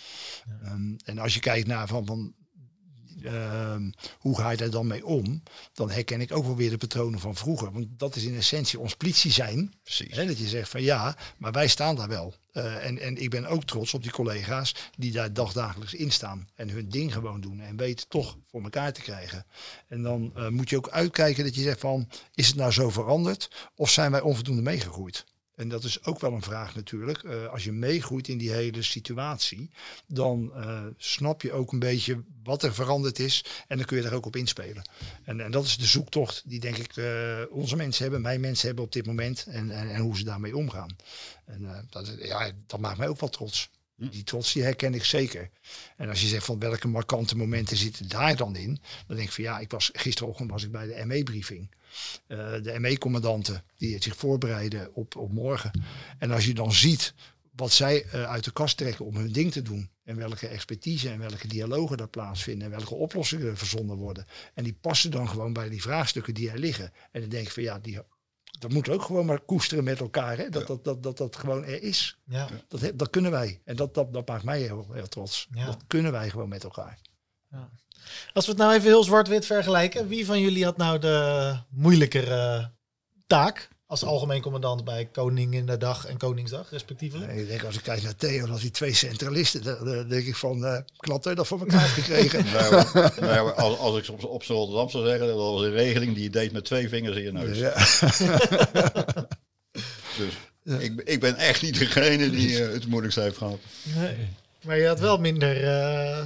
Ehm, 0.63 0.95
en 1.05 1.19
als 1.19 1.35
je 1.35 1.41
kijkt 1.41 1.67
naar 1.67 1.89
van, 1.89 2.07
van 2.07 2.35
ehm, 3.27 3.91
hoe 4.19 4.39
ga 4.39 4.51
je 4.51 4.57
daar 4.57 4.71
dan 4.71 4.87
mee 4.87 5.07
om, 5.07 5.43
dan 5.73 5.91
herken 5.91 6.21
ik 6.21 6.33
ook 6.33 6.45
wel 6.45 6.57
weer 6.57 6.71
de 6.71 6.77
patronen 6.77 7.21
van 7.21 7.35
vroeger. 7.35 7.73
Want 7.73 7.87
dat 7.97 8.17
is 8.17 8.25
in 8.25 8.37
essentie 8.37 8.79
ons 8.79 8.97
politie 8.97 9.33
zijn. 9.33 9.75
Precies. 9.83 10.17
Hè, 10.17 10.27
dat 10.27 10.39
je 10.39 10.49
zegt 10.49 10.69
van 10.69 10.83
ja, 10.83 11.17
maar 11.37 11.53
wij 11.53 11.69
staan 11.69 11.97
daar 11.97 12.09
wel. 12.09 12.35
Eh, 12.53 12.87
en, 12.87 12.99
en 12.99 13.17
ik 13.17 13.31
ben 13.31 13.47
ook 13.47 13.65
trots 13.65 13.95
op 13.95 14.03
die 14.03 14.13
collega's 14.13 14.75
die 14.97 15.13
daar 15.13 15.33
dagdagelijks 15.33 15.95
in 15.95 16.11
staan. 16.11 16.49
En 16.55 16.69
hun 16.69 16.89
ding 16.89 17.13
gewoon 17.13 17.41
doen. 17.41 17.61
En 17.61 17.77
weten 17.77 18.09
toch 18.09 18.37
voor 18.51 18.63
elkaar 18.63 18.93
te 18.93 19.01
krijgen. 19.01 19.47
En 19.89 20.03
dan 20.03 20.33
eh, 20.35 20.49
moet 20.49 20.71
je 20.71 20.77
ook 20.77 20.89
uitkijken 20.89 21.45
dat 21.45 21.55
je 21.55 21.63
zegt 21.63 21.81
van, 21.81 22.09
is 22.35 22.47
het 22.47 22.57
nou 22.57 22.73
zo 22.73 22.91
veranderd? 22.91 23.71
Of 23.75 23.91
zijn 23.91 24.11
wij 24.11 24.21
onvoldoende 24.21 24.63
meegegroeid? 24.63 25.25
En 25.57 25.69
dat 25.69 25.85
is 25.85 26.05
ook 26.05 26.21
wel 26.21 26.33
een 26.33 26.43
vraag 26.43 26.75
natuurlijk. 26.75 27.23
Eh, 27.23 27.47
als 27.47 27.65
je 27.65 27.73
meegroeit 27.73 28.29
in 28.29 28.39
die 28.39 28.51
hele 28.51 28.83
situatie, 28.83 29.71
dan 30.07 30.53
eh, 30.55 30.85
snap 30.97 31.43
je 31.43 31.53
ook 31.53 31.73
een 31.73 31.79
beetje 31.79 32.23
wat 32.43 32.63
er 32.63 32.75
veranderd 32.75 33.19
is. 33.19 33.45
En 33.69 33.77
dan 33.77 33.87
kun 33.87 33.97
je 33.97 34.03
daar 34.03 34.13
ook 34.13 34.27
op 34.27 34.37
inspelen. 34.37 34.89
En, 35.25 35.41
en 35.41 35.51
dat 35.51 35.65
is 35.65 35.77
de 35.77 35.87
zoektocht 35.87 36.43
die 36.47 36.61
denk 36.61 36.77
ik 36.77 36.97
eh, 36.97 37.41
onze 37.51 37.77
mensen 37.77 38.03
hebben, 38.03 38.21
mijn 38.21 38.41
mensen 38.41 38.67
hebben 38.67 38.85
op 38.85 38.93
dit 38.93 39.07
moment. 39.07 39.47
En, 39.47 39.71
en, 39.71 39.91
en 39.91 40.01
hoe 40.01 40.17
ze 40.17 40.25
daarmee 40.25 40.57
omgaan. 40.57 40.97
En 41.45 41.87
dat, 41.91 42.15
ja, 42.19 42.51
dat 42.67 42.81
maakt 42.81 42.99
mij 42.99 43.09
ook 43.09 43.21
wel 43.21 43.29
trots. 43.29 43.71
Die 43.97 44.25
trots 44.25 44.53
die 44.53 44.63
herken 44.63 44.95
ik 44.95 45.05
zeker. 45.05 45.51
En 45.97 46.09
als 46.09 46.21
je 46.21 46.27
zegt 46.27 46.45
van 46.45 46.59
welke 46.59 46.89
markante 46.89 47.37
momenten 47.37 47.77
zitten 47.77 48.09
daar 48.09 48.37
dan 48.37 48.57
in, 48.57 48.81
dan 49.07 49.17
denk 49.17 49.29
ik 49.29 49.35
van 49.35 49.45
ja, 49.45 49.59
ik 49.59 49.71
was 49.71 49.91
gisterochtend 49.93 50.51
was 50.51 50.65
ik 50.65 50.71
bij 50.71 50.87
de 50.87 51.05
ME-briefing. 51.05 51.71
Eh, 52.27 52.37
de 52.63 52.79
ME-commandanten 52.79 53.65
die 53.77 54.03
zich 54.03 54.17
voorbereiden 54.17 54.95
op, 54.95 55.17
op 55.17 55.33
morgen. 55.33 55.85
En 56.19 56.31
als 56.31 56.45
je 56.45 56.55
dan 56.55 56.73
ziet 56.73 57.15
wat 57.57 57.73
zij 57.73 58.05
eh, 58.05 58.25
uit 58.25 58.45
de 58.45 58.53
kast 58.53 58.77
trekken 58.77 59.05
om 59.05 59.17
hun 59.17 59.33
ding 59.33 59.53
te 59.53 59.63
doen. 59.63 59.91
En 60.05 60.17
welke 60.17 60.47
expertise 60.47 61.11
en 61.11 61.19
welke 61.19 61.49
dialogen 61.49 61.97
daar 61.97 62.09
plaatsvinden. 62.09 62.73
En 62.73 62.77
welke 62.77 62.95
oplossingen 62.95 63.47
er 63.47 63.57
verzonnen 63.57 63.97
worden. 63.97 64.27
En 64.55 64.65
die 64.65 64.79
passen 64.81 65.11
dan 65.11 65.29
gewoon 65.29 65.53
bij 65.53 65.69
die 65.69 65.83
vraagstukken 65.83 66.35
die 66.35 66.51
er 66.51 66.59
liggen. 66.59 66.93
En 67.13 67.21
dan 67.21 67.31
denk 67.31 67.47
ik 67.47 67.53
van 67.53 67.63
ja, 67.63 67.79
die 67.79 68.01
dat 68.59 68.73
moeten 68.73 68.93
we 68.93 68.99
ook 68.99 69.05
gewoon 69.05 69.27
maar 69.27 69.41
koesteren 69.41 69.85
met 69.85 70.01
elkaar. 70.01 70.37
Hè? 70.37 70.49
Dat, 70.49 70.67
dat, 70.67 70.85
dat, 70.85 71.03
dat 71.03 71.17
dat 71.17 71.37
gewoon 71.37 71.65
er 71.65 71.83
is. 71.83 72.19
Ja. 72.25 72.49
Dat, 72.69 72.93
dat 72.95 73.11
kunnen 73.11 73.31
wij. 73.31 73.61
En 73.65 73.77
dat, 73.77 73.95
dat, 73.95 74.13
dat 74.13 74.29
maakt 74.29 74.45
mij 74.45 74.61
heel, 74.61 74.87
heel 74.93 75.09
trots. 75.09 75.49
Ja. 75.51 75.67
Dat 75.67 75.85
kunnen 75.87 76.13
wij 76.13 76.31
gewoon 76.31 76.49
met 76.49 76.65
elkaar. 76.65 76.99
Als 78.33 78.45
we 78.45 78.51
het 78.51 78.61
nou 78.61 78.75
even 78.75 78.87
heel 78.87 79.05
zwart-wit 79.05 79.47
vergelijken. 79.47 80.09
Wie 80.09 80.27
van 80.27 80.41
jullie 80.41 80.65
had 80.65 80.77
nou 80.77 80.99
de 80.99 81.57
moeilijkere 81.71 82.71
taak 83.27 83.69
als 83.87 84.05
algemeen 84.05 84.43
commandant 84.43 84.85
bij 84.85 85.09
Koninginnedag 85.13 86.07
en 86.07 86.17
Koningsdag 86.17 86.71
respectievelijk? 86.71 87.31
En 87.31 87.39
ik 87.39 87.49
denk, 87.49 87.65
als 87.65 87.77
ik 87.77 87.83
kijk 87.83 88.03
naar 88.03 88.17
Theo, 88.17 88.47
als 88.47 88.61
die 88.61 88.71
twee 88.71 88.95
centralisten, 88.95 89.63
dan, 89.63 89.85
dan 89.85 90.09
denk 90.09 90.27
ik 90.27 90.37
van, 90.37 90.65
eh 90.65 90.79
klap 90.97 91.23
dat 91.23 91.47
voor 91.47 91.61
elkaar 91.61 91.89
gekregen. 91.89 92.45
Nou, 92.53 92.85
nou, 93.21 93.55
als, 93.55 93.79
als 93.79 93.99
ik 93.99 94.09
op, 94.09 94.25
op 94.25 94.43
z'n 94.43 94.53
Rotterdam 94.53 94.91
zou 94.91 95.07
zeggen, 95.07 95.27
dat 95.27 95.37
was 95.37 95.63
een 95.63 95.71
regeling 95.71 96.15
die 96.15 96.23
je 96.23 96.31
deed 96.31 96.53
met 96.53 96.65
twee 96.65 96.89
vingers 96.89 97.17
in 97.17 97.23
je 97.23 97.33
neus. 97.33 97.59
Ja. 97.59 97.75
Dus 100.17 100.83
ik, 100.83 101.01
ik 101.05 101.21
ben 101.21 101.37
echt 101.37 101.63
niet 101.63 101.79
degene 101.79 102.31
die 102.31 102.65
eh, 102.65 102.73
het 102.73 102.87
moeilijkst 102.87 103.19
heeft 103.19 103.37
gehad. 103.37 103.59
Nee. 103.83 104.17
Maar 104.63 104.79
je 104.79 104.87
had 104.87 105.01
wel 105.01 105.19
minder, 105.19 105.65
eh, 105.65 106.25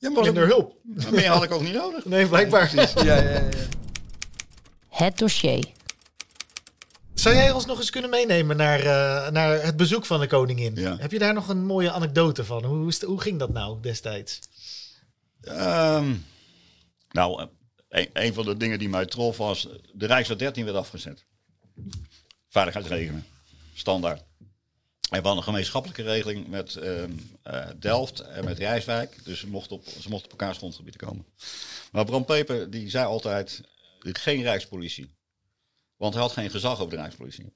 Ja, 0.00 0.10
maar 0.10 0.22
minder 0.22 0.46
hulp. 0.46 0.74
meer 1.10 1.28
had 1.28 1.42
ik 1.42 1.50
ook 1.50 1.62
niet 1.62 1.74
nodig. 1.74 2.04
Nee, 2.04 2.26
blijkbaar. 2.26 2.74
Ja, 2.74 2.88
ja, 3.04 3.30
ja. 3.30 3.48
Het 4.88 5.18
dossier. 5.18 5.64
Zou 7.14 7.34
jij 7.34 7.50
ons 7.50 7.66
nog 7.66 7.78
eens 7.78 7.90
kunnen 7.90 8.10
meenemen 8.10 8.56
naar, 8.56 8.78
eh, 8.80 9.30
naar 9.30 9.62
het 9.62 9.76
bezoek 9.76 10.06
van 10.06 10.20
de 10.20 10.26
koningin? 10.26 10.74
Ja. 10.74 10.96
Heb 10.98 11.12
je 11.12 11.18
daar 11.18 11.34
nog 11.34 11.48
een 11.48 11.64
mooie 11.64 11.90
anekdote 11.90 12.44
van? 12.44 12.64
Hoe, 12.64 12.92
hoe, 13.06 13.20
ging 13.20 13.38
dat 13.38 13.52
nou 13.52 13.80
destijds? 13.80 14.40
Ehm, 15.40 16.14
nou, 17.10 17.42
eh, 17.42 17.46
een, 17.88 18.10
een 18.12 18.34
van 18.34 18.44
de 18.44 18.56
dingen 18.56 18.78
die 18.78 18.88
mij 18.88 19.06
trof 19.06 19.36
was, 19.36 19.68
de 19.92 20.06
Rijksweg 20.06 20.38
13 20.38 20.64
werd 20.64 20.76
afgezet. 20.76 21.24
Veiligheidsregelingen, 22.48 23.26
standaard. 23.74 24.22
We 25.10 25.16
hadden 25.16 25.36
een 25.36 25.42
gemeenschappelijke 25.42 26.02
regeling 26.02 26.48
met 26.48 26.76
ehm, 26.76 27.10
eh, 27.42 27.68
Delft 27.78 28.20
en 28.20 28.44
met 28.44 28.58
Rijswijk. 28.58 29.24
Dus 29.24 29.38
ze 29.38 29.48
mochten 29.48 29.76
op, 29.76 29.84
ze 30.00 30.08
mochten 30.08 30.32
op 30.32 30.40
elkaars 30.40 30.58
grondgebied 30.58 30.96
komen. 30.96 31.26
Maar 31.92 32.04
Bram 32.04 32.24
Peper 32.24 32.70
die 32.70 32.90
zei 32.90 33.06
altijd, 33.06 33.60
geen 33.98 34.42
Rijkspolitie. 34.42 35.10
Want 35.96 36.14
hij 36.14 36.22
had 36.22 36.32
geen 36.32 36.50
gezag 36.50 36.80
over 36.80 36.90
de 36.90 37.00
Rijkspolitie. 37.00 37.52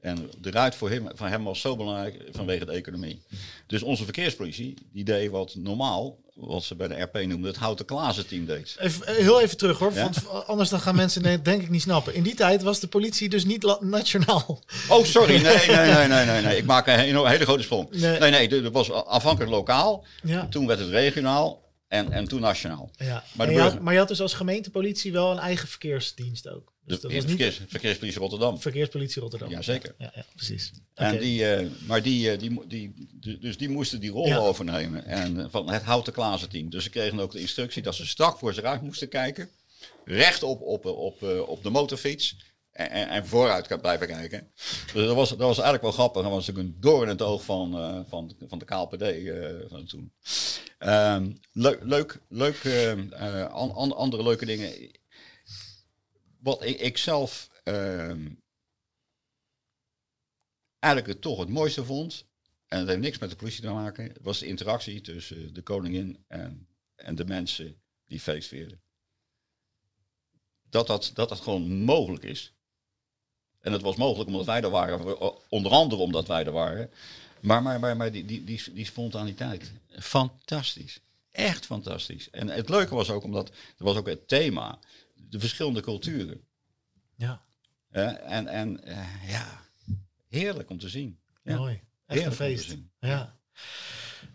En 0.00 0.30
de 0.40 0.50
ruit 0.50 0.74
voor 0.74 0.90
hem, 0.90 1.08
van 1.14 1.28
hem 1.28 1.44
was 1.44 1.60
zo 1.60 1.76
belangrijk 1.76 2.22
vanwege 2.32 2.64
de 2.64 2.72
economie. 2.72 3.22
Dus 3.66 3.82
onze 3.82 4.04
verkeerspolitie, 4.04 4.74
die 4.92 5.04
deed 5.04 5.30
wat 5.30 5.54
normaal, 5.54 6.18
wat 6.34 6.62
ze 6.62 6.74
bij 6.74 6.88
de 6.88 7.00
RP 7.00 7.14
noemden, 7.14 7.50
het 7.50 7.56
houten 7.56 7.84
Klaassen 7.84 8.26
team 8.26 8.46
deed. 8.46 8.76
Even, 8.78 9.06
eh, 9.06 9.14
heel 9.14 9.40
even 9.40 9.56
terug 9.56 9.78
hoor, 9.78 9.92
Ja? 9.92 10.02
want 10.02 10.46
anders 10.46 10.68
dan 10.68 10.80
gaan 10.80 10.96
mensen 10.96 11.24
het 11.24 11.44
denk 11.44 11.62
ik 11.62 11.70
niet 11.70 11.82
snappen. 11.82 12.14
In 12.14 12.22
die 12.22 12.34
tijd 12.34 12.62
was 12.62 12.80
de 12.80 12.86
politie 12.86 13.28
dus 13.28 13.44
niet 13.44 13.76
nationaal. 13.80 14.62
Oh, 14.88 15.04
sorry. 15.04 15.42
Nee, 15.42 15.66
nee, 15.66 15.76
nee, 15.76 16.08
nee, 16.08 16.26
nee. 16.26 16.42
nee. 16.42 16.56
Ik 16.56 16.64
maak 16.64 16.86
een 16.86 16.98
hele, 16.98 17.44
grote 17.44 17.62
sprong. 17.62 17.90
Nee. 17.90 18.18
Nee, 18.18 18.30
nee, 18.30 18.62
dat 18.62 18.72
was 18.72 18.92
afhankelijk 18.92 19.52
lokaal. 19.52 20.04
Ja. 20.22 20.46
Toen 20.46 20.66
werd 20.66 20.78
het 20.78 20.88
regionaal 20.88 21.62
en, 21.88 22.12
en 22.12 22.28
toen 22.28 22.40
nationaal. 22.40 22.90
Ja. 22.96 23.24
Maar 23.32 23.50
je 23.50 23.60
had, 23.60 23.80
maar 23.80 23.92
je 23.92 23.98
had 23.98 24.08
dus 24.08 24.20
als 24.20 24.34
gemeentepolitie 24.34 25.12
wel 25.12 25.30
een 25.30 25.38
eigen 25.38 25.68
verkeersdienst 25.68 26.48
ook. 26.48 26.72
Dus 26.90 27.00
dat 27.00 27.10
niet 27.10 27.24
verkeers, 27.24 27.60
verkeerspolitie 27.68 28.20
Rotterdam. 28.20 28.60
verkeerspolitie 28.60 29.20
Rotterdam. 29.22 29.50
Jazeker. 29.50 29.94
Ja, 29.98 30.12
ja 30.14 30.24
precies. 30.34 30.70
En 30.94 31.18
die, 31.18 31.46
eh, 31.54 31.66
maar 31.86 32.02
die, 32.02 32.30
eh, 32.30 32.38
die, 32.38 32.60
die, 32.68 33.38
dus 33.40 33.56
die 33.56 33.68
moesten 33.68 34.00
die 34.00 34.10
rol 34.10 34.26
Ja. 34.26 34.36
overnemen. 34.36 35.04
En 35.04 35.38
eh, 35.40 35.46
van 35.50 35.70
het 35.70 35.82
houten 35.82 36.12
Klaassen 36.12 36.48
team. 36.48 36.70
Dus 36.70 36.84
ze 36.84 36.90
kregen 36.90 37.20
ook 37.20 37.32
de 37.32 37.40
instructie 37.40 37.82
dat 37.82 37.94
ze 37.94 38.06
strak 38.06 38.38
voor 38.38 38.54
zich 38.54 38.64
uit 38.64 38.82
moesten 38.82 39.08
kijken. 39.08 39.48
Recht 40.04 40.42
op, 40.42 40.60
op, 40.60 40.84
op, 40.86 41.22
op 41.46 41.62
de 41.62 41.70
motorfiets. 41.70 42.36
En, 42.72 42.90
en, 42.90 43.08
en 43.08 43.26
vooruit 43.26 43.66
kan 43.66 43.80
blijven 43.80 44.06
kijken. 44.06 44.50
Dus 44.94 45.06
dat 45.06 45.14
was, 45.14 45.28
dat 45.28 45.38
was 45.38 45.54
eigenlijk 45.58 45.82
wel 45.82 45.92
grappig. 45.92 46.22
Dat 46.22 46.30
was 46.30 46.46
natuurlijk 46.46 46.74
een 46.74 46.80
door 46.80 47.02
in 47.02 47.08
het 47.08 47.22
oog 47.22 47.44
van, 47.44 47.70
van, 48.08 48.32
van 48.48 48.58
de 48.58 48.64
KLPD 48.64 49.04
van 49.70 49.86
toen. 49.86 50.12
Ehm, 50.78 51.30
leuk, 51.52 51.78
leuk, 51.82 52.18
leuk 52.28 52.56
eh, 52.64 52.90
eh, 52.92 53.52
an- 53.52 53.74
an- 53.74 53.96
andere 53.96 54.22
leuke 54.22 54.46
dingen. 54.46 54.72
Wat 56.40 56.64
ik, 56.64 56.98
zelf 56.98 57.50
ehm, 57.64 58.28
eigenlijk 60.78 61.12
het 61.12 61.22
toch 61.22 61.38
het 61.38 61.48
mooiste 61.48 61.84
vond, 61.84 62.24
en 62.66 62.78
dat 62.78 62.88
heeft 62.88 63.00
niks 63.00 63.18
met 63.18 63.30
de 63.30 63.36
politie 63.36 63.62
te 63.62 63.70
maken, 63.70 64.12
was 64.20 64.38
de 64.38 64.46
interactie 64.46 65.00
tussen 65.00 65.54
de 65.54 65.62
koningin 65.62 66.24
en, 66.28 66.68
en 66.94 67.14
de 67.14 67.24
mensen 67.24 67.80
die 68.06 68.20
feestvierden. 68.20 68.82
Dat 70.68 70.86
dat, 70.86 71.10
dat 71.14 71.28
dat 71.28 71.40
gewoon 71.40 71.82
mogelijk 71.82 72.24
is. 72.24 72.54
En 73.60 73.72
het 73.72 73.82
was 73.82 73.96
mogelijk 73.96 74.28
omdat 74.28 74.46
wij 74.46 74.62
er 74.62 74.70
waren, 74.70 75.50
onder 75.50 75.72
andere 75.72 76.02
omdat 76.02 76.26
wij 76.26 76.44
er 76.44 76.52
waren. 76.52 76.90
Maar, 77.40 77.62
maar, 77.62 77.80
maar, 77.80 77.96
maar 77.96 78.12
die, 78.12 78.24
die, 78.24 78.44
die, 78.44 78.72
die 78.72 78.84
spontaniteit, 78.84 79.72
fantastisch. 79.98 81.00
Echt 81.30 81.66
fantastisch. 81.66 82.30
En 82.30 82.48
het 82.48 82.68
leuke 82.68 82.94
was 82.94 83.10
ook 83.10 83.22
omdat, 83.22 83.48
er 83.48 83.84
was 83.84 83.96
ook 83.96 84.06
het 84.06 84.28
thema, 84.28 84.78
de 85.30 85.40
verschillende 85.40 85.80
culturen. 85.80 86.40
Ja, 87.16 87.42
en 88.16 88.46
en 88.48 88.84
eh, 88.84 88.96
ja, 89.28 89.46
heerlijk 90.28 90.70
om 90.70 90.78
te 90.78 90.88
zien. 90.88 91.18
Ja. 91.42 91.56
mooi. 91.56 91.80
Echt 92.06 92.24
een 92.24 92.32
feest. 92.32 92.76
Ja. 93.00 93.34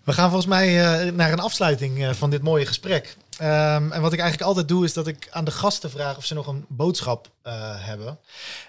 We 0.03 0.13
gaan 0.13 0.29
volgens 0.29 0.49
mij 0.49 0.83
eh, 0.83 1.13
naar 1.13 1.31
een 1.31 1.39
afsluiting 1.39 2.03
eh, 2.03 2.13
van 2.13 2.29
dit 2.29 2.41
mooie 2.41 2.65
gesprek. 2.65 3.17
Ehm, 3.37 3.91
en 3.91 4.01
wat 4.01 4.13
ik 4.13 4.19
eigenlijk 4.19 4.49
altijd 4.49 4.67
doe, 4.67 4.85
is 4.85 4.93
dat 4.93 5.07
ik 5.07 5.27
aan 5.31 5.45
de 5.45 5.51
gasten 5.51 5.89
vraag 5.89 6.17
of 6.17 6.25
ze 6.25 6.33
nog 6.33 6.47
een 6.47 6.65
boodschap 6.67 7.33
hebben. 7.77 8.19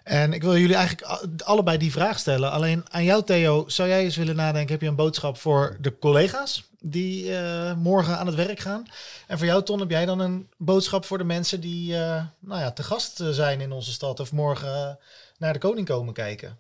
En 0.05 0.33
ik 0.33 0.43
wil 0.43 0.57
jullie 0.57 0.77
eigenlijk 0.77 1.43
allebei 1.43 1.79
die 1.79 1.93
vraag 1.93 2.19
stellen. 2.19 2.51
Alleen 2.51 2.85
aan 2.91 3.05
jou, 3.05 3.25
Theo, 3.25 3.65
zou 3.69 3.89
jij 3.89 4.05
eens 4.05 4.17
willen 4.17 4.37
nadenken? 4.37 4.73
Heb 4.73 4.81
je 4.81 4.89
een 4.89 4.95
boodschap 4.95 5.39
voor 5.39 5.77
de 5.81 5.99
collega's 5.99 6.71
die 6.91 7.37
eh, 7.37 7.75
morgen 7.77 8.19
aan 8.19 8.27
het 8.27 8.35
werk 8.35 8.61
gaan? 8.61 8.87
En 9.27 9.39
voor 9.39 9.47
jou, 9.47 9.63
Ton, 9.63 9.81
heb 9.81 9.91
jij 9.91 10.07
dan 10.07 10.19
een 10.19 10.49
boodschap 10.57 11.05
voor 11.05 11.19
de 11.19 11.25
mensen 11.25 11.61
die 11.61 11.97
eh, 11.97 12.25
nou 12.39 12.61
ja, 12.61 12.73
te 12.73 12.83
gast 12.83 13.21
eh, 13.21 13.29
zijn 13.29 13.61
in 13.61 13.73
onze 13.73 13.93
stad 13.93 14.21
of 14.21 14.33
morgen 14.33 14.99
naar 15.39 15.53
de 15.53 15.59
koning 15.59 15.87
komen 15.87 16.15
kijken? 16.15 16.59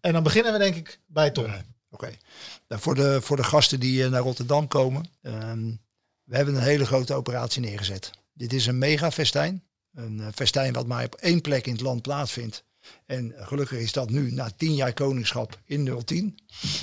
En 0.00 0.12
dan 0.12 0.22
beginnen 0.22 0.52
we 0.52 0.58
denk 0.58 0.76
ik 0.76 1.00
bij 1.06 1.30
Ton. 1.30 1.52
Oké. 1.90 2.10
Nou, 2.68 2.80
voor, 2.80 2.94
de, 2.94 3.20
voor 3.22 3.36
de 3.36 3.44
gasten 3.44 3.80
die 3.80 4.08
naar 4.08 4.22
Rotterdam 4.22 4.68
komen. 4.68 5.10
ehm, 5.22 5.72
we 6.24 6.36
hebben 6.36 6.54
een 6.54 6.62
hele 6.62 6.86
grote 6.86 7.14
operatie 7.14 7.60
neergezet. 7.60 8.10
Dit 8.32 8.52
is 8.52 8.66
een 8.66 8.78
mega 8.78 9.10
festijn. 9.10 9.64
Een 9.94 10.32
festijn 10.34 10.72
wat 10.72 10.86
maar 10.86 11.04
op 11.04 11.14
één 11.14 11.40
plek 11.40 11.66
in 11.66 11.72
het 11.72 11.80
land 11.80 12.02
plaatsvindt. 12.02 12.64
En 13.06 13.34
gelukkig 13.36 13.78
is 13.78 13.92
dat 13.92 14.10
nu 14.10 14.32
na 14.32 14.50
tien 14.56 14.74
jaar 14.74 14.92
koningschap 14.92 15.58
in 15.64 16.02
010. 16.04 16.38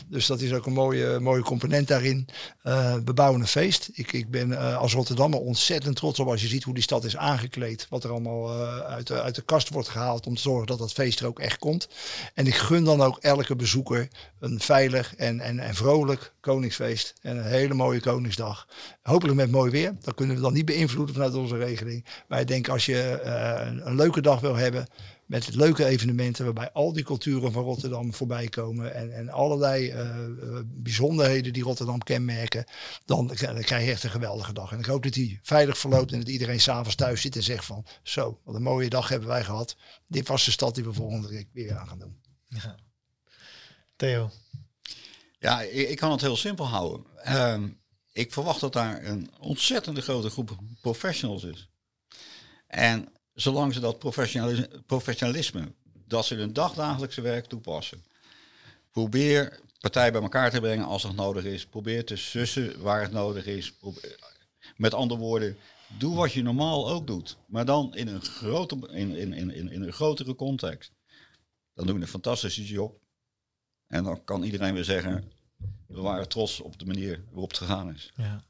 Dus 0.08 0.26
dat 0.26 0.42
is 0.42 0.54
ook 0.54 0.66
een 0.66 0.74
mooie, 0.74 1.20
mooie 1.20 1.42
component 1.42 1.88
daarin. 1.88 2.28
Eh, 2.62 2.94
we 3.06 3.14
bouwen 3.14 3.42
een 3.42 3.48
feest. 3.48 3.90
Ik, 3.94 4.12
ik 4.12 4.32
ben 4.32 4.58
eh, 4.58 4.78
als 4.78 4.94
Rotterdammer 4.94 5.40
ontzettend 5.40 5.96
trots 5.96 6.20
op 6.20 6.28
als 6.28 6.42
je 6.42 6.48
ziet 6.48 6.64
hoe 6.64 6.74
die 6.74 6.84
stad 6.84 7.04
is 7.04 7.18
aangekleed. 7.18 7.88
Wat 7.90 8.04
er 8.04 8.12
allemaal 8.12 8.50
eh, 8.50 8.78
uit, 8.80 9.08
de, 9.08 9.22
uit 9.22 9.36
de 9.36 9.42
kast 9.42 9.70
wordt 9.70 9.90
gehaald 9.90 10.28
om 10.28 10.36
te 10.36 10.42
zorgen 10.42 10.68
dat 10.68 10.80
dat 10.80 10.94
feest 10.94 11.20
er 11.20 11.28
ook 11.28 11.40
echt 11.40 11.60
komt. 11.60 11.88
En 12.34 12.48
ik 12.48 12.56
gun 12.56 12.84
dan 12.84 13.02
ook 13.02 13.18
elke 13.18 13.56
bezoeker 13.56 14.08
een 14.40 14.60
veilig 14.60 15.16
en, 15.16 15.40
en, 15.40 15.60
en 15.60 15.76
vrolijk 15.76 16.34
Koningsfeest. 16.40 17.14
En 17.22 17.38
een 17.38 17.44
hele 17.44 17.74
mooie 17.74 18.00
Koningsdag. 18.00 18.68
Hopelijk 19.02 19.38
met 19.38 19.52
mooi 19.52 19.72
weer. 19.72 19.96
Dat 20.02 20.16
kunnen 20.16 20.36
we 20.36 20.42
dan 20.42 20.54
niet 20.54 20.66
beïnvloeden 20.66 21.16
vanuit 21.16 21.34
onze 21.34 21.58
regeling. 21.58 22.06
Maar 22.28 22.40
ik 22.40 22.48
denk 22.48 22.68
als 22.68 22.86
je 22.86 23.02
eh, 23.02 23.68
een 23.86 23.96
leuke 23.96 24.22
dag 24.22 24.40
wil 24.40 24.56
hebben. 24.56 24.88
Met 25.30 25.56
leuke 25.56 25.86
evenementen 25.86 26.46
waarbij 26.46 26.72
al 26.72 26.94
die 26.94 27.04
culturen 27.04 27.52
van 27.52 27.64
Rotterdam 27.64 28.14
voorbij 28.14 28.48
komen. 28.48 28.94
En, 28.94 29.16
en 29.16 29.30
allerlei 29.30 29.90
eh, 29.90 30.26
eh, 30.26 30.60
bijzonderheden 30.66 31.54
die 31.54 31.64
Rotterdam 31.64 32.04
kenmerken. 32.04 32.66
Dan, 33.06 33.28
dan 33.28 33.62
krijg 33.62 33.86
je 33.86 33.92
echt 33.92 34.04
een 34.04 34.10
geweldige 34.10 34.54
dag. 34.54 34.72
En 34.72 34.80
ik 34.80 34.86
hoop 34.86 35.04
dat 35.04 35.14
die 35.14 35.40
veilig 35.42 35.78
verloopt. 35.78 36.12
En 36.12 36.20
dat 36.20 36.28
iedereen 36.28 36.60
s'avonds 36.60 36.96
thuis 36.96 37.22
zit 37.22 37.36
en 37.36 37.44
zegt 37.44 37.66
van... 37.66 37.86
Zo, 38.04 38.40
wat 38.44 38.56
een 38.56 38.62
mooie 38.62 38.90
dag 38.90 39.10
hebben 39.10 39.28
wij 39.28 39.44
gehad. 39.44 39.76
Dit 40.08 40.28
was 40.28 40.46
de 40.46 40.52
stad 40.52 40.76
die 40.76 40.84
we 40.84 40.94
volgende 40.94 41.28
week 41.28 41.48
weer 41.54 41.78
aan 41.78 41.88
gaan 41.88 42.00
doen. 42.00 42.22
Ja. 42.48 42.76
Theo. 43.96 44.32
Ja, 45.40 45.62
ik, 45.62 45.90
ik 45.90 45.98
kan 45.98 46.12
het 46.12 46.22
heel 46.22 46.38
simpel 46.38 46.68
houden. 46.68 47.06
Ehm, 47.24 47.70
ik 48.12 48.34
verwacht 48.34 48.60
dat 48.60 48.74
daar 48.74 49.06
een 49.06 49.30
ontzettende 49.40 50.02
grote 50.02 50.30
groep 50.30 50.58
professionals 50.82 51.44
is. 51.44 51.70
En 52.68 53.19
zolang 53.42 53.74
ze 53.74 53.80
dat 53.80 54.00
professionalisme, 54.00 54.68
professionalisme 54.86 55.72
dat 56.08 56.26
ze 56.26 56.36
hun 56.36 56.54
dagdagelijkse 56.54 57.22
werk 57.22 57.46
toepassen. 57.46 58.04
Probeer 58.92 59.60
partijen 59.80 60.12
bij 60.12 60.22
elkaar 60.22 60.52
te 60.52 60.60
brengen 60.60 60.86
als 60.86 61.02
dat 61.02 61.16
nodig 61.16 61.44
is. 61.44 61.66
Probeer 61.66 62.06
te 62.06 62.16
sussen 62.16 62.82
waar 62.82 63.02
het 63.02 63.12
nodig 63.12 63.46
is. 63.46 63.74
Met 64.76 64.94
andere 64.94 65.20
woorden, 65.20 65.58
doe 65.98 66.16
wat 66.16 66.34
je 66.34 66.42
normaal 66.42 66.90
ook 66.90 67.08
doet. 67.08 67.38
Maar 67.48 67.66
dan 67.66 67.96
in 67.96 68.08
een, 68.08 68.22
grote, 68.22 68.90
in, 68.92 69.16
in, 69.16 69.34
in, 69.34 69.52
in, 69.52 69.82
een 69.82 69.94
grotere 69.94 70.36
context. 70.36 70.92
Dan 71.74 71.86
doe 71.86 71.96
je 71.96 72.02
een 72.02 72.08
fantastische 72.08 72.66
job. 72.66 73.00
En 73.88 74.04
dan 74.04 74.24
kan 74.24 74.44
iedereen 74.44 74.74
weer 74.74 74.84
zeggen, 74.84 75.32
we 75.88 76.02
waren 76.02 76.30
trots 76.30 76.60
op 76.60 76.80
de 76.80 76.86
manier 76.86 77.24
waarop 77.30 77.50
het 77.50 77.58
gegaan 77.58 77.94
is. 77.94 78.12
Ja. 78.16 78.44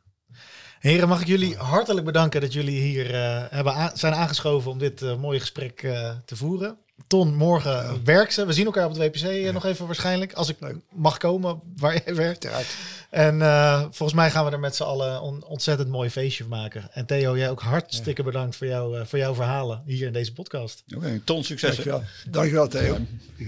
Heren, 0.80 1.08
mag 1.08 1.22
ik 1.22 1.28
jullie 1.28 1.56
hartelijk 1.58 2.06
bedanken 2.06 2.42
dat 2.42 2.54
jullie 2.54 2.82
hier 2.82 3.14
eh, 3.14 3.44
hebben 3.50 3.92
zijn 3.94 4.14
aangeschoven 4.14 4.72
om 4.72 4.78
dit 4.78 5.02
eh, 5.02 5.16
mooie 5.16 5.40
gesprek 5.40 5.84
eh, 5.84 6.12
te 6.26 6.36
voeren. 6.36 6.78
Ton, 7.08 7.36
morgen 7.36 8.02
werkt 8.04 8.34
ze. 8.34 8.46
We 8.46 8.54
zien 8.54 8.66
elkaar 8.66 8.86
op 8.86 8.98
het 8.98 9.02
WPC 9.02 9.52
nog 9.54 9.66
even 9.66 9.86
waarschijnlijk. 9.86 10.34
Als 10.34 10.50
ik 10.50 10.58
mag 10.94 11.18
komen 11.18 11.60
waar 11.78 12.02
jij 12.06 12.16
werkt. 12.16 12.48
En 13.10 13.42
eh, 13.42 13.82
volgens 13.82 14.14
mij 14.14 14.32
gaan 14.32 14.46
we 14.46 14.52
er 14.52 14.60
met 14.60 14.76
z'n 14.76 14.84
allen 14.84 15.24
een 15.24 15.44
ontzettend 15.44 15.90
mooi 15.90 16.10
feestje 16.10 16.44
van 16.44 16.58
maken. 16.58 16.90
En 16.92 17.06
Theo, 17.06 17.38
jij 17.38 17.50
ook 17.50 17.62
hartstikke 17.62 18.24
bedankt 18.24 18.56
voor, 18.56 18.68
jou, 18.68 19.00
eh, 19.00 19.06
voor 19.06 19.20
jouw 19.20 19.36
verhalen 19.36 19.84
hier 19.86 20.08
in 20.08 20.14
deze 20.14 20.34
podcast. 20.34 20.84
Oké, 20.96 21.22
ton 21.24 21.44
succes. 21.44 21.76
Dankjewel. 21.76 22.04
Dankjewel 22.30 22.68
Theo. 22.68 22.98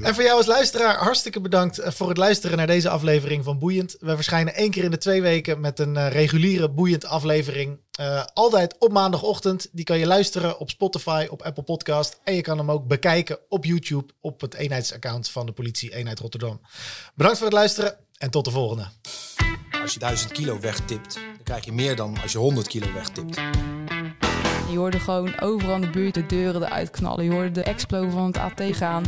En 0.01 0.13
voor 0.13 0.23
jou 0.23 0.37
als 0.37 0.45
luisteraar, 0.45 0.97
hartstikke 0.97 1.41
bedankt 1.41 1.79
eh, 1.79 1.91
voor 1.91 2.09
het 2.09 2.17
luisteren 2.17 2.57
naar 2.57 2.67
deze 2.67 2.89
aflevering 2.89 3.43
van 3.43 3.59
Boeiend. 3.59 3.95
We 3.99 4.15
verschijnen 4.15 4.55
één 4.55 4.71
keer 4.71 4.83
in 4.83 4.91
de 4.91 4.97
twee 4.97 5.21
weken 5.21 5.59
met 5.59 5.79
een 5.79 6.09
reguliere 6.09 6.69
Boeiend 6.69 7.05
aflevering. 7.05 7.79
Eh, 7.91 8.25
altijd 8.33 8.75
op 8.79 8.91
maandagochtend. 8.91 9.67
Die 9.71 9.85
kan 9.85 9.99
je 9.99 10.05
luisteren 10.05 10.59
op 10.59 10.69
Spotify, 10.69 11.27
op 11.29 11.41
Apple 11.41 11.63
Podcast. 11.63 12.19
En 12.23 12.33
je 12.35 12.41
kan 12.41 12.57
hem 12.57 12.71
ook 12.71 12.87
bekijken 12.87 13.39
op 13.49 13.65
YouTube 13.65 14.13
op 14.21 14.41
het 14.41 14.53
eenheidsaccount 14.53 15.29
van 15.29 15.45
de 15.45 15.51
politie 15.51 15.95
Eenheid 15.95 16.19
Rotterdam. 16.19 16.61
Bedankt 17.15 17.37
voor 17.37 17.47
het 17.47 17.55
luisteren 17.55 17.95
en 18.17 18.29
tot 18.29 18.45
de 18.45 18.51
volgende. 18.51 18.87
Als 19.81 19.93
je 19.93 19.99
1000 19.99 20.31
kilo 20.31 20.59
wegtipt, 20.59 21.13
dan 21.13 21.43
krijg 21.43 21.65
je 21.65 21.71
meer 21.71 21.95
dan 21.95 22.17
als 22.21 22.31
je 22.31 22.37
100 22.37 22.67
kilo 22.67 22.93
wegtipt. 22.93 23.35
Je 24.71 24.77
hoorde 24.77 24.99
gewoon 24.99 25.39
overal 25.39 25.75
in 25.75 25.81
de 25.81 25.89
buurt 25.89 26.13
de 26.13 26.25
deuren 26.25 26.63
eruit 26.63 26.89
knallen. 26.89 27.23
Je 27.23 27.31
hoorde 27.31 27.51
de 27.51 27.63
explo 27.63 28.09
van 28.09 28.25
het 28.25 28.37
AT 28.37 28.61
gaan. 28.75 29.03